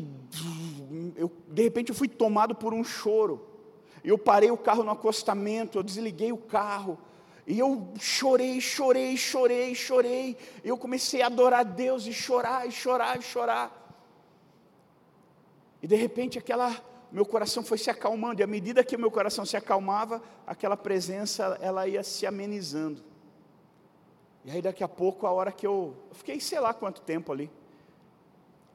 eu, 1.16 1.32
de 1.48 1.64
repente 1.64 1.90
eu 1.90 1.96
fui 1.96 2.08
tomado 2.08 2.56
por 2.56 2.74
um 2.74 2.84
choro. 2.84 3.48
Eu 4.04 4.18
parei 4.18 4.52
o 4.52 4.58
carro 4.58 4.84
no 4.84 4.92
acostamento, 4.92 5.78
eu 5.78 5.84
desliguei 5.84 6.32
o 6.32 6.38
carro. 6.38 6.98
E 7.46 7.60
eu 7.60 7.94
chorei, 8.00 8.60
chorei, 8.62 9.18
chorei, 9.18 9.76
chorei. 9.76 10.38
Eu 10.64 10.78
comecei 10.78 11.22
a 11.22 11.28
adorar 11.28 11.62
a 11.62 11.64
Deus 11.64 12.06
e 12.06 12.14
chorar, 12.14 12.68
e 12.68 12.72
chorar, 12.72 13.18
e 13.18 13.22
chorar. 13.22 13.80
E 15.82 15.88
de 15.88 15.96
repente 15.96 16.38
aquela 16.38 16.76
meu 17.12 17.28
coração 17.28 17.64
foi 17.64 17.78
se 17.78 17.92
acalmando, 17.92 18.42
e 18.42 18.44
à 18.44 18.48
medida 18.48 18.84
que 18.84 18.98
meu 18.98 19.12
coração 19.12 19.46
se 19.46 19.56
acalmava, 19.56 20.20
aquela 20.48 20.76
presença 20.76 21.60
ela 21.62 21.88
ia 21.88 22.02
se 22.02 22.26
amenizando. 22.26 23.04
E 24.44 24.50
aí 24.50 24.64
daqui 24.64 24.84
a 24.84 24.88
pouco, 24.88 25.28
a 25.28 25.32
hora 25.32 25.52
que 25.52 25.66
eu, 25.66 25.96
eu 26.10 26.16
fiquei 26.16 26.40
sei 26.40 26.60
lá 26.60 26.74
quanto 26.74 27.02
tempo 27.02 27.32
ali, 27.32 27.52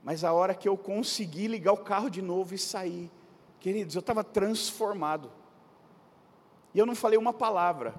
mas 0.09 0.25
a 0.25 0.33
hora 0.33 0.55
que 0.55 0.67
eu 0.67 0.75
consegui 0.75 1.47
ligar 1.49 1.75
o 1.75 1.85
carro 1.85 2.09
de 2.09 2.23
novo 2.23 2.55
e 2.55 2.59
sair, 2.59 3.11
queridos, 3.61 3.95
eu 3.95 4.01
estava 4.01 4.25
transformado. 4.25 5.31
E 6.73 6.79
eu 6.79 6.87
não 6.87 6.95
falei 6.95 7.19
uma 7.19 7.35
palavra, 7.35 7.95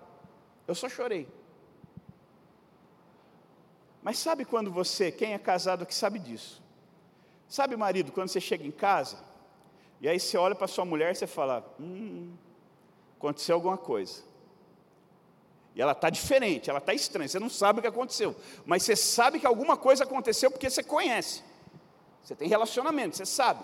eu 0.67 0.73
só 0.73 0.89
chorei. 0.89 1.27
Mas 4.01 4.17
sabe 4.17 4.43
quando 4.43 4.71
você, 4.71 5.11
quem 5.11 5.35
é 5.35 5.37
casado 5.37 5.85
que 5.85 5.93
sabe 5.93 6.17
disso? 6.17 6.63
Sabe, 7.47 7.77
marido, 7.77 8.11
quando 8.11 8.29
você 8.29 8.41
chega 8.41 8.65
em 8.65 8.71
casa, 8.71 9.23
e 10.01 10.09
aí 10.09 10.19
você 10.19 10.35
olha 10.35 10.55
para 10.55 10.65
sua 10.65 10.85
mulher 10.85 11.11
e 11.11 11.15
você 11.15 11.27
fala: 11.27 11.63
Hum, 11.79 12.33
aconteceu 13.19 13.53
alguma 13.53 13.77
coisa. 13.77 14.23
E 15.75 15.81
ela 15.81 15.91
está 15.91 16.09
diferente, 16.09 16.71
ela 16.71 16.79
está 16.79 16.91
estranha, 16.91 17.27
você 17.27 17.37
não 17.37 17.51
sabe 17.51 17.77
o 17.77 17.81
que 17.83 17.87
aconteceu, 17.87 18.35
mas 18.65 18.81
você 18.81 18.95
sabe 18.95 19.39
que 19.39 19.45
alguma 19.45 19.77
coisa 19.77 20.05
aconteceu 20.05 20.49
porque 20.49 20.71
você 20.71 20.81
conhece. 20.81 21.47
Você 22.23 22.35
tem 22.35 22.47
relacionamento, 22.47 23.17
você 23.17 23.25
sabe. 23.25 23.63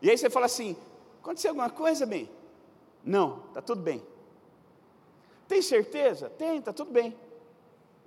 E 0.00 0.10
aí 0.10 0.18
você 0.18 0.28
fala 0.28 0.46
assim: 0.46 0.76
aconteceu 1.20 1.50
alguma 1.50 1.70
coisa, 1.70 2.04
bem? 2.04 2.28
Não, 3.04 3.44
está 3.48 3.60
tudo 3.62 3.82
bem. 3.82 4.02
Tem 5.48 5.60
certeza? 5.60 6.30
Tem, 6.30 6.58
está 6.58 6.72
tudo 6.72 6.90
bem. 6.90 7.16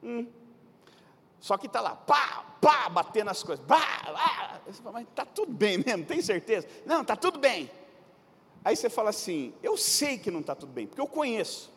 Hum. 0.03 0.27
Só 1.39 1.57
que 1.57 1.67
está 1.67 1.79
lá, 1.79 1.95
pá, 1.95 2.45
pá, 2.59 2.89
batendo 2.89 3.29
as 3.29 3.43
coisas, 3.43 3.63
pá, 3.65 4.01
pá. 4.03 4.61
Mas 4.91 5.07
está 5.07 5.25
tudo 5.25 5.51
bem 5.51 5.77
mesmo, 5.77 6.05
tem 6.05 6.21
certeza? 6.21 6.67
Não, 6.85 7.01
está 7.01 7.15
tudo 7.15 7.37
bem. 7.39 7.69
Aí 8.63 8.75
você 8.75 8.89
fala 8.89 9.11
assim: 9.11 9.53
eu 9.61 9.77
sei 9.77 10.17
que 10.17 10.31
não 10.31 10.39
está 10.39 10.55
tudo 10.55 10.71
bem, 10.71 10.87
porque 10.87 11.01
eu 11.01 11.07
conheço. 11.07 11.71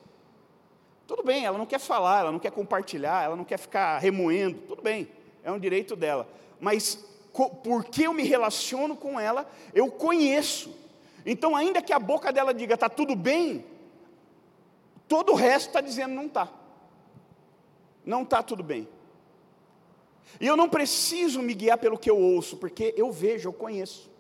Tudo 1.07 1.23
bem, 1.23 1.45
ela 1.45 1.57
não 1.57 1.67
quer 1.67 1.79
falar, 1.79 2.21
ela 2.21 2.33
não 2.33 2.39
quer 2.39 2.51
compartilhar, 2.51 3.25
ela 3.25 3.37
não 3.37 3.45
quer 3.45 3.59
ficar 3.59 3.99
remoendo, 3.99 4.61
tudo 4.69 4.83
bem, 4.83 5.09
é 5.43 5.51
um 5.51 5.59
direito 5.59 5.97
dela. 5.97 6.29
Mas 6.61 7.03
porque 7.47 8.07
eu 8.07 8.13
me 8.13 8.25
relaciono 8.25 8.97
com 8.97 9.19
ela, 9.19 9.49
eu 9.73 9.91
conheço. 9.91 10.75
Então, 11.25 11.55
ainda 11.55 11.83
que 11.83 11.93
a 11.93 11.99
boca 11.99 12.33
dela 12.33 12.53
diga 12.53 12.75
está 12.75 12.89
tudo 12.89 13.15
bem, 13.15 13.65
todo 15.07 15.33
o 15.33 15.35
resto 15.35 15.69
está 15.69 15.81
dizendo 15.81 16.15
não 16.15 16.27
está. 16.27 16.51
Não 18.05 18.23
está 18.23 18.43
tudo 18.43 18.63
bem. 18.63 18.89
E 20.41 20.47
eu 20.47 20.57
não 20.57 20.69
preciso 20.69 21.41
me 21.43 21.55
guiar 21.55 21.79
pelo 21.79 21.99
que 21.99 22.11
eu 22.11 22.19
ouço, 22.19 22.57
porque 22.57 22.95
eu 22.97 23.11
vejo, 23.11 23.49
eu 23.49 23.53
conheço. 23.53 24.11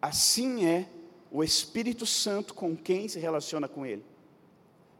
Assim 0.00 0.66
é 0.66 0.88
o 1.30 1.42
Espírito 1.42 2.06
Santo 2.06 2.54
com 2.54 2.76
quem 2.76 3.08
se 3.08 3.18
relaciona 3.18 3.66
com 3.68 3.84
Ele. 3.84 4.04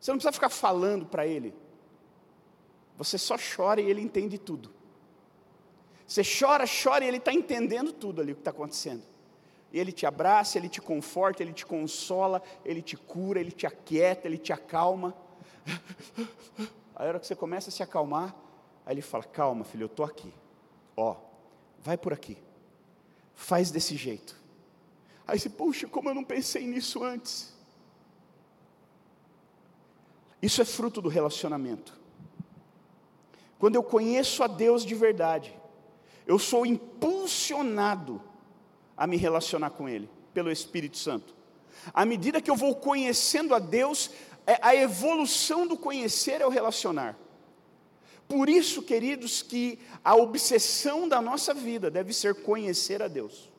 Você 0.00 0.10
não 0.10 0.18
precisa 0.18 0.32
ficar 0.32 0.48
falando 0.48 1.06
para 1.06 1.26
Ele. 1.26 1.54
Você 2.96 3.18
só 3.18 3.36
chora 3.36 3.80
e 3.80 3.88
Ele 3.88 4.00
entende 4.00 4.38
tudo. 4.38 4.70
Você 6.06 6.22
chora, 6.22 6.64
chora 6.66 7.04
e 7.04 7.08
ele 7.08 7.16
está 7.16 7.32
entendendo 7.32 7.92
tudo 7.92 8.20
ali 8.20 8.32
o 8.32 8.34
que 8.34 8.40
está 8.40 8.50
acontecendo. 8.50 9.02
ele 9.72 9.90
te 9.90 10.06
abraça, 10.06 10.58
ele 10.58 10.68
te 10.68 10.80
conforta, 10.80 11.42
ele 11.42 11.52
te 11.52 11.66
consola, 11.66 12.42
ele 12.64 12.80
te 12.80 12.96
cura, 12.96 13.40
ele 13.40 13.50
te 13.50 13.66
aquieta, 13.66 14.28
ele 14.28 14.38
te 14.38 14.52
acalma. 14.52 15.14
A 16.94 17.04
hora 17.04 17.18
que 17.18 17.26
você 17.26 17.34
começa 17.34 17.70
a 17.70 17.72
se 17.72 17.82
acalmar, 17.82 18.34
aí 18.86 18.94
ele 18.94 19.02
fala: 19.02 19.24
Calma, 19.24 19.64
filho, 19.64 19.84
eu 19.84 19.86
estou 19.86 20.06
aqui. 20.06 20.32
Ó, 20.96 21.16
vai 21.80 21.98
por 21.98 22.12
aqui. 22.12 22.38
Faz 23.34 23.70
desse 23.72 23.96
jeito. 23.96 24.40
Aí 25.26 25.38
você, 25.38 25.48
puxa, 25.48 25.88
como 25.88 26.08
eu 26.08 26.14
não 26.14 26.22
pensei 26.22 26.66
nisso 26.66 27.02
antes? 27.02 27.52
Isso 30.40 30.60
é 30.60 30.64
fruto 30.64 31.00
do 31.00 31.08
relacionamento. 31.08 31.98
Quando 33.58 33.76
eu 33.76 33.82
conheço 33.82 34.42
a 34.42 34.46
Deus 34.46 34.84
de 34.84 34.94
verdade, 34.94 35.58
eu 36.26 36.38
sou 36.38 36.64
impulsionado 36.64 38.20
a 38.96 39.06
me 39.06 39.16
relacionar 39.16 39.70
com 39.70 39.88
Ele, 39.88 40.08
pelo 40.32 40.50
Espírito 40.50 40.96
Santo. 40.96 41.34
À 41.92 42.04
medida 42.04 42.40
que 42.40 42.50
eu 42.50 42.56
vou 42.56 42.74
conhecendo 42.74 43.54
a 43.54 43.58
Deus, 43.58 44.10
é, 44.46 44.58
a 44.62 44.74
evolução 44.74 45.66
do 45.66 45.76
conhecer 45.76 46.40
é 46.40 46.46
o 46.46 46.50
relacionar. 46.50 47.16
Por 48.26 48.48
isso, 48.48 48.82
queridos, 48.82 49.42
que 49.42 49.78
a 50.02 50.14
obsessão 50.14 51.08
da 51.08 51.20
nossa 51.20 51.52
vida 51.52 51.90
deve 51.90 52.12
ser 52.12 52.34
conhecer 52.42 53.02
a 53.02 53.08
Deus. 53.08 53.50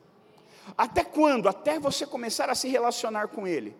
Até 0.76 1.04
quando? 1.04 1.48
Até 1.48 1.78
você 1.78 2.04
começar 2.04 2.50
a 2.50 2.54
se 2.54 2.68
relacionar 2.68 3.28
com 3.28 3.46
Ele. 3.46 3.76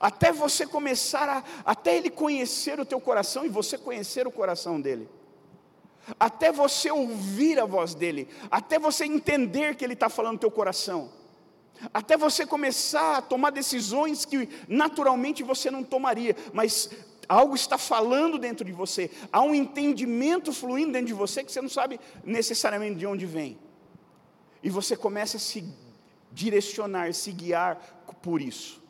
Até 0.00 0.32
você 0.32 0.66
começar 0.66 1.28
a, 1.28 1.44
até 1.64 1.96
Ele 1.96 2.08
conhecer 2.08 2.80
o 2.80 2.86
teu 2.86 3.00
coração 3.00 3.44
e 3.44 3.48
você 3.48 3.76
conhecer 3.76 4.26
o 4.26 4.32
coração 4.32 4.80
dele. 4.80 5.08
Até 6.18 6.52
você 6.52 6.90
ouvir 6.90 7.58
a 7.58 7.64
voz 7.64 7.94
dele. 7.94 8.28
Até 8.50 8.78
você 8.78 9.04
entender 9.04 9.74
que 9.74 9.84
Ele 9.84 9.94
está 9.94 10.08
falando 10.08 10.34
no 10.34 10.38
teu 10.38 10.50
coração. 10.50 11.10
Até 11.92 12.16
você 12.16 12.46
começar 12.46 13.18
a 13.18 13.22
tomar 13.22 13.50
decisões 13.50 14.24
que 14.24 14.48
naturalmente 14.68 15.42
você 15.42 15.70
não 15.70 15.84
tomaria, 15.84 16.34
mas 16.52 16.90
algo 17.28 17.54
está 17.54 17.76
falando 17.76 18.38
dentro 18.38 18.64
de 18.64 18.72
você, 18.72 19.10
há 19.32 19.42
um 19.42 19.54
entendimento 19.54 20.52
fluindo 20.52 20.92
dentro 20.92 21.08
de 21.08 21.12
você 21.12 21.44
que 21.44 21.52
você 21.52 21.60
não 21.60 21.68
sabe 21.68 22.00
necessariamente 22.24 22.98
de 22.98 23.06
onde 23.06 23.26
vem. 23.26 23.58
E 24.62 24.70
você 24.70 24.96
começa 24.96 25.36
a 25.36 25.40
se 25.40 25.64
direcionar, 26.32 27.12
se 27.12 27.30
guiar 27.32 27.76
por 28.22 28.40
isso. 28.40 28.82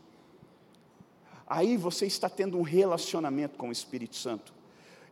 Aí 1.47 1.77
você 1.77 2.07
está 2.07 2.29
tendo 2.29 2.59
um 2.59 2.63
relacionamento 2.63 3.57
com 3.57 3.69
o 3.69 3.73
Espírito 3.73 4.17
Santo. 4.17 4.53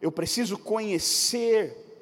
Eu 0.00 0.10
preciso 0.10 0.58
conhecer 0.58 1.93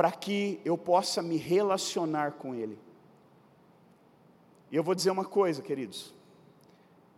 para 0.00 0.10
que 0.10 0.58
eu 0.64 0.78
possa 0.78 1.20
me 1.20 1.36
relacionar 1.36 2.32
com 2.32 2.54
Ele. 2.54 2.78
E 4.70 4.76
eu 4.76 4.82
vou 4.82 4.94
dizer 4.94 5.10
uma 5.10 5.26
coisa, 5.26 5.60
queridos. 5.60 6.14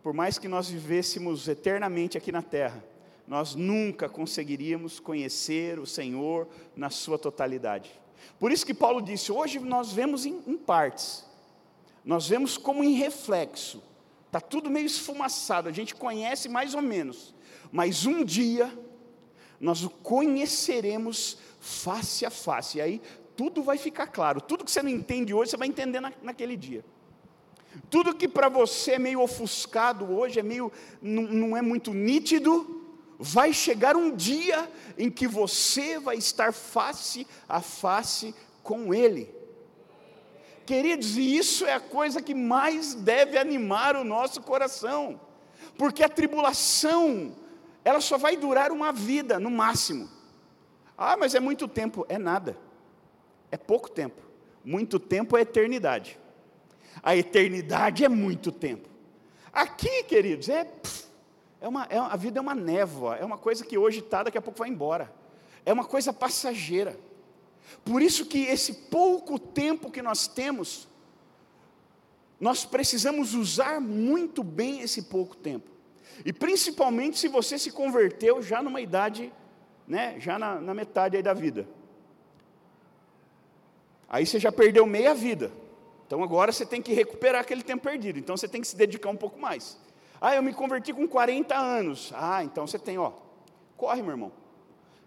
Por 0.01 0.13
mais 0.13 0.37
que 0.37 0.49
nós 0.49 0.67
vivêssemos 0.69 1.47
eternamente 1.47 2.17
aqui 2.17 2.29
na 2.29 2.41
terra, 2.41 2.83
nós 3.25 3.55
nunca 3.55 4.09
conseguiríamos 4.09 4.99
conhecer 4.99 5.79
o 5.79 5.85
Senhor 5.85 6.45
na 6.75 6.89
sua 6.89 7.17
totalidade. 7.17 7.89
Por 8.37 8.51
isso 8.51 8.65
que 8.65 8.73
Paulo 8.73 9.01
disse: 9.01 9.31
hoje 9.31 9.59
nós 9.59 9.93
vemos 9.93 10.25
em, 10.25 10.43
em 10.45 10.57
partes, 10.57 11.25
nós 12.03 12.27
vemos 12.27 12.57
como 12.57 12.83
em 12.83 12.95
reflexo, 12.95 13.81
está 14.25 14.41
tudo 14.41 14.69
meio 14.69 14.87
esfumaçado, 14.87 15.69
a 15.69 15.71
gente 15.71 15.95
conhece 15.95 16.49
mais 16.49 16.75
ou 16.75 16.81
menos, 16.81 17.33
mas 17.71 18.05
um 18.05 18.25
dia 18.25 18.77
nós 19.57 19.85
o 19.85 19.89
conheceremos 19.89 21.37
face 21.63 22.25
a 22.25 22.29
face, 22.29 22.77
e 22.77 22.81
aí 22.81 23.01
tudo 23.37 23.63
vai 23.63 23.77
ficar 23.77 24.07
claro, 24.07 24.41
tudo 24.41 24.65
que 24.65 24.71
você 24.71 24.83
não 24.83 24.89
entende 24.89 25.33
hoje, 25.33 25.51
você 25.51 25.57
vai 25.57 25.67
entender 25.67 26.01
na, 26.01 26.11
naquele 26.21 26.57
dia. 26.57 26.83
Tudo 27.89 28.13
que 28.13 28.27
para 28.27 28.49
você 28.49 28.91
é 28.91 28.99
meio 28.99 29.21
ofuscado 29.21 30.11
hoje, 30.13 30.39
é 30.39 30.43
meio, 30.43 30.71
não, 31.01 31.23
não 31.23 31.57
é 31.57 31.61
muito 31.61 31.93
nítido, 31.93 32.85
vai 33.17 33.53
chegar 33.53 33.95
um 33.95 34.13
dia 34.13 34.69
em 34.97 35.09
que 35.09 35.25
você 35.25 35.97
vai 35.97 36.17
estar 36.17 36.51
face 36.51 37.25
a 37.47 37.61
face 37.61 38.35
com 38.61 38.93
Ele. 38.93 39.33
Queridos, 40.65 41.17
e 41.17 41.37
isso 41.37 41.65
é 41.65 41.73
a 41.73 41.79
coisa 41.79 42.21
que 42.21 42.35
mais 42.35 42.93
deve 42.93 43.37
animar 43.37 43.95
o 43.95 44.03
nosso 44.03 44.41
coração, 44.41 45.19
porque 45.77 46.03
a 46.03 46.09
tribulação, 46.09 47.33
ela 47.85 48.01
só 48.01 48.17
vai 48.17 48.35
durar 48.35 48.71
uma 48.71 48.91
vida, 48.91 49.39
no 49.39 49.49
máximo. 49.49 50.09
Ah, 50.97 51.17
mas 51.17 51.35
é 51.35 51.39
muito 51.39 51.67
tempo. 51.67 52.05
É 52.09 52.17
nada, 52.17 52.57
é 53.51 53.57
pouco 53.57 53.89
tempo. 53.89 54.21
Muito 54.63 54.99
tempo 54.99 55.37
é 55.37 55.41
eternidade. 55.41 56.19
A 57.01 57.15
eternidade 57.15 58.05
é 58.05 58.09
muito 58.09 58.51
tempo. 58.51 58.87
Aqui, 59.51 60.03
queridos, 60.03 60.49
é. 60.49 60.67
É 61.59 61.67
uma, 61.67 61.85
é, 61.89 61.97
a 61.97 62.15
vida 62.17 62.39
é 62.39 62.41
uma 62.41 62.53
névoa, 62.53 63.15
é 63.15 63.23
uma 63.23 63.37
coisa 63.37 63.63
que 63.63 63.77
hoje 63.77 63.99
está, 63.99 64.23
daqui 64.23 64.37
a 64.37 64.41
pouco 64.41 64.59
vai 64.59 64.67
embora. 64.67 65.13
É 65.65 65.71
uma 65.71 65.85
coisa 65.85 66.11
passageira. 66.11 66.99
Por 67.85 68.01
isso 68.01 68.25
que 68.25 68.39
esse 68.39 68.73
pouco 68.73 69.39
tempo 69.39 69.89
que 69.89 70.01
nós 70.01 70.27
temos, 70.27 70.89
nós 72.37 72.65
precisamos 72.65 73.33
usar 73.33 73.79
muito 73.79 74.43
bem 74.43 74.81
esse 74.81 75.03
pouco 75.03 75.37
tempo. 75.37 75.69
E 76.25 76.33
principalmente 76.33 77.17
se 77.17 77.29
você 77.29 77.57
se 77.57 77.71
converteu 77.71 78.41
já 78.41 78.61
numa 78.61 78.81
idade, 78.81 79.31
né, 79.87 80.15
já 80.19 80.39
na, 80.39 80.59
na 80.59 80.73
metade 80.73 81.21
da 81.21 81.33
vida. 81.33 81.67
Aí 84.07 84.25
você 84.25 84.39
já 84.39 84.51
perdeu 84.51 84.85
meia 84.85 85.13
vida. 85.13 85.51
Então 86.05 86.23
agora 86.23 86.51
você 86.51 86.65
tem 86.65 86.81
que 86.81 86.93
recuperar 86.93 87.41
aquele 87.41 87.63
tempo 87.63 87.83
perdido. 87.83 88.19
Então 88.19 88.37
você 88.37 88.47
tem 88.47 88.61
que 88.61 88.67
se 88.67 88.75
dedicar 88.75 89.09
um 89.09 89.15
pouco 89.15 89.39
mais. 89.39 89.77
Ah, 90.21 90.35
eu 90.35 90.43
me 90.43 90.53
converti 90.53 90.93
com 90.93 91.07
40 91.07 91.55
anos. 91.55 92.11
Ah, 92.15 92.43
então 92.43 92.67
você 92.67 92.77
tem, 92.77 92.97
ó. 92.97 93.11
Corre, 93.75 94.01
meu 94.01 94.11
irmão. 94.11 94.31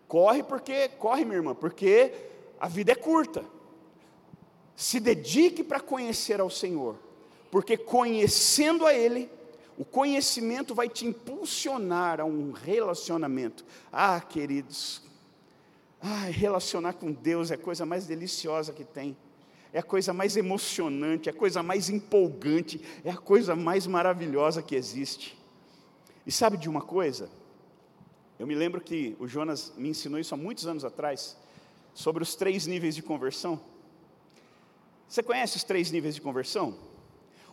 Corre 0.08 0.42
porque, 0.42 0.88
corre, 0.88 1.24
minha 1.24 1.36
irmã, 1.36 1.54
porque 1.54 2.12
a 2.60 2.68
vida 2.68 2.92
é 2.92 2.94
curta. 2.94 3.44
Se 4.74 5.00
dedique 5.00 5.64
para 5.64 5.80
conhecer 5.80 6.40
ao 6.40 6.50
Senhor, 6.50 6.96
porque 7.50 7.76
conhecendo 7.76 8.84
a 8.84 8.92
Ele, 8.92 9.30
o 9.78 9.84
conhecimento 9.84 10.74
vai 10.74 10.88
te 10.88 11.06
impulsionar 11.06 12.20
a 12.20 12.24
um 12.24 12.52
relacionamento. 12.52 13.64
Ah, 13.92 14.20
queridos, 14.20 15.02
ah, 16.00 16.24
relacionar 16.30 16.94
com 16.94 17.12
Deus 17.12 17.50
é 17.50 17.54
a 17.54 17.58
coisa 17.58 17.84
mais 17.84 18.06
deliciosa 18.06 18.72
que 18.72 18.84
tem 18.84 19.16
é 19.76 19.80
a 19.80 19.82
coisa 19.82 20.10
mais 20.14 20.38
emocionante, 20.38 21.28
é 21.28 21.32
a 21.32 21.36
coisa 21.36 21.62
mais 21.62 21.90
empolgante, 21.90 22.80
é 23.04 23.10
a 23.10 23.16
coisa 23.16 23.54
mais 23.54 23.86
maravilhosa 23.86 24.62
que 24.62 24.74
existe. 24.74 25.38
E 26.26 26.32
sabe 26.32 26.56
de 26.56 26.66
uma 26.66 26.80
coisa? 26.80 27.28
Eu 28.38 28.46
me 28.46 28.54
lembro 28.54 28.80
que 28.80 29.14
o 29.20 29.28
Jonas 29.28 29.74
me 29.76 29.90
ensinou 29.90 30.18
isso 30.18 30.32
há 30.32 30.36
muitos 30.38 30.66
anos 30.66 30.82
atrás, 30.82 31.36
sobre 31.92 32.22
os 32.22 32.34
três 32.34 32.66
níveis 32.66 32.94
de 32.94 33.02
conversão. 33.02 33.60
Você 35.06 35.22
conhece 35.22 35.58
os 35.58 35.64
três 35.64 35.90
níveis 35.90 36.14
de 36.14 36.22
conversão? 36.22 36.74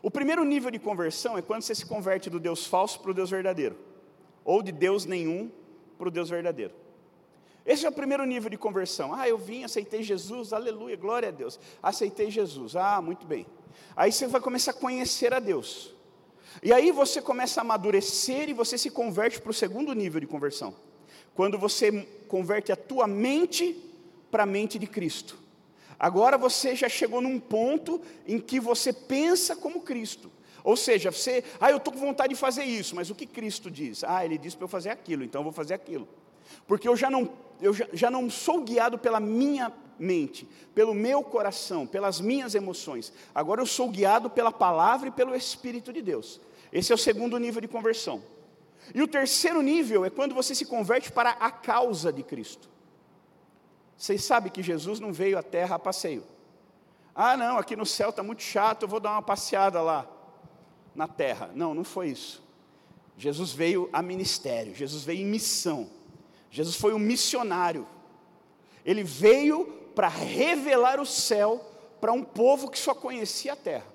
O 0.04 0.12
primeiro 0.12 0.44
nível 0.44 0.70
de 0.70 0.78
conversão 0.78 1.38
é 1.38 1.42
quando 1.42 1.62
você 1.62 1.74
se 1.74 1.86
converte 1.86 2.30
do 2.30 2.38
Deus 2.38 2.66
falso 2.68 3.00
para 3.00 3.12
o 3.12 3.14
Deus 3.14 3.30
verdadeiro, 3.30 3.78
ou 4.44 4.62
de 4.62 4.70
Deus 4.70 5.06
nenhum 5.06 5.50
para 5.98 6.10
o 6.10 6.12
Deus 6.12 6.30
verdadeiro. 6.30 6.74
Esse 7.66 7.86
é 7.86 7.90
o 7.90 7.92
primeiro 7.94 8.26
nível 8.26 8.50
de 8.50 8.58
conversão. 8.58 9.14
Ah, 9.14 9.30
eu 9.30 9.38
vim, 9.38 9.64
aceitei 9.64 10.04
Jesus, 10.04 10.52
aleluia, 10.52 10.98
glória 10.98 11.30
a 11.30 11.32
Deus. 11.32 11.58
Aceitei 11.82 12.30
Jesus, 12.30 12.76
ah, 12.76 13.02
muito 13.02 13.26
bem. 13.26 13.46
Aí 13.96 14.12
você 14.12 14.28
vai 14.28 14.42
começar 14.42 14.72
a 14.72 14.74
conhecer 14.74 15.34
a 15.34 15.40
Deus. 15.40 15.94
E 16.62 16.74
aí 16.74 16.92
você 16.92 17.22
começa 17.22 17.62
a 17.62 17.64
amadurecer 17.64 18.50
e 18.50 18.54
você 18.54 18.78
se 18.78 18.90
converte 18.90 19.40
para 19.40 19.52
o 19.52 19.54
segundo 19.54 19.94
nível 19.94 20.20
de 20.20 20.28
conversão. 20.28 20.76
Quando 21.34 21.58
você 21.58 22.06
converte 22.28 22.74
a 22.74 22.76
tua 22.76 23.08
mente 23.08 23.82
para 24.30 24.44
a 24.44 24.46
mente 24.46 24.78
de 24.78 24.86
Cristo. 24.86 25.38
Agora 26.04 26.38
você 26.38 26.76
já 26.76 26.90
chegou 26.90 27.22
num 27.22 27.40
ponto 27.40 28.02
em 28.28 28.38
que 28.38 28.60
você 28.60 28.92
pensa 28.92 29.56
como 29.56 29.80
Cristo. 29.80 30.30
Ou 30.62 30.76
seja, 30.76 31.10
você, 31.10 31.46
ah, 31.62 31.72
eu 31.72 31.78
estou 31.78 31.94
com 31.94 32.00
vontade 32.02 32.34
de 32.34 32.36
fazer 32.38 32.66
isso, 32.66 32.94
mas 32.94 33.10
o 33.10 33.16
que 33.16 33.26
Cristo 33.26 33.72
diz? 33.72 34.04
Ah, 34.04 34.26
ele 34.26 34.38
disse 34.38 34.58
para 34.58 34.66
eu 34.66 34.70
fazer 34.70 34.90
aquilo, 34.90 35.24
então 35.24 35.40
eu 35.40 35.44
vou 35.44 35.54
fazer 35.54 35.74
aquilo. 35.74 36.06
Porque 36.68 36.90
eu 36.90 36.98
já 36.98 37.10
não 37.10 37.32
eu 37.62 37.74
já, 37.74 37.88
já 37.94 38.12
não 38.12 38.30
sou 38.30 38.66
guiado 38.66 38.98
pela 39.00 39.22
minha 39.22 39.72
mente, 39.98 40.46
pelo 40.76 40.94
meu 40.94 41.24
coração, 41.24 41.88
pelas 41.88 42.20
minhas 42.20 42.54
emoções. 42.54 43.14
Agora 43.34 43.62
eu 43.62 43.66
sou 43.66 43.88
guiado 43.88 44.30
pela 44.30 44.52
palavra 44.52 45.08
e 45.08 45.12
pelo 45.12 45.34
Espírito 45.34 45.94
de 45.94 46.02
Deus. 46.02 46.42
Esse 46.70 46.92
é 46.92 46.96
o 46.96 46.98
segundo 46.98 47.38
nível 47.38 47.62
de 47.62 47.68
conversão. 47.70 48.22
E 48.94 49.02
o 49.02 49.08
terceiro 49.08 49.62
nível 49.62 50.04
é 50.04 50.10
quando 50.10 50.36
você 50.36 50.54
se 50.54 50.66
converte 50.66 51.14
para 51.14 51.30
a 51.30 51.50
causa 51.50 52.12
de 52.12 52.24
Cristo. 52.24 52.73
Vocês 54.04 54.22
sabem 54.22 54.52
que 54.52 54.62
Jesus 54.62 55.00
não 55.00 55.14
veio 55.14 55.38
à 55.38 55.42
terra 55.42 55.78
a 55.78 55.80
passeio. 55.80 56.26
Ah, 57.16 57.38
não, 57.38 57.58
aqui 57.58 57.74
no 57.74 57.86
céu 57.86 58.10
está 58.10 58.22
muito 58.22 58.42
chato, 58.42 58.84
eu 58.84 58.88
vou 58.90 59.00
dar 59.00 59.12
uma 59.12 59.22
passeada 59.22 59.82
lá 59.82 60.06
na 60.94 61.08
terra. 61.08 61.50
Não, 61.56 61.74
não 61.74 61.86
foi 61.86 62.10
isso. 62.10 62.44
Jesus 63.18 63.54
veio 63.54 63.90
a 63.94 64.02
ministério, 64.02 64.76
Jesus 64.76 65.06
veio 65.06 65.22
em 65.22 65.26
missão. 65.26 65.90
Jesus 66.52 66.76
foi 66.76 66.94
um 66.94 67.00
missionário. 67.00 67.88
Ele 68.84 69.06
veio 69.06 69.68
para 69.96 70.10
revelar 70.10 71.00
o 71.00 71.06
céu 71.06 71.66
para 72.02 72.12
um 72.12 72.26
povo 72.26 72.70
que 72.70 72.78
só 72.78 72.94
conhecia 72.94 73.54
a 73.54 73.56
terra. 73.56 73.88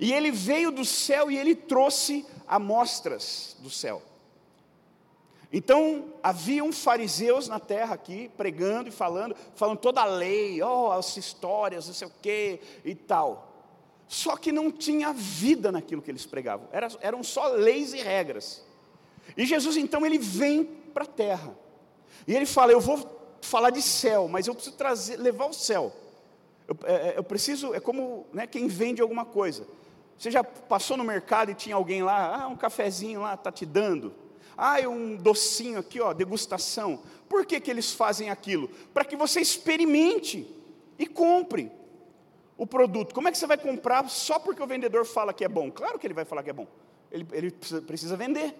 E 0.00 0.12
ele 0.12 0.32
veio 0.32 0.72
do 0.72 0.84
céu 0.84 1.30
e 1.30 1.38
ele 1.38 1.54
trouxe 1.54 2.26
amostras 2.44 3.56
do 3.60 3.70
céu. 3.70 4.02
Então, 5.56 6.06
haviam 6.20 6.72
fariseus 6.72 7.46
na 7.46 7.60
terra 7.60 7.94
aqui, 7.94 8.28
pregando 8.36 8.88
e 8.88 8.90
falando, 8.90 9.36
falando 9.54 9.78
toda 9.78 10.00
a 10.00 10.04
lei, 10.04 10.60
oh, 10.60 10.90
as 10.90 11.16
histórias, 11.16 11.86
não 11.86 11.94
sei 11.94 12.08
o 12.08 12.12
quê 12.20 12.60
e 12.84 12.92
tal. 12.92 13.52
Só 14.08 14.36
que 14.36 14.50
não 14.50 14.68
tinha 14.68 15.12
vida 15.12 15.70
naquilo 15.70 16.02
que 16.02 16.10
eles 16.10 16.26
pregavam, 16.26 16.68
eram, 16.72 16.88
eram 17.00 17.22
só 17.22 17.46
leis 17.46 17.94
e 17.94 17.98
regras. 17.98 18.64
E 19.36 19.46
Jesus, 19.46 19.76
então, 19.76 20.04
ele 20.04 20.18
vem 20.18 20.64
para 20.64 21.04
a 21.04 21.06
terra. 21.06 21.56
E 22.26 22.34
ele 22.34 22.46
fala: 22.46 22.72
Eu 22.72 22.80
vou 22.80 23.38
falar 23.40 23.70
de 23.70 23.80
céu, 23.80 24.26
mas 24.26 24.48
eu 24.48 24.56
preciso 24.56 24.74
trazer, 24.74 25.18
levar 25.18 25.46
o 25.46 25.54
céu. 25.54 25.92
Eu, 26.66 26.76
é, 26.82 26.94
é, 26.94 27.14
eu 27.16 27.22
preciso, 27.22 27.72
é 27.72 27.78
como 27.78 28.26
né, 28.32 28.44
quem 28.44 28.66
vende 28.66 29.00
alguma 29.00 29.24
coisa. 29.24 29.64
Você 30.18 30.32
já 30.32 30.42
passou 30.42 30.96
no 30.96 31.04
mercado 31.04 31.52
e 31.52 31.54
tinha 31.54 31.76
alguém 31.76 32.02
lá, 32.02 32.42
ah, 32.42 32.48
um 32.48 32.56
cafezinho 32.56 33.20
lá, 33.20 33.34
está 33.34 33.52
te 33.52 33.64
dando. 33.64 34.23
Ah, 34.56 34.76
um 34.88 35.16
docinho 35.16 35.78
aqui, 35.78 36.00
ó, 36.00 36.12
degustação. 36.12 37.02
Por 37.28 37.44
que, 37.44 37.60
que 37.60 37.70
eles 37.70 37.92
fazem 37.92 38.30
aquilo? 38.30 38.68
Para 38.92 39.04
que 39.04 39.16
você 39.16 39.40
experimente 39.40 40.46
e 40.98 41.06
compre 41.06 41.70
o 42.56 42.66
produto. 42.66 43.14
Como 43.14 43.28
é 43.28 43.32
que 43.32 43.38
você 43.38 43.46
vai 43.46 43.58
comprar 43.58 44.08
só 44.08 44.38
porque 44.38 44.62
o 44.62 44.66
vendedor 44.66 45.04
fala 45.04 45.32
que 45.32 45.44
é 45.44 45.48
bom? 45.48 45.70
Claro 45.70 45.98
que 45.98 46.06
ele 46.06 46.14
vai 46.14 46.24
falar 46.24 46.42
que 46.42 46.50
é 46.50 46.52
bom. 46.52 46.66
Ele, 47.10 47.26
ele 47.32 47.50
precisa, 47.50 47.82
precisa 47.82 48.16
vender. 48.16 48.54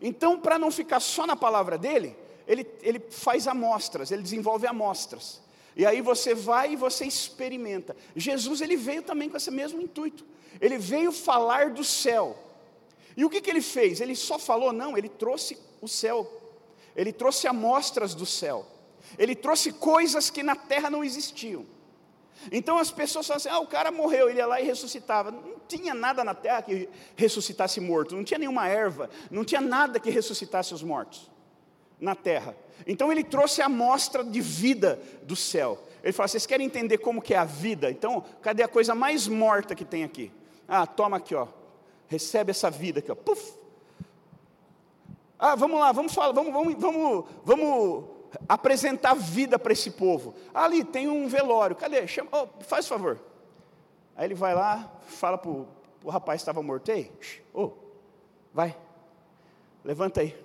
Então, 0.00 0.38
para 0.38 0.58
não 0.58 0.70
ficar 0.70 1.00
só 1.00 1.26
na 1.26 1.36
palavra 1.36 1.78
dele, 1.78 2.16
ele, 2.46 2.66
ele 2.82 3.00
faz 3.10 3.48
amostras, 3.48 4.10
ele 4.10 4.22
desenvolve 4.22 4.66
amostras. 4.66 5.42
E 5.76 5.84
aí 5.84 6.00
você 6.00 6.34
vai 6.34 6.72
e 6.72 6.76
você 6.76 7.04
experimenta. 7.04 7.96
Jesus 8.14 8.60
ele 8.60 8.76
veio 8.76 9.02
também 9.02 9.28
com 9.28 9.36
esse 9.36 9.50
mesmo 9.50 9.80
intuito. 9.80 10.24
Ele 10.60 10.78
veio 10.78 11.10
falar 11.10 11.70
do 11.70 11.82
céu. 11.82 12.38
E 13.16 13.24
o 13.24 13.30
que, 13.30 13.40
que 13.40 13.50
ele 13.50 13.60
fez? 13.62 14.00
Ele 14.00 14.14
só 14.14 14.38
falou? 14.38 14.72
Não, 14.72 14.96
ele 14.96 15.08
trouxe 15.08 15.58
o 15.80 15.88
céu. 15.88 16.28
Ele 16.96 17.12
trouxe 17.12 17.46
amostras 17.46 18.14
do 18.14 18.26
céu. 18.26 18.66
Ele 19.18 19.34
trouxe 19.34 19.72
coisas 19.72 20.30
que 20.30 20.42
na 20.42 20.56
terra 20.56 20.90
não 20.90 21.04
existiam. 21.04 21.66
Então 22.50 22.78
as 22.78 22.90
pessoas 22.90 23.26
falam 23.26 23.36
assim: 23.36 23.48
ah, 23.48 23.58
o 23.58 23.66
cara 23.66 23.90
morreu, 23.90 24.28
ele 24.28 24.38
ia 24.38 24.46
lá 24.46 24.60
e 24.60 24.64
ressuscitava. 24.64 25.30
Não 25.30 25.60
tinha 25.68 25.94
nada 25.94 26.24
na 26.24 26.34
terra 26.34 26.62
que 26.62 26.88
ressuscitasse 27.16 27.80
morto, 27.80 28.16
não 28.16 28.24
tinha 28.24 28.38
nenhuma 28.38 28.68
erva, 28.68 29.08
não 29.30 29.44
tinha 29.44 29.60
nada 29.60 30.00
que 30.00 30.10
ressuscitasse 30.10 30.74
os 30.74 30.82
mortos 30.82 31.30
na 32.00 32.14
terra. 32.14 32.56
Então 32.86 33.10
ele 33.10 33.24
trouxe 33.24 33.62
a 33.62 33.66
amostra 33.66 34.24
de 34.24 34.40
vida 34.40 35.00
do 35.22 35.36
céu. 35.36 35.78
Ele 36.02 36.12
fala: 36.12 36.28
vocês 36.28 36.46
querem 36.46 36.66
entender 36.66 36.98
como 36.98 37.22
que 37.22 37.34
é 37.34 37.38
a 37.38 37.44
vida? 37.44 37.90
Então, 37.90 38.24
cadê 38.42 38.62
a 38.62 38.68
coisa 38.68 38.94
mais 38.94 39.26
morta 39.26 39.74
que 39.74 39.84
tem 39.84 40.04
aqui? 40.04 40.30
Ah, 40.68 40.86
toma 40.86 41.18
aqui, 41.18 41.34
ó. 41.34 41.46
Recebe 42.14 42.52
essa 42.52 42.70
vida 42.70 43.00
aqui, 43.00 43.10
ó. 43.10 43.14
Puf! 43.16 43.58
Ah, 45.36 45.56
vamos 45.56 45.80
lá, 45.80 45.90
vamos 45.90 46.14
falar, 46.14 46.32
vamos, 46.32 46.52
vamos, 46.52 46.74
vamos, 46.78 47.24
vamos 47.44 48.04
apresentar 48.48 49.14
vida 49.14 49.58
para 49.58 49.72
esse 49.72 49.90
povo. 49.90 50.32
Ali 50.54 50.84
tem 50.84 51.08
um 51.08 51.26
velório, 51.26 51.74
cadê? 51.74 52.06
Chama, 52.06 52.30
oh, 52.32 52.62
faz 52.62 52.86
favor. 52.86 53.20
Aí 54.14 54.28
ele 54.28 54.34
vai 54.34 54.54
lá, 54.54 54.92
fala 55.08 55.36
para 55.36 55.50
o 55.50 55.66
rapaz 56.08 56.40
que 56.40 56.42
estava 56.42 56.62
morto, 56.62 56.88
ei, 56.88 57.10
oh, 57.52 57.72
vai, 58.52 58.76
levanta 59.84 60.20
aí. 60.20 60.36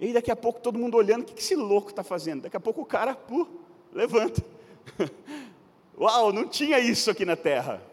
E 0.00 0.06
aí 0.06 0.12
daqui 0.12 0.32
a 0.32 0.36
pouco 0.36 0.60
todo 0.60 0.80
mundo 0.80 0.96
olhando, 0.96 1.22
o 1.22 1.24
que, 1.26 1.34
que 1.34 1.40
esse 1.40 1.54
louco 1.54 1.90
está 1.90 2.02
fazendo? 2.02 2.42
Daqui 2.42 2.56
a 2.56 2.60
pouco 2.60 2.80
o 2.80 2.86
cara, 2.86 3.14
pô, 3.14 3.46
levanta. 3.92 4.42
Uau, 5.96 6.32
não 6.32 6.48
tinha 6.48 6.80
isso 6.80 7.08
aqui 7.08 7.24
na 7.24 7.36
terra. 7.36 7.88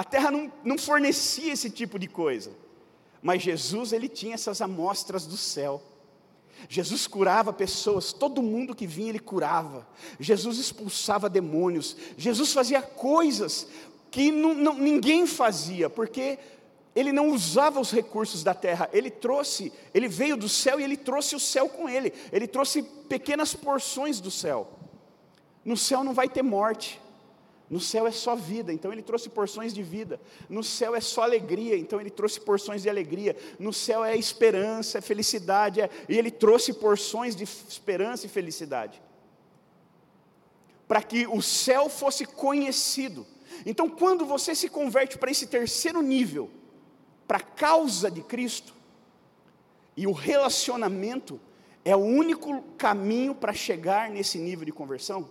A 0.00 0.04
terra 0.04 0.30
não, 0.30 0.50
não 0.64 0.78
fornecia 0.78 1.52
esse 1.52 1.68
tipo 1.68 1.98
de 1.98 2.08
coisa. 2.08 2.52
Mas 3.20 3.42
Jesus, 3.42 3.92
ele 3.92 4.08
tinha 4.08 4.32
essas 4.32 4.62
amostras 4.62 5.26
do 5.26 5.36
céu. 5.36 5.82
Jesus 6.70 7.06
curava 7.06 7.52
pessoas, 7.52 8.10
todo 8.10 8.40
mundo 8.40 8.74
que 8.74 8.86
vinha 8.86 9.10
ele 9.10 9.18
curava. 9.18 9.86
Jesus 10.18 10.56
expulsava 10.56 11.28
demônios. 11.28 11.94
Jesus 12.16 12.50
fazia 12.54 12.80
coisas 12.80 13.66
que 14.10 14.32
não, 14.32 14.54
não, 14.54 14.72
ninguém 14.72 15.26
fazia, 15.26 15.90
porque 15.90 16.38
ele 16.96 17.12
não 17.12 17.28
usava 17.28 17.78
os 17.78 17.90
recursos 17.90 18.42
da 18.42 18.54
terra, 18.54 18.88
ele 18.94 19.10
trouxe, 19.10 19.70
ele 19.92 20.08
veio 20.08 20.34
do 20.34 20.48
céu 20.48 20.80
e 20.80 20.82
ele 20.82 20.96
trouxe 20.96 21.36
o 21.36 21.40
céu 21.40 21.68
com 21.68 21.90
ele, 21.90 22.10
ele 22.32 22.46
trouxe 22.46 22.82
pequenas 22.82 23.52
porções 23.54 24.18
do 24.18 24.30
céu. 24.30 24.66
No 25.62 25.76
céu 25.76 26.02
não 26.02 26.14
vai 26.14 26.26
ter 26.26 26.40
morte, 26.40 26.98
no 27.70 27.78
céu 27.78 28.04
é 28.04 28.10
só 28.10 28.34
vida, 28.34 28.72
então 28.72 28.92
ele 28.92 29.00
trouxe 29.00 29.28
porções 29.28 29.72
de 29.72 29.80
vida. 29.80 30.20
No 30.48 30.62
céu 30.62 30.92
é 30.92 31.00
só 31.00 31.22
alegria, 31.22 31.76
então 31.76 32.00
ele 32.00 32.10
trouxe 32.10 32.40
porções 32.40 32.82
de 32.82 32.90
alegria. 32.90 33.36
No 33.60 33.72
céu 33.72 34.04
é 34.04 34.16
esperança, 34.16 34.98
é 34.98 35.00
felicidade, 35.00 35.80
é... 35.80 35.88
e 36.08 36.18
ele 36.18 36.32
trouxe 36.32 36.72
porções 36.72 37.36
de 37.36 37.44
esperança 37.44 38.26
e 38.26 38.28
felicidade. 38.28 39.00
Para 40.88 41.00
que 41.00 41.28
o 41.28 41.40
céu 41.40 41.88
fosse 41.88 42.24
conhecido. 42.26 43.24
Então, 43.64 43.88
quando 43.88 44.26
você 44.26 44.52
se 44.52 44.68
converte 44.68 45.16
para 45.16 45.30
esse 45.30 45.46
terceiro 45.46 46.02
nível, 46.02 46.50
para 47.24 47.38
a 47.38 47.42
causa 47.42 48.10
de 48.10 48.20
Cristo, 48.20 48.74
e 49.96 50.08
o 50.08 50.12
relacionamento 50.12 51.40
é 51.84 51.94
o 51.94 52.00
único 52.00 52.62
caminho 52.76 53.32
para 53.32 53.52
chegar 53.52 54.10
nesse 54.10 54.38
nível 54.38 54.64
de 54.64 54.72
conversão, 54.72 55.30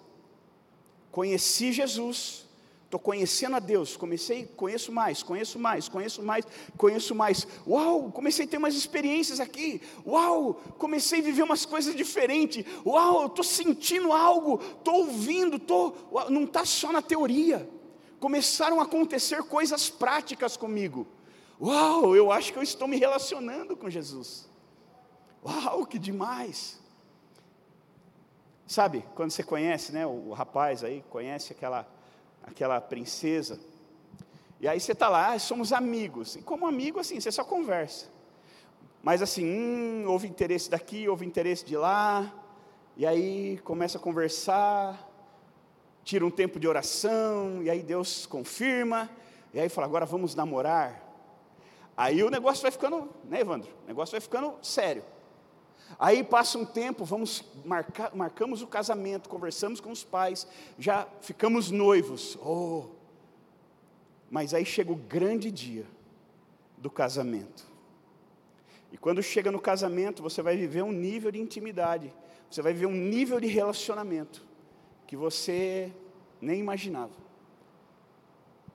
Conheci 1.12 1.72
Jesus, 1.72 2.46
estou 2.86 3.00
conhecendo 3.00 3.56
a 3.56 3.60
Deus, 3.60 3.96
comecei, 3.96 4.46
conheço 4.46 4.92
mais, 4.92 5.22
conheço 5.22 5.60
mais, 5.60 5.88
conheço 5.88 6.24
mais, 6.24 6.46
conheço 6.76 7.16
mais. 7.16 7.48
Uau, 7.68 8.12
comecei 8.12 8.46
a 8.46 8.48
ter 8.48 8.58
umas 8.58 8.76
experiências 8.76 9.40
aqui. 9.40 9.82
Uau, 10.06 10.56
comecei 10.78 11.20
a 11.20 11.24
viver 11.24 11.44
umas 11.44 11.66
coisas 11.66 11.96
diferentes. 11.96 12.66
Uau, 12.86 13.28
estou 13.28 13.44
sentindo 13.44 14.12
algo, 14.12 14.60
estou 14.78 15.06
ouvindo, 15.06 15.60
tô, 15.60 15.94
não 16.30 16.46
está 16.46 16.66
só 16.66 16.92
na 16.92 17.02
teoria. 17.02 17.70
Começaram 18.20 18.80
a 18.80 18.84
acontecer 18.84 19.44
coisas 19.44 19.90
práticas 19.90 20.58
comigo. 20.58 21.08
Uau, 21.62 22.16
eu 22.16 22.32
acho 22.32 22.52
que 22.52 22.58
eu 22.58 22.64
estou 22.64 22.88
me 22.88 22.98
relacionando 22.98 23.78
com 23.78 23.90
Jesus. 23.90 24.50
Uau, 25.44 25.86
que 25.86 26.00
demais! 26.00 26.79
Sabe, 28.70 29.04
quando 29.16 29.32
você 29.32 29.42
conhece, 29.42 29.92
né, 29.92 30.06
o, 30.06 30.32
rapaz 30.32 30.84
aí, 30.84 31.04
conhece 31.10 31.52
aquela, 31.54 31.88
aquela 32.44 32.80
princesa, 32.80 33.60
e 34.60 34.68
aí 34.68 34.80
você 34.80 34.92
está 34.92 35.10
lá, 35.10 35.32
ah, 35.32 35.40
somos 35.40 35.74
amigos, 35.74 36.36
e 36.36 36.44
como 36.44 36.68
amigo, 36.68 37.00
assim, 37.00 37.20
você 37.20 37.32
só 37.32 37.44
conversa. 37.44 38.06
Mas 39.02 39.24
assim, 39.24 39.44
hum, 39.44 40.06
houve 40.06 40.28
interesse 40.28 40.70
daqui, 40.70 41.10
houve 41.10 41.26
interesse 41.26 41.66
de 41.66 41.76
lá, 41.76 42.32
e 42.96 43.08
aí 43.08 43.58
começa 43.64 43.98
a 43.98 44.02
conversar, 44.02 45.04
tira 46.04 46.24
um 46.24 46.30
tempo 46.30 46.60
de 46.60 46.68
oração, 46.68 47.64
e 47.64 47.72
aí 47.72 47.82
Deus 47.82 48.28
confirma, 48.28 49.10
e 49.52 49.60
aí 49.60 49.68
fala, 49.68 49.88
agora 49.88 50.06
vamos 50.06 50.36
namorar. 50.36 51.04
Aí 51.98 52.22
o 52.22 52.30
negócio 52.30 52.62
vai 52.62 52.70
ficando, 52.70 53.10
né, 53.24 53.42
Evandro? 53.42 53.72
O 53.86 53.88
negócio 53.88 54.12
vai 54.12 54.22
ficando 54.22 54.54
sério. 54.62 55.04
Aí 55.98 56.24
passa 56.24 56.58
um 56.58 56.66
tempo, 56.66 57.04
vamos 57.04 57.44
marcar, 57.66 58.16
marcamos 58.16 58.62
o 58.62 58.68
casamento, 58.68 59.30
conversamos 59.30 59.80
com 59.80 59.92
os 59.92 60.04
pais, 60.04 60.48
já 60.78 61.08
ficamos 61.22 61.72
noivos. 61.72 62.38
Oh! 62.42 62.86
Mas 64.30 64.54
aí 64.54 64.66
chega 64.66 64.92
o 64.92 64.96
grande 64.96 65.50
dia 65.50 65.86
do 66.78 66.90
casamento. 66.90 67.68
E 68.92 68.98
quando 68.98 69.22
chega 69.22 69.52
no 69.52 69.60
casamento, 69.60 70.22
você 70.22 70.42
vai 70.42 70.56
viver 70.56 70.84
um 70.84 70.92
nível 70.92 71.32
de 71.32 71.40
intimidade, 71.40 72.14
você 72.50 72.62
vai 72.62 72.74
viver 72.74 72.88
um 72.88 72.92
nível 72.92 73.40
de 73.40 73.48
relacionamento 73.48 74.46
que 75.06 75.16
você 75.16 75.92
nem 76.42 76.60
imaginava. 76.60 77.14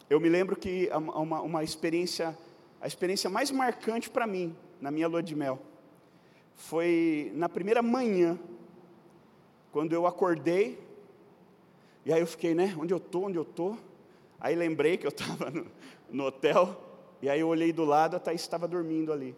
Eu 0.08 0.20
me 0.20 0.28
lembro 0.28 0.54
que 0.54 0.90
uma, 0.92 1.40
uma 1.40 1.64
experiência, 1.64 2.36
a 2.80 2.86
experiência 2.86 3.30
mais 3.30 3.50
marcante 3.50 4.10
para 4.10 4.26
mim, 4.26 4.54
na 4.80 4.90
minha 4.90 5.08
lua 5.08 5.22
de 5.22 5.34
mel, 5.34 5.60
foi 6.56 7.32
na 7.34 7.48
primeira 7.48 7.82
manhã, 7.82 8.38
quando 9.72 9.92
eu 9.92 10.06
acordei, 10.06 10.78
e 12.04 12.12
aí 12.12 12.20
eu 12.20 12.26
fiquei, 12.26 12.54
né, 12.54 12.74
onde 12.78 12.92
eu 12.92 12.98
estou, 12.98 13.24
onde 13.24 13.36
eu 13.36 13.42
estou? 13.42 13.76
Aí 14.38 14.54
lembrei 14.54 14.96
que 14.96 15.06
eu 15.06 15.10
estava 15.14 15.50
no, 15.50 15.66
no, 16.10 16.24
hotel, 16.24 16.80
e 17.20 17.28
aí 17.28 17.40
eu 17.40 17.48
olhei 17.48 17.72
do 17.72 17.84
lado, 17.84 18.16
a 18.16 18.20
Thaís 18.20 18.40
estava 18.40 18.68
dormindo 18.68 19.12
ali. 19.12 19.34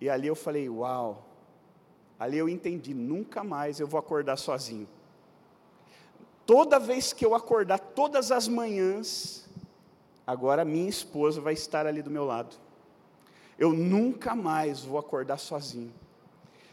E 0.00 0.08
ali 0.08 0.26
eu 0.26 0.34
falei, 0.34 0.68
uau, 0.68 1.26
ali 2.18 2.38
eu 2.38 2.48
entendi, 2.48 2.94
nunca 2.94 3.44
mais 3.44 3.80
eu 3.80 3.86
vou 3.86 3.98
acordar 3.98 4.36
sozinho. 4.36 4.88
Toda 6.46 6.78
vez 6.78 7.12
que 7.12 7.24
eu 7.24 7.34
acordar, 7.34 7.78
todas 7.78 8.30
as 8.30 8.46
manhãs, 8.46 9.48
agora 10.26 10.64
minha 10.64 10.88
esposa 10.88 11.40
vai 11.40 11.54
estar 11.54 11.86
ali 11.86 12.02
do 12.02 12.10
meu 12.10 12.24
lado 12.24 12.63
eu 13.58 13.72
nunca 13.72 14.34
mais 14.34 14.80
vou 14.80 14.98
acordar 14.98 15.38
sozinho. 15.38 15.92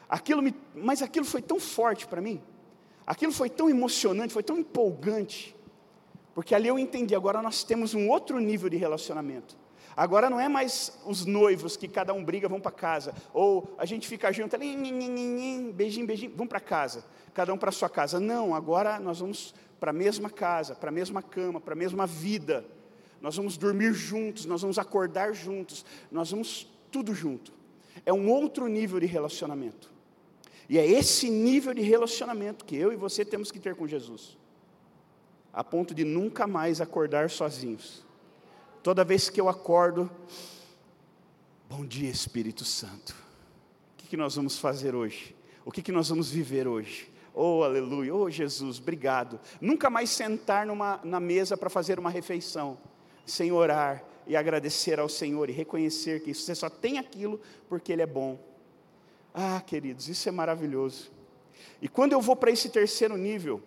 Aquilo 0.09 0.41
me, 0.41 0.53
mas 0.75 1.01
aquilo 1.01 1.25
foi 1.25 1.41
tão 1.41 1.59
forte 1.59 2.05
para 2.07 2.21
mim, 2.21 2.41
aquilo 3.05 3.32
foi 3.32 3.49
tão 3.49 3.69
emocionante, 3.69 4.34
foi 4.34 4.43
tão 4.43 4.57
empolgante, 4.57 5.55
Porque 6.34 6.55
ali 6.55 6.67
eu 6.67 6.79
entendi, 6.79 7.13
agora 7.13 7.41
nós 7.41 7.63
temos 7.63 7.93
um 7.93 8.09
outro 8.09 8.39
nível 8.39 8.69
de 8.69 8.77
relacionamento. 8.77 9.57
Agora 9.95 10.29
não 10.29 10.39
é 10.39 10.47
mais 10.47 10.97
os 11.05 11.25
noivos 11.25 11.75
que 11.75 11.88
cada 11.88 12.13
um 12.13 12.23
briga, 12.23 12.47
vão 12.47 12.61
para 12.61 12.71
casa. 12.71 13.13
Ou 13.34 13.75
a 13.77 13.86
gente 13.86 14.07
fica 14.07 14.32
junto 14.32 14.57
beijinho, 14.57 15.73
beijinho, 15.73 16.34
vão 16.36 16.47
para 16.47 16.59
casa. 16.59 17.03
Cada 17.34 17.53
um 17.53 17.57
para 17.57 17.71
sua 17.71 17.89
casa. 17.89 18.19
Não, 18.19 18.55
agora 18.55 18.99
nós 18.99 19.19
vamos 19.19 19.53
para 19.79 19.91
a 19.91 19.93
mesma 19.93 20.29
casa, 20.29 20.75
para 20.75 20.89
a 20.89 20.93
mesma 20.93 21.21
cama, 21.21 21.59
para 21.59 21.73
a 21.73 21.75
mesma 21.75 22.07
vida. 22.07 22.65
Nós 23.22 23.36
vamos 23.36 23.57
dormir 23.57 23.93
juntos, 23.93 24.45
nós 24.45 24.61
vamos 24.61 24.80
acordar 24.80 25.34
juntos, 25.34 25.86
nós 26.11 26.32
vamos 26.32 26.67
tudo 26.91 27.13
junto. 27.13 27.53
É 28.05 28.11
um 28.11 28.30
outro 28.30 28.67
nível 28.67 28.99
de 28.99 29.05
relacionamento. 29.05 29.91
E 30.67 30.78
é 30.78 30.86
esse 30.86 31.30
nível 31.30 31.74
de 31.74 31.82
relacionamento 31.82 32.65
que 32.65 32.76
eu 32.76 32.91
e 32.91 32.95
você 32.95 33.24
temos 33.24 33.51
que 33.51 33.59
ter 33.59 33.76
com 33.76 33.88
Jesus 33.88 34.38
a 35.53 35.63
ponto 35.63 35.93
de 35.93 36.03
nunca 36.03 36.47
mais 36.47 36.80
acordar 36.80 37.30
sozinhos. 37.30 38.05
Toda 38.82 39.03
vez 39.03 39.30
que 39.30 39.39
eu 39.39 39.49
acordo, 39.49 40.09
bom 41.69 41.86
dia 41.86 42.09
Espírito 42.09 42.63
Santo. 42.63 43.15
O 44.01 44.07
que, 44.11 44.17
nós 44.17 44.36
vamos 44.36 44.57
fazer 44.57 44.95
hoje? 44.95 45.36
O 45.63 45.72
que, 45.72 45.82
que 45.82 45.91
nós 45.91 46.09
vamos 46.09 46.30
viver 46.30 46.67
hoje? 46.67 47.09
Oh, 47.34 47.63
aleluia, 47.63 48.13
oh 48.13 48.30
Jesus, 48.30 48.80
obrigado. 48.80 49.39
Nunca 49.61 49.89
mais 49.89 50.09
sentar 50.09 50.65
numa, 50.65 50.99
na 51.03 51.19
mesa 51.19 51.55
para 51.55 51.69
fazer 51.69 51.97
uma 51.97 52.09
refeição, 52.09 52.78
sem 53.26 53.51
orar 53.51 54.03
e 54.28 54.36
agradecer 54.36 54.99
ao 54.99 55.09
Senhor 55.09 55.49
e 55.49 55.53
reconhecer 55.53 56.22
que 56.22 56.34
você 56.34 56.55
só 56.55 56.69
tem 56.69 56.97
aquilo 56.97 57.39
porque 57.67 57.91
Ele 57.91 58.01
é 58.01 58.07
bom. 58.07 58.39
Ah, 59.34 59.61
queridos, 59.65 60.09
isso 60.09 60.28
é 60.28 60.32
maravilhoso. 60.32 61.11
E 61.82 61.88
quando 61.88 62.13
eu 62.13 62.22
vou 62.22 62.36
para 62.36 62.51
esse 62.51 62.69
terceiro 62.69 63.17
nível, 63.17 63.61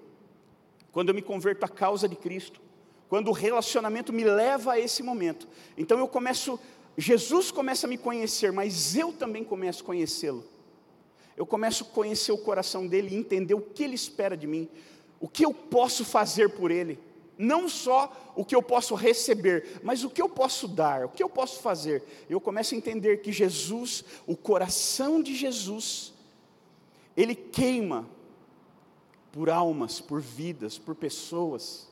quando 0.93 1.09
eu 1.09 1.15
me 1.15 1.23
converto 1.23 1.65
à 1.65 1.69
causa 1.69 2.09
de 2.09 2.17
Cristo, 2.17 2.61
quando 3.09 3.29
o 3.29 3.33
relacionamento 3.33 4.13
me 4.13 4.25
leva 4.25 4.73
a 4.73 4.81
esse 4.81 5.03
momento, 5.03 5.49
então 5.77 5.99
eu 5.99 6.07
começo, 6.07 6.59
Jesus 6.97 7.51
começa 7.51 7.87
a 7.87 7.91
me 7.91 7.99
conhecer, 7.99 8.53
mas 8.53 8.97
eu 8.97 9.13
também 9.13 9.45
começo 9.45 9.83
a 9.83 9.87
conhecê-lo. 9.87 10.45
Eu 11.37 11.45
começo 11.45 11.85
a 11.85 11.87
conhecer 11.87 12.31
o 12.31 12.39
coração 12.39 12.87
dele 12.87 13.15
e 13.15 13.19
entender 13.19 13.55
o 13.55 13.61
que 13.61 13.83
ele 13.83 13.95
espera 13.95 14.37
de 14.37 14.47
mim, 14.47 14.69
o 15.19 15.29
que 15.29 15.45
eu 15.45 15.53
posso 15.53 16.05
fazer 16.05 16.51
por 16.51 16.71
ele, 16.71 16.99
não 17.37 17.69
só 17.69 18.33
o 18.37 18.45
que 18.45 18.55
eu 18.55 18.63
posso 18.63 18.95
receber, 18.95 19.81
mas 19.83 20.05
o 20.05 20.11
que 20.11 20.23
eu 20.23 20.29
posso 20.29 20.69
dar, 20.69 21.05
o 21.05 21.09
que 21.09 21.23
eu 21.23 21.29
posso 21.29 21.61
fazer. 21.61 22.03
Eu 22.29 22.41
começo 22.41 22.75
a 22.75 22.79
entender 22.79 23.19
que 23.19 23.33
Jesus, 23.33 24.05
o 24.27 24.37
coração 24.37 25.23
de 25.23 25.35
Jesus, 25.35 26.13
ele 27.17 27.35
queima 27.35 28.09
por 29.33 29.51
almas, 29.51 30.01
por 30.01 30.21
vidas, 30.21 30.79
por 30.79 30.95
pessoas. 30.95 31.89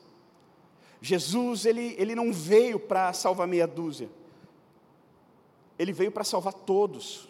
Jesus, 1.01 1.65
ele, 1.65 1.95
ele 1.97 2.15
não 2.15 2.31
veio 2.31 2.79
para 2.79 3.11
salvar 3.11 3.47
meia 3.47 3.67
dúzia, 3.67 4.09
ele 5.77 5.91
veio 5.91 6.11
para 6.11 6.23
salvar 6.23 6.53
todos, 6.53 7.27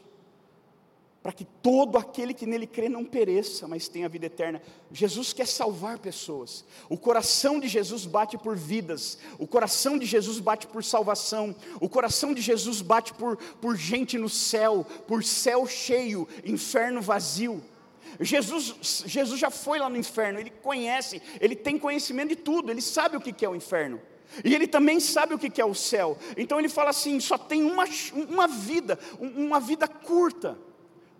para 1.23 1.31
que 1.31 1.45
todo 1.45 1.97
aquele 1.97 2.33
que 2.33 2.45
nele 2.45 2.67
crê 2.67 2.89
não 2.89 3.05
pereça, 3.05 3.65
mas 3.65 3.87
tenha 3.87 4.09
vida 4.09 4.25
eterna. 4.25 4.61
Jesus 4.91 5.31
quer 5.31 5.47
salvar 5.47 5.97
pessoas, 5.97 6.65
o 6.89 6.97
coração 6.97 7.61
de 7.61 7.69
Jesus 7.69 8.05
bate 8.05 8.37
por 8.37 8.57
vidas, 8.57 9.17
o 9.39 9.47
coração 9.47 9.97
de 9.97 10.05
Jesus 10.05 10.39
bate 10.39 10.67
por 10.67 10.83
salvação, 10.83 11.55
o 11.79 11.87
coração 11.87 12.33
de 12.33 12.41
Jesus 12.41 12.81
bate 12.81 13.13
por, 13.13 13.37
por 13.37 13.77
gente 13.77 14.17
no 14.17 14.27
céu, 14.27 14.85
por 15.07 15.23
céu 15.23 15.65
cheio, 15.65 16.27
inferno 16.43 17.01
vazio. 17.01 17.63
Jesus, 18.19 19.03
Jesus 19.05 19.39
já 19.39 19.49
foi 19.49 19.79
lá 19.79 19.89
no 19.89 19.97
inferno, 19.97 20.39
ele 20.39 20.51
conhece, 20.61 21.21
ele 21.39 21.55
tem 21.55 21.79
conhecimento 21.79 22.29
de 22.29 22.35
tudo, 22.35 22.69
ele 22.69 22.81
sabe 22.81 23.15
o 23.15 23.21
que 23.21 23.45
é 23.45 23.49
o 23.49 23.55
inferno. 23.55 23.99
E 24.43 24.53
ele 24.53 24.67
também 24.67 24.99
sabe 24.99 25.33
o 25.33 25.39
que 25.39 25.61
é 25.61 25.65
o 25.65 25.75
céu. 25.75 26.17
Então 26.35 26.59
ele 26.59 26.69
fala 26.69 26.89
assim: 26.89 27.19
só 27.19 27.37
tem 27.37 27.63
uma, 27.63 27.85
uma 28.13 28.47
vida, 28.47 28.97
uma 29.19 29.59
vida 29.59 29.87
curta, 29.87 30.57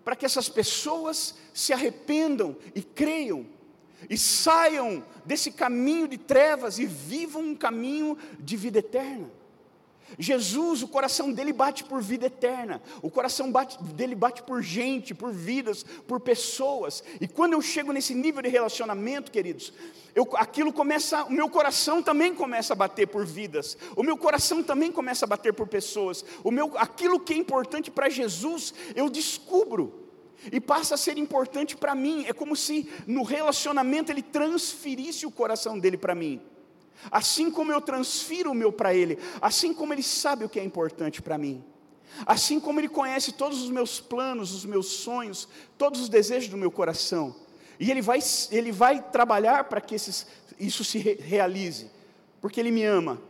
para 0.04 0.14
que 0.14 0.26
essas 0.26 0.48
pessoas 0.48 1.34
se 1.52 1.72
arrependam 1.72 2.56
e 2.74 2.82
creiam, 2.82 3.46
e 4.10 4.18
saiam 4.18 5.02
desse 5.24 5.50
caminho 5.50 6.06
de 6.06 6.18
trevas 6.18 6.78
e 6.78 6.84
vivam 6.84 7.42
um 7.42 7.54
caminho 7.54 8.18
de 8.38 8.56
vida 8.56 8.80
eterna. 8.80 9.30
Jesus, 10.18 10.82
o 10.82 10.88
coração 10.88 11.32
dele 11.32 11.52
bate 11.52 11.84
por 11.84 12.00
vida 12.00 12.26
eterna, 12.26 12.80
o 13.02 13.10
coração 13.10 13.50
bate, 13.50 13.82
dele 13.82 14.14
bate 14.14 14.42
por 14.42 14.62
gente, 14.62 15.14
por 15.14 15.32
vidas, 15.32 15.84
por 16.06 16.20
pessoas. 16.20 17.02
E 17.20 17.26
quando 17.26 17.54
eu 17.54 17.62
chego 17.62 17.92
nesse 17.92 18.14
nível 18.14 18.42
de 18.42 18.48
relacionamento, 18.48 19.30
queridos, 19.30 19.72
eu, 20.14 20.28
aquilo 20.34 20.72
começa, 20.72 21.24
o 21.24 21.32
meu 21.32 21.48
coração 21.48 22.02
também 22.02 22.34
começa 22.34 22.72
a 22.72 22.76
bater 22.76 23.08
por 23.08 23.26
vidas, 23.26 23.76
o 23.96 24.02
meu 24.02 24.16
coração 24.16 24.62
também 24.62 24.92
começa 24.92 25.24
a 25.24 25.28
bater 25.28 25.52
por 25.52 25.66
pessoas. 25.66 26.24
O 26.44 26.50
meu, 26.50 26.72
aquilo 26.76 27.18
que 27.18 27.34
é 27.34 27.36
importante 27.36 27.90
para 27.90 28.08
Jesus, 28.08 28.72
eu 28.94 29.10
descubro 29.10 30.04
e 30.52 30.60
passa 30.60 30.94
a 30.94 30.98
ser 30.98 31.18
importante 31.18 31.76
para 31.76 31.94
mim. 31.94 32.24
É 32.26 32.32
como 32.32 32.54
se 32.54 32.88
no 33.06 33.22
relacionamento 33.22 34.12
ele 34.12 34.22
transferisse 34.22 35.26
o 35.26 35.30
coração 35.30 35.78
dele 35.78 35.96
para 35.96 36.14
mim. 36.14 36.40
Assim 37.10 37.50
como 37.50 37.72
eu 37.72 37.80
transfiro 37.80 38.50
o 38.50 38.54
meu 38.54 38.72
para 38.72 38.94
Ele, 38.94 39.18
assim 39.40 39.74
como 39.74 39.92
Ele 39.92 40.02
sabe 40.02 40.44
o 40.44 40.48
que 40.48 40.58
é 40.58 40.64
importante 40.64 41.20
para 41.20 41.36
mim, 41.36 41.62
assim 42.26 42.58
como 42.58 42.80
Ele 42.80 42.88
conhece 42.88 43.32
todos 43.32 43.62
os 43.62 43.70
meus 43.70 44.00
planos, 44.00 44.52
os 44.52 44.64
meus 44.64 44.86
sonhos, 44.86 45.48
todos 45.76 46.00
os 46.00 46.08
desejos 46.08 46.48
do 46.48 46.56
meu 46.56 46.70
coração, 46.70 47.34
e 47.78 47.90
Ele 47.90 48.00
vai, 48.00 48.20
ele 48.50 48.72
vai 48.72 49.02
trabalhar 49.02 49.64
para 49.64 49.80
que 49.80 49.94
esses, 49.94 50.26
isso 50.58 50.84
se 50.84 50.98
realize, 50.98 51.90
porque 52.40 52.60
Ele 52.60 52.70
me 52.70 52.84
ama. 52.84 53.20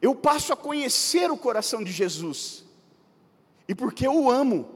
Eu 0.00 0.14
passo 0.14 0.52
a 0.52 0.56
conhecer 0.56 1.30
o 1.30 1.36
coração 1.36 1.82
de 1.82 1.90
Jesus, 1.90 2.64
e 3.66 3.74
porque 3.74 4.06
eu 4.06 4.14
o 4.14 4.30
amo, 4.30 4.68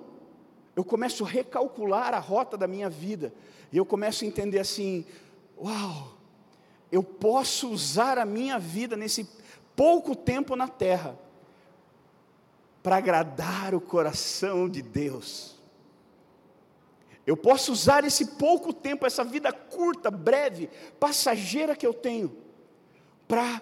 eu 0.75 0.85
começo 0.85 1.25
a 1.25 1.29
recalcular 1.29 2.15
a 2.15 2.19
rota 2.19 2.57
da 2.57 2.67
minha 2.67 2.89
vida, 2.89 3.33
e 3.71 3.77
eu 3.77 3.85
começo 3.85 4.25
a 4.25 4.27
entender 4.27 4.59
assim: 4.59 5.05
uau! 5.57 6.18
Eu 6.91 7.03
posso 7.03 7.71
usar 7.71 8.19
a 8.19 8.25
minha 8.25 8.59
vida 8.59 8.97
nesse 8.97 9.29
pouco 9.77 10.17
tempo 10.17 10.57
na 10.57 10.67
terra 10.67 11.19
para 12.83 12.97
agradar 12.97 13.75
o 13.75 13.81
coração 13.81 14.69
de 14.69 14.81
Deus. 14.81 15.57
Eu 17.27 17.37
posso 17.37 17.73
usar 17.73 18.05
esse 18.05 18.25
pouco 18.25 18.73
tempo, 18.73 19.05
essa 19.05 19.23
vida 19.23 19.53
curta, 19.53 20.11
breve, 20.11 20.71
passageira 20.99 21.77
que 21.77 21.87
eu 21.87 21.93
tenho, 21.93 22.35
para 23.27 23.61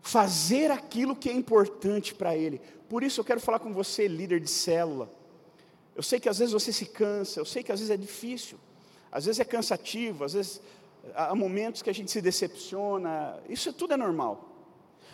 fazer 0.00 0.70
aquilo 0.70 1.14
que 1.14 1.28
é 1.28 1.32
importante 1.32 2.14
para 2.14 2.34
Ele. 2.34 2.60
Por 2.88 3.02
isso 3.02 3.20
eu 3.20 3.24
quero 3.24 3.40
falar 3.40 3.58
com 3.58 3.74
você, 3.74 4.08
líder 4.08 4.40
de 4.40 4.48
célula. 4.48 5.12
Eu 5.94 6.02
sei 6.02 6.18
que 6.18 6.28
às 6.28 6.38
vezes 6.38 6.52
você 6.52 6.72
se 6.72 6.86
cansa, 6.86 7.40
eu 7.40 7.44
sei 7.44 7.62
que 7.62 7.70
às 7.70 7.78
vezes 7.78 7.90
é 7.90 7.96
difícil, 7.96 8.58
às 9.12 9.26
vezes 9.26 9.38
é 9.38 9.44
cansativo, 9.44 10.24
às 10.24 10.32
vezes 10.32 10.60
há 11.14 11.34
momentos 11.34 11.82
que 11.82 11.90
a 11.90 11.94
gente 11.94 12.10
se 12.10 12.20
decepciona, 12.20 13.40
isso 13.48 13.72
tudo 13.72 13.94
é 13.94 13.96
normal. 13.96 14.48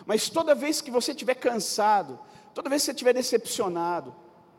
Mas 0.07 0.29
toda 0.29 0.55
vez 0.55 0.81
que 0.81 0.91
você 0.91 1.13
estiver 1.13 1.35
cansado, 1.35 2.19
toda 2.55 2.71
vez 2.71 2.83
que 2.83 2.87
você 2.87 2.91
estiver 2.93 3.15
decepcionado, 3.15 4.15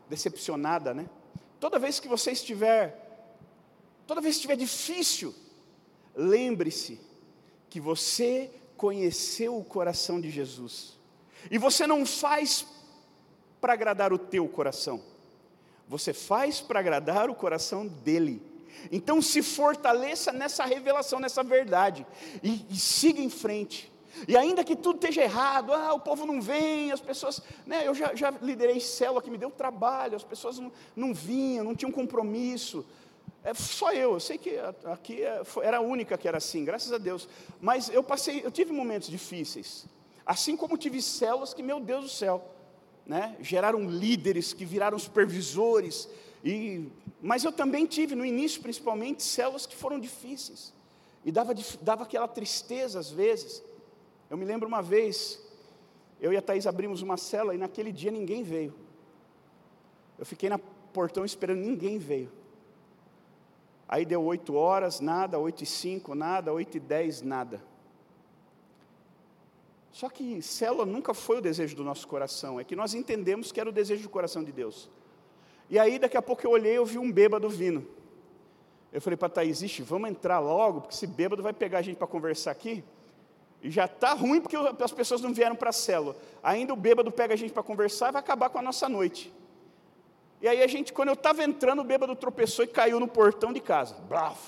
decepcionada, 0.09 0.93
né? 0.93 1.09
Toda 1.59 1.79
vez 1.79 1.99
que 1.99 2.07
você 2.07 2.31
estiver, 2.31 3.35
toda 4.05 4.21
vez 4.21 4.35
que 4.35 4.39
estiver 4.39 4.55
difícil, 4.55 5.33
lembre-se 6.15 6.99
que 7.69 7.79
você 7.79 8.51
conheceu 8.75 9.57
o 9.57 9.63
coração 9.63 10.19
de 10.19 10.29
Jesus. 10.29 10.99
E 11.49 11.57
você 11.57 11.87
não 11.87 12.05
faz 12.05 12.65
para 13.59 13.73
agradar 13.73 14.11
o 14.11 14.17
teu 14.17 14.47
coração. 14.47 15.01
Você 15.87 16.13
faz 16.13 16.59
para 16.59 16.79
agradar 16.79 17.29
o 17.29 17.35
coração 17.35 17.87
dele. 17.87 18.41
Então 18.91 19.21
se 19.21 19.41
fortaleça 19.41 20.31
nessa 20.31 20.65
revelação, 20.65 21.19
nessa 21.19 21.43
verdade, 21.43 22.05
e, 22.41 22.65
e 22.69 22.75
siga 22.75 23.21
em 23.21 23.29
frente. 23.29 23.91
E 24.27 24.37
ainda 24.37 24.63
que 24.63 24.75
tudo 24.75 24.95
esteja 24.95 25.23
errado, 25.23 25.73
ah, 25.73 25.93
o 25.93 25.99
povo 25.99 26.25
não 26.25 26.41
vem, 26.41 26.91
as 26.91 26.99
pessoas, 26.99 27.41
né, 27.65 27.87
eu 27.87 27.95
já, 27.95 28.13
já 28.13 28.29
liderei 28.29 28.79
célula 28.79 29.21
que 29.21 29.31
me 29.31 29.37
deu 29.37 29.49
trabalho, 29.49 30.15
as 30.15 30.23
pessoas 30.23 30.59
não, 30.59 30.71
não 30.95 31.13
vinham, 31.13 31.63
não 31.63 31.75
tinham 31.75 31.91
compromisso. 31.91 32.85
É 33.43 33.53
só 33.53 33.91
eu, 33.91 34.13
eu 34.13 34.19
sei 34.19 34.37
que 34.37 34.59
aqui 34.85 35.23
é, 35.23 35.41
era 35.63 35.77
a 35.77 35.81
única 35.81 36.17
que 36.17 36.27
era 36.27 36.37
assim, 36.37 36.63
graças 36.63 36.93
a 36.93 36.97
Deus. 36.97 37.27
Mas 37.59 37.89
eu 37.89 38.03
passei, 38.03 38.41
eu 38.45 38.51
tive 38.51 38.71
momentos 38.71 39.09
difíceis. 39.09 39.85
Assim 40.25 40.55
como 40.55 40.77
tive 40.77 41.01
células 41.01 41.53
que, 41.53 41.63
meu 41.63 41.79
Deus 41.79 42.03
do 42.03 42.09
céu, 42.09 42.53
né, 43.05 43.35
geraram 43.39 43.89
líderes 43.89 44.53
que 44.53 44.63
viraram 44.63 44.99
supervisores, 44.99 46.07
e, 46.43 46.89
mas 47.21 47.43
eu 47.43 47.51
também 47.51 47.85
tive, 47.85 48.15
no 48.15 48.25
início 48.25 48.61
principalmente, 48.61 49.23
células 49.23 49.65
que 49.65 49.75
foram 49.75 49.99
difíceis. 49.99 50.73
E 51.23 51.31
dava, 51.31 51.53
dava 51.81 52.03
aquela 52.03 52.27
tristeza 52.27 52.99
às 52.99 53.11
vezes. 53.11 53.63
Eu 54.29 54.37
me 54.37 54.45
lembro 54.45 54.67
uma 54.67 54.81
vez, 54.81 55.39
eu 56.19 56.33
e 56.33 56.37
a 56.37 56.41
Thaís 56.41 56.65
abrimos 56.65 57.01
uma 57.01 57.17
célula 57.17 57.53
e 57.53 57.57
naquele 57.57 57.91
dia 57.91 58.11
ninguém 58.11 58.43
veio. 58.43 58.73
Eu 60.17 60.25
fiquei 60.25 60.49
na 60.49 60.57
portão 60.57 61.23
esperando, 61.23 61.59
ninguém 61.59 61.97
veio. 61.97 62.31
Aí 63.87 64.05
deu 64.05 64.23
oito 64.23 64.55
horas, 64.55 64.99
nada, 64.99 65.37
oito 65.37 65.63
e 65.63 65.65
cinco, 65.65 66.15
nada, 66.15 66.53
oito 66.53 66.77
e 66.77 66.79
dez, 66.79 67.21
nada. 67.21 67.61
Só 69.91 70.09
que 70.09 70.41
célula 70.41 70.85
nunca 70.85 71.13
foi 71.13 71.39
o 71.39 71.41
desejo 71.41 71.75
do 71.75 71.83
nosso 71.83 72.07
coração, 72.07 72.59
é 72.59 72.63
que 72.63 72.75
nós 72.75 72.93
entendemos 72.93 73.51
que 73.51 73.59
era 73.59 73.69
o 73.69 73.73
desejo 73.73 74.03
do 74.03 74.09
coração 74.09 74.43
de 74.43 74.51
Deus. 74.51 74.89
E 75.71 75.79
aí, 75.79 75.97
daqui 75.97 76.17
a 76.17 76.21
pouco 76.21 76.45
eu 76.45 76.51
olhei, 76.51 76.77
eu 76.77 76.85
vi 76.85 76.99
um 76.99 77.09
bêbado 77.09 77.47
vindo. 77.47 77.87
Eu 78.91 78.99
falei 78.99 79.15
para 79.15 79.29
Thaís, 79.29 79.61
Ixi, 79.61 79.81
vamos 79.81 80.09
entrar 80.09 80.37
logo, 80.39 80.81
porque 80.81 80.93
esse 80.93 81.07
bêbado 81.07 81.41
vai 81.41 81.53
pegar 81.53 81.79
a 81.79 81.81
gente 81.81 81.95
para 81.95 82.07
conversar 82.07 82.51
aqui. 82.51 82.83
E 83.63 83.71
já 83.71 83.85
está 83.85 84.11
ruim 84.11 84.41
porque 84.41 84.57
as 84.57 84.91
pessoas 84.91 85.21
não 85.21 85.33
vieram 85.33 85.55
para 85.55 85.69
a 85.69 85.71
célula. 85.71 86.17
Ainda 86.43 86.73
o 86.73 86.75
bêbado 86.75 87.09
pega 87.09 87.35
a 87.35 87.37
gente 87.37 87.53
para 87.53 87.63
conversar 87.63 88.09
e 88.09 88.11
vai 88.11 88.19
acabar 88.19 88.49
com 88.49 88.59
a 88.59 88.61
nossa 88.61 88.89
noite. 88.89 89.31
E 90.41 90.47
aí 90.47 90.61
a 90.61 90.67
gente, 90.67 90.91
quando 90.91 91.07
eu 91.07 91.13
estava 91.13 91.41
entrando, 91.41 91.79
o 91.79 91.85
bêbado 91.85 92.13
tropeçou 92.17 92.65
e 92.65 92.67
caiu 92.67 92.99
no 92.99 93.07
portão 93.07 93.53
de 93.53 93.61
casa. 93.61 93.95
Braf. 94.09 94.39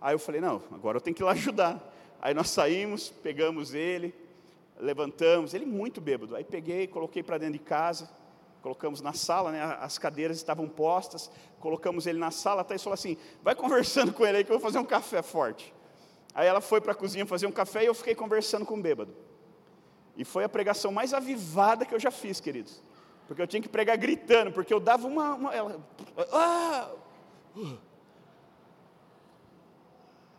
Aí 0.00 0.16
eu 0.16 0.18
falei, 0.18 0.40
não, 0.40 0.60
agora 0.72 0.96
eu 0.96 1.00
tenho 1.00 1.14
que 1.14 1.22
ir 1.22 1.26
lá 1.26 1.30
ajudar. 1.30 1.94
Aí 2.20 2.34
nós 2.34 2.50
saímos, 2.50 3.08
pegamos 3.08 3.72
ele, 3.72 4.12
levantamos, 4.80 5.54
ele 5.54 5.64
muito 5.64 6.00
bêbado. 6.00 6.34
Aí 6.34 6.42
peguei, 6.42 6.88
coloquei 6.88 7.22
para 7.22 7.38
dentro 7.38 7.52
de 7.52 7.60
casa, 7.60 8.10
colocamos 8.62 9.00
na 9.00 9.12
sala, 9.12 9.52
né, 9.52 9.62
as 9.80 9.98
cadeiras 9.98 10.36
estavam 10.36 10.68
postas, 10.68 11.30
colocamos 11.60 12.06
ele 12.06 12.18
na 12.18 12.30
sala, 12.30 12.62
a 12.62 12.64
Thaís 12.64 12.82
falou 12.82 12.94
assim, 12.94 13.16
vai 13.42 13.54
conversando 13.54 14.12
com 14.12 14.26
ele 14.26 14.38
aí 14.38 14.44
que 14.44 14.50
eu 14.50 14.58
vou 14.58 14.62
fazer 14.62 14.78
um 14.78 14.84
café 14.84 15.22
forte. 15.22 15.72
Aí 16.34 16.46
ela 16.46 16.60
foi 16.60 16.80
para 16.80 16.92
a 16.92 16.94
cozinha 16.94 17.26
fazer 17.26 17.46
um 17.46 17.52
café 17.52 17.82
e 17.82 17.86
eu 17.86 17.94
fiquei 17.94 18.14
conversando 18.14 18.64
com 18.64 18.74
o 18.74 18.80
bêbado. 18.82 19.14
E 20.16 20.24
foi 20.24 20.44
a 20.44 20.48
pregação 20.48 20.90
mais 20.90 21.14
avivada 21.14 21.84
que 21.84 21.94
eu 21.94 22.00
já 22.00 22.10
fiz, 22.10 22.40
queridos. 22.40 22.82
Porque 23.26 23.42
eu 23.42 23.46
tinha 23.46 23.62
que 23.62 23.68
pregar 23.68 23.96
gritando, 23.96 24.50
porque 24.50 24.72
eu 24.72 24.80
dava 24.80 25.06
uma. 25.06 25.34
uma 25.34 25.54
ela, 25.54 25.80
ah! 26.32 26.90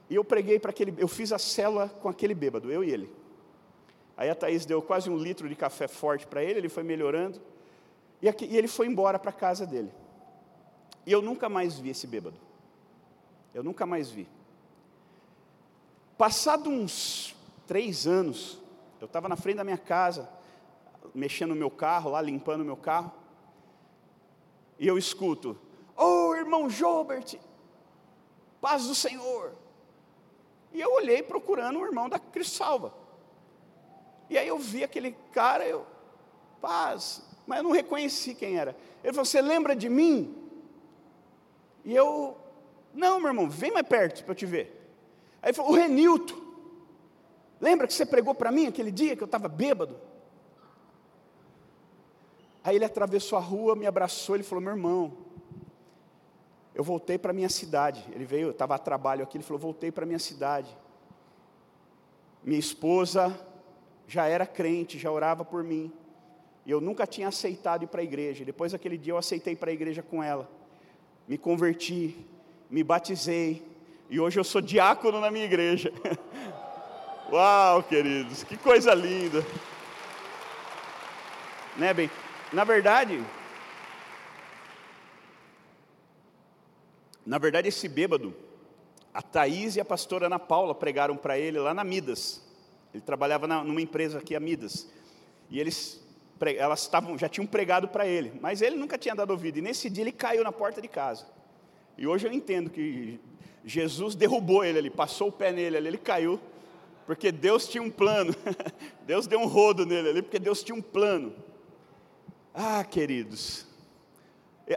E 0.09 0.15
eu 0.15 0.23
preguei 0.23 0.59
para 0.59 0.71
aquele. 0.71 0.93
Eu 0.97 1.07
fiz 1.07 1.31
a 1.31 1.37
célula 1.37 1.87
com 1.87 2.09
aquele 2.09 2.33
bêbado, 2.33 2.71
eu 2.71 2.83
e 2.83 2.89
ele. 2.89 3.09
Aí 4.17 4.29
a 4.29 4.35
Thaís 4.35 4.65
deu 4.65 4.81
quase 4.81 5.09
um 5.09 5.17
litro 5.17 5.47
de 5.47 5.55
café 5.55 5.87
forte 5.87 6.27
para 6.27 6.43
ele, 6.43 6.59
ele 6.59 6.69
foi 6.69 6.83
melhorando. 6.83 7.39
E, 8.21 8.27
aqui, 8.27 8.45
e 8.45 8.57
ele 8.57 8.67
foi 8.67 8.87
embora 8.87 9.17
para 9.17 9.29
a 9.29 9.33
casa 9.33 9.65
dele. 9.65 9.91
E 11.05 11.11
eu 11.11 11.21
nunca 11.21 11.47
mais 11.47 11.79
vi 11.79 11.89
esse 11.89 12.05
bêbado. 12.05 12.37
Eu 13.53 13.63
nunca 13.63 13.85
mais 13.85 14.09
vi. 14.09 14.27
Passado 16.17 16.69
uns 16.69 17.35
três 17.65 18.05
anos, 18.05 18.59
eu 18.99 19.05
estava 19.05 19.29
na 19.29 19.35
frente 19.35 19.57
da 19.57 19.63
minha 19.63 19.77
casa, 19.77 20.29
mexendo 21.15 21.51
no 21.51 21.55
meu 21.55 21.71
carro, 21.71 22.11
lá 22.11 22.21
limpando 22.21 22.61
o 22.61 22.65
meu 22.65 22.77
carro, 22.77 23.11
e 24.77 24.87
eu 24.87 24.97
escuto: 24.97 25.57
Ô 25.95 26.29
oh, 26.29 26.35
irmão 26.35 26.69
Jobert, 26.69 27.39
paz 28.59 28.85
do 28.85 28.95
Senhor. 28.95 29.53
E 30.71 30.79
eu 30.79 30.93
olhei 30.93 31.23
procurando 31.23 31.79
o 31.79 31.85
irmão 31.85 32.09
da 32.09 32.19
Cristo 32.19 32.55
Salva. 32.55 32.93
E 34.29 34.37
aí 34.37 34.47
eu 34.47 34.59
vi 34.59 34.83
aquele 34.83 35.13
cara, 35.31 35.65
eu, 35.65 35.85
paz, 36.61 37.23
mas 37.49 37.57
eu 37.57 37.63
não 37.63 37.71
reconheci 37.71 38.35
quem 38.35 38.59
era. 38.59 38.77
Ele 39.03 39.11
falou: 39.11 39.25
Você 39.25 39.41
lembra 39.41 39.75
de 39.75 39.89
mim? 39.89 40.37
E 41.83 41.95
eu, 41.95 42.37
não, 42.93 43.19
meu 43.19 43.29
irmão, 43.29 43.49
vem 43.49 43.71
mais 43.71 43.87
perto 43.87 44.23
para 44.23 44.33
eu 44.33 44.35
te 44.35 44.45
ver. 44.45 44.93
Aí 45.41 45.49
ele 45.49 45.55
falou: 45.55 45.71
O 45.71 45.75
Renilton, 45.75 46.39
lembra 47.59 47.87
que 47.87 47.93
você 47.93 48.05
pregou 48.05 48.35
para 48.35 48.51
mim 48.51 48.67
aquele 48.67 48.91
dia 48.91 49.15
que 49.15 49.23
eu 49.23 49.25
estava 49.25 49.47
bêbado? 49.47 49.97
Aí 52.63 52.75
ele 52.75 52.85
atravessou 52.85 53.35
a 53.35 53.41
rua, 53.41 53.75
me 53.75 53.87
abraçou, 53.87 54.35
ele 54.35 54.43
falou: 54.43 54.63
Meu 54.63 54.73
irmão, 54.73 55.17
eu 56.75 56.83
voltei 56.83 57.17
para 57.17 57.33
minha 57.33 57.49
cidade. 57.49 58.05
Ele 58.13 58.25
veio, 58.25 58.51
estava 58.51 58.75
a 58.75 58.77
trabalho 58.77 59.23
aqui, 59.23 59.37
ele 59.37 59.43
falou: 59.43 59.59
Voltei 59.59 59.91
para 59.91 60.05
minha 60.05 60.19
cidade. 60.19 60.77
Minha 62.43 62.59
esposa 62.59 63.35
já 64.07 64.27
era 64.27 64.45
crente, 64.45 64.99
já 64.99 65.09
orava 65.09 65.43
por 65.43 65.63
mim. 65.63 65.91
E 66.65 66.71
eu 66.71 66.81
nunca 66.81 67.07
tinha 67.07 67.27
aceitado 67.27 67.83
ir 67.83 67.87
para 67.87 68.01
a 68.01 68.03
igreja. 68.03 68.45
Depois 68.45 68.71
daquele 68.71 68.97
dia 68.97 69.13
eu 69.13 69.17
aceitei 69.17 69.55
para 69.55 69.71
a 69.71 69.73
igreja 69.73 70.01
com 70.03 70.23
ela. 70.23 70.49
Me 71.27 71.37
converti, 71.37 72.17
me 72.69 72.83
batizei, 72.83 73.63
e 74.09 74.19
hoje 74.19 74.39
eu 74.39 74.43
sou 74.43 74.59
diácono 74.59 75.21
na 75.21 75.29
minha 75.29 75.45
igreja. 75.45 75.93
Uau, 77.31 77.83
queridos, 77.83 78.43
que 78.43 78.57
coisa 78.57 78.91
linda. 78.95 79.45
Né, 81.77 81.93
bem? 81.93 82.09
Na 82.51 82.63
verdade, 82.63 83.23
na 87.23 87.37
verdade 87.37 87.67
esse 87.67 87.87
bêbado, 87.87 88.35
a 89.13 89.21
Thaís 89.21 89.75
e 89.75 89.79
a 89.79 89.85
pastora 89.85 90.25
Ana 90.25 90.39
Paula 90.39 90.73
pregaram 90.73 91.15
para 91.15 91.37
ele 91.37 91.59
lá 91.59 91.71
na 91.71 91.83
Midas. 91.83 92.41
Ele 92.91 93.03
trabalhava 93.03 93.45
na, 93.45 93.63
numa 93.63 93.81
empresa 93.81 94.17
aqui, 94.17 94.35
a 94.35 94.39
Midas. 94.39 94.89
E 95.51 95.59
eles, 95.59 96.03
elas 96.57 96.81
estavam, 96.81 97.17
já 97.17 97.27
tinham 97.27 97.45
pregado 97.45 97.87
para 97.87 98.07
ele, 98.07 98.33
mas 98.41 98.61
ele 98.61 98.75
nunca 98.75 98.97
tinha 98.97 99.15
dado 99.15 99.31
ouvido. 99.31 99.57
E 99.57 99.61
nesse 99.61 99.89
dia 99.89 100.03
ele 100.03 100.11
caiu 100.11 100.43
na 100.43 100.51
porta 100.51 100.81
de 100.81 100.87
casa. 100.87 101.25
E 101.97 102.07
hoje 102.07 102.27
eu 102.27 102.31
entendo 102.31 102.69
que 102.69 103.19
Jesus 103.63 104.15
derrubou 104.15 104.63
ele 104.63 104.79
ali, 104.79 104.89
passou 104.89 105.27
o 105.27 105.31
pé 105.31 105.51
nele 105.51 105.77
ali, 105.77 105.87
ele 105.87 105.97
caiu, 105.97 106.39
porque 107.05 107.31
Deus 107.31 107.67
tinha 107.67 107.83
um 107.83 107.89
plano. 107.89 108.33
Deus 109.05 109.27
deu 109.27 109.39
um 109.39 109.47
rodo 109.47 109.85
nele 109.85 110.09
ali, 110.09 110.21
porque 110.21 110.39
Deus 110.39 110.63
tinha 110.63 110.75
um 110.75 110.81
plano. 110.81 111.33
Ah, 112.53 112.83
queridos, 112.83 113.65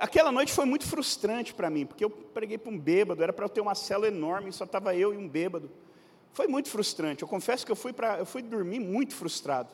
aquela 0.01 0.33
noite 0.33 0.53
foi 0.53 0.65
muito 0.65 0.87
frustrante 0.87 1.53
para 1.53 1.69
mim, 1.71 1.87
porque 1.87 2.05
eu 2.05 2.11
preguei 2.11 2.59
para 2.59 2.73
um 2.73 2.79
bêbado, 2.79 3.23
era 3.23 3.33
para 3.33 3.45
eu 3.45 3.49
ter 3.49 3.61
uma 3.61 3.75
cela 3.75 4.07
enorme, 4.07 4.53
só 4.53 4.65
estava 4.65 4.95
eu 4.95 5.13
e 5.13 5.17
um 5.17 5.29
bêbado. 5.29 5.71
Foi 6.33 6.47
muito 6.47 6.71
frustrante. 6.71 7.23
Eu 7.23 7.29
confesso 7.29 7.65
que 7.65 7.73
eu 7.73 7.77
fui, 7.77 7.93
pra, 7.93 8.19
eu 8.19 8.27
fui 8.27 8.43
dormir 8.43 8.81
muito 8.81 9.15
frustrado, 9.15 9.71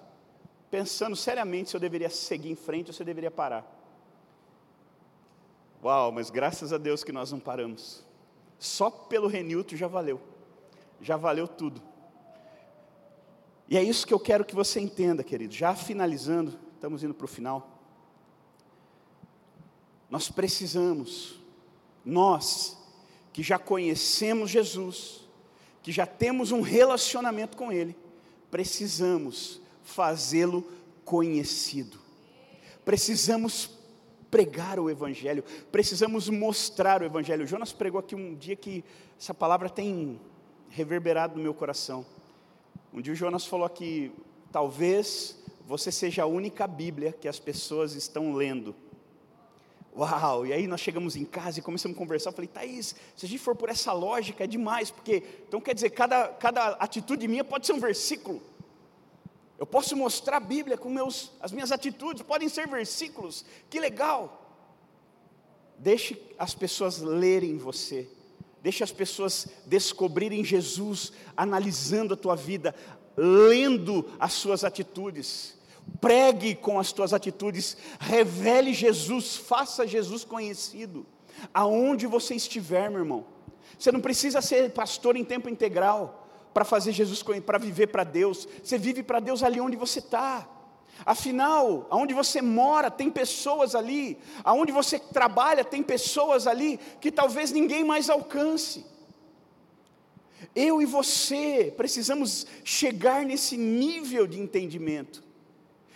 pensando 0.70 1.16
seriamente 1.16 1.70
se 1.70 1.76
eu 1.76 1.80
deveria 1.80 2.10
seguir 2.10 2.50
em 2.50 2.56
frente 2.56 2.88
ou 2.88 2.92
se 2.92 3.02
eu 3.02 3.06
deveria 3.06 3.30
parar. 3.30 3.66
Uau, 5.82 6.10
mas 6.10 6.30
graças 6.30 6.72
a 6.72 6.78
Deus 6.78 7.04
que 7.04 7.12
nós 7.12 7.30
não 7.30 7.38
paramos. 7.38 8.04
Só 8.58 8.90
pelo 8.90 9.28
Renilton 9.28 9.76
já 9.76 9.86
valeu. 9.86 10.20
Já 11.00 11.16
valeu 11.16 11.46
tudo. 11.46 11.80
E 13.68 13.76
é 13.76 13.82
isso 13.82 14.06
que 14.06 14.14
eu 14.14 14.18
quero 14.18 14.44
que 14.44 14.54
você 14.54 14.80
entenda, 14.80 15.22
querido. 15.22 15.54
Já 15.54 15.74
finalizando, 15.74 16.58
estamos 16.74 17.04
indo 17.04 17.14
para 17.14 17.26
o 17.26 17.28
final. 17.28 17.78
Nós 20.10 20.30
precisamos, 20.30 21.38
nós 22.04 22.76
que 23.32 23.42
já 23.42 23.58
conhecemos 23.58 24.50
Jesus, 24.50 25.28
que 25.82 25.92
já 25.92 26.06
temos 26.06 26.50
um 26.50 26.60
relacionamento 26.60 27.56
com 27.56 27.70
Ele, 27.70 27.96
precisamos 28.50 29.60
fazê-lo 29.88 30.64
conhecido. 31.04 31.98
Precisamos 32.84 33.70
pregar 34.30 34.78
o 34.78 34.90
Evangelho, 34.90 35.42
precisamos 35.72 36.28
mostrar 36.28 37.00
o 37.00 37.04
Evangelho. 37.06 37.44
O 37.44 37.46
Jonas 37.46 37.72
pregou 37.72 37.98
aqui 37.98 38.14
um 38.14 38.34
dia 38.34 38.54
que 38.54 38.84
essa 39.18 39.32
palavra 39.32 39.70
tem 39.70 40.20
reverberado 40.68 41.36
no 41.36 41.42
meu 41.42 41.54
coração. 41.54 42.04
Um 42.92 43.00
dia 43.00 43.14
o 43.14 43.16
Jonas 43.16 43.46
falou 43.46 43.64
aqui: 43.64 44.12
talvez 44.52 45.38
você 45.66 45.90
seja 45.90 46.24
a 46.24 46.26
única 46.26 46.66
Bíblia 46.66 47.12
que 47.12 47.26
as 47.26 47.38
pessoas 47.38 47.94
estão 47.94 48.34
lendo. 48.34 48.74
Uau! 49.96 50.46
E 50.46 50.52
aí 50.52 50.66
nós 50.66 50.80
chegamos 50.80 51.16
em 51.16 51.24
casa 51.24 51.58
e 51.58 51.62
começamos 51.62 51.96
a 51.96 51.98
conversar. 51.98 52.30
Eu 52.30 52.34
falei, 52.34 52.48
Thaís, 52.48 52.94
se 53.16 53.24
a 53.24 53.28
gente 53.28 53.40
for 53.40 53.56
por 53.56 53.70
essa 53.70 53.92
lógica 53.92 54.44
é 54.44 54.46
demais, 54.46 54.90
porque 54.90 55.22
então 55.48 55.60
quer 55.60 55.74
dizer, 55.74 55.90
cada, 55.90 56.28
cada 56.28 56.68
atitude 56.72 57.26
minha 57.26 57.42
pode 57.42 57.66
ser 57.66 57.72
um 57.72 57.80
versículo. 57.80 58.42
Eu 59.58 59.66
posso 59.66 59.96
mostrar 59.96 60.36
a 60.36 60.40
Bíblia 60.40 60.78
com 60.78 60.88
meus, 60.88 61.32
as 61.40 61.50
minhas 61.50 61.72
atitudes, 61.72 62.22
podem 62.22 62.48
ser 62.48 62.68
versículos, 62.68 63.44
que 63.68 63.80
legal. 63.80 64.44
Deixe 65.76 66.16
as 66.38 66.54
pessoas 66.54 66.98
lerem 66.98 67.58
você, 67.58 68.08
deixe 68.62 68.84
as 68.84 68.92
pessoas 68.92 69.48
descobrirem 69.66 70.44
Jesus, 70.44 71.12
analisando 71.36 72.14
a 72.14 72.16
tua 72.16 72.36
vida, 72.36 72.72
lendo 73.16 74.08
as 74.20 74.32
suas 74.32 74.62
atitudes. 74.62 75.58
Pregue 76.00 76.54
com 76.54 76.78
as 76.78 76.92
tuas 76.92 77.12
atitudes, 77.12 77.76
revele 77.98 78.72
Jesus, 78.72 79.36
faça 79.36 79.86
Jesus 79.86 80.22
conhecido, 80.22 81.04
aonde 81.52 82.06
você 82.06 82.34
estiver, 82.34 82.90
meu 82.90 83.00
irmão. 83.00 83.26
Você 83.76 83.90
não 83.90 84.00
precisa 84.00 84.40
ser 84.40 84.70
pastor 84.70 85.16
em 85.16 85.24
tempo 85.24 85.48
integral 85.48 86.27
para 86.58 86.64
fazer 86.64 86.90
Jesus, 86.90 87.22
para 87.46 87.56
viver 87.56 87.86
para 87.86 88.02
Deus. 88.02 88.48
Você 88.64 88.76
vive 88.76 89.04
para 89.04 89.20
Deus 89.20 89.44
ali 89.44 89.60
onde 89.60 89.76
você 89.76 90.00
está. 90.00 90.48
Afinal, 91.06 91.86
aonde 91.88 92.12
você 92.12 92.42
mora, 92.42 92.90
tem 92.90 93.08
pessoas 93.12 93.76
ali, 93.76 94.18
aonde 94.42 94.72
você 94.72 94.98
trabalha, 94.98 95.64
tem 95.64 95.84
pessoas 95.84 96.48
ali 96.48 96.80
que 97.00 97.12
talvez 97.12 97.52
ninguém 97.52 97.84
mais 97.84 98.10
alcance. 98.10 98.84
Eu 100.52 100.82
e 100.82 100.84
você 100.84 101.72
precisamos 101.76 102.44
chegar 102.64 103.24
nesse 103.24 103.56
nível 103.56 104.26
de 104.26 104.40
entendimento, 104.40 105.22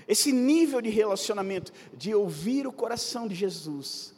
esse 0.07 0.31
nível 0.31 0.81
de 0.81 0.91
relacionamento, 0.91 1.73
de 1.93 2.15
ouvir 2.15 2.69
o 2.69 2.73
coração 2.73 3.27
de 3.27 3.35
Jesus. 3.35 4.15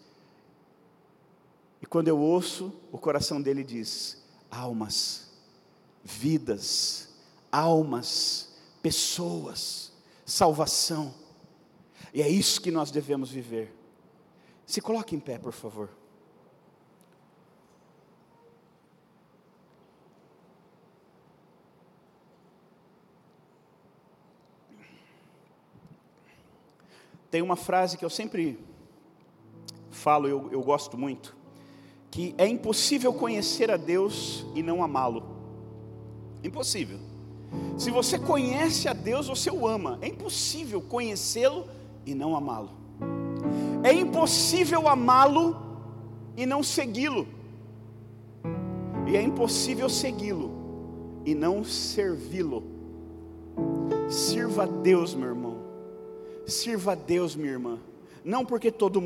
E 1.80 1.86
quando 1.86 2.08
eu 2.08 2.18
ouço, 2.18 2.70
o 2.92 2.98
coração 2.98 3.40
dele 3.40 3.64
diz: 3.64 4.22
almas 4.50 5.23
vidas, 6.04 7.08
almas 7.50 8.52
pessoas, 8.82 9.90
salvação. 10.26 11.14
E 12.12 12.20
é 12.20 12.28
isso 12.28 12.60
que 12.60 12.70
nós 12.70 12.90
devemos 12.90 13.30
viver. 13.30 13.74
Se 14.66 14.80
coloque 14.80 15.16
em 15.16 15.20
pé, 15.20 15.38
por 15.38 15.52
favor. 15.52 15.88
Tem 27.30 27.42
uma 27.42 27.56
frase 27.56 27.98
que 27.98 28.04
eu 28.04 28.10
sempre 28.10 28.64
falo, 29.90 30.28
eu, 30.28 30.52
eu 30.52 30.62
gosto 30.62 30.96
muito, 30.96 31.34
que 32.08 32.32
é 32.38 32.46
impossível 32.46 33.12
conhecer 33.12 33.72
a 33.72 33.76
Deus 33.76 34.46
e 34.54 34.62
não 34.62 34.84
amá-lo. 34.84 35.33
Impossível. 36.44 36.98
Se 37.78 37.90
você 37.90 38.18
conhece 38.18 38.88
a 38.88 38.92
Deus, 38.92 39.26
você 39.26 39.50
o 39.50 39.66
ama. 39.66 39.98
É 40.02 40.08
impossível 40.08 40.80
conhecê-lo 40.80 41.66
e 42.04 42.14
não 42.14 42.36
amá-lo. 42.36 42.70
É 43.82 43.92
impossível 43.92 44.86
amá-lo 44.86 45.56
e 46.36 46.44
não 46.44 46.62
segui-lo. 46.62 47.26
E 49.06 49.16
é 49.16 49.22
impossível 49.22 49.88
segui-lo 49.88 50.50
e 51.24 51.34
não 51.34 51.64
servi-lo. 51.64 52.62
Sirva 54.08 54.64
a 54.64 54.66
Deus, 54.66 55.14
meu 55.14 55.28
irmão. 55.28 55.58
Sirva 56.46 56.92
a 56.92 56.94
Deus, 56.94 57.34
minha 57.34 57.52
irmã. 57.52 57.78
Não 58.24 58.44
porque 58.44 58.70
todo 58.70 59.00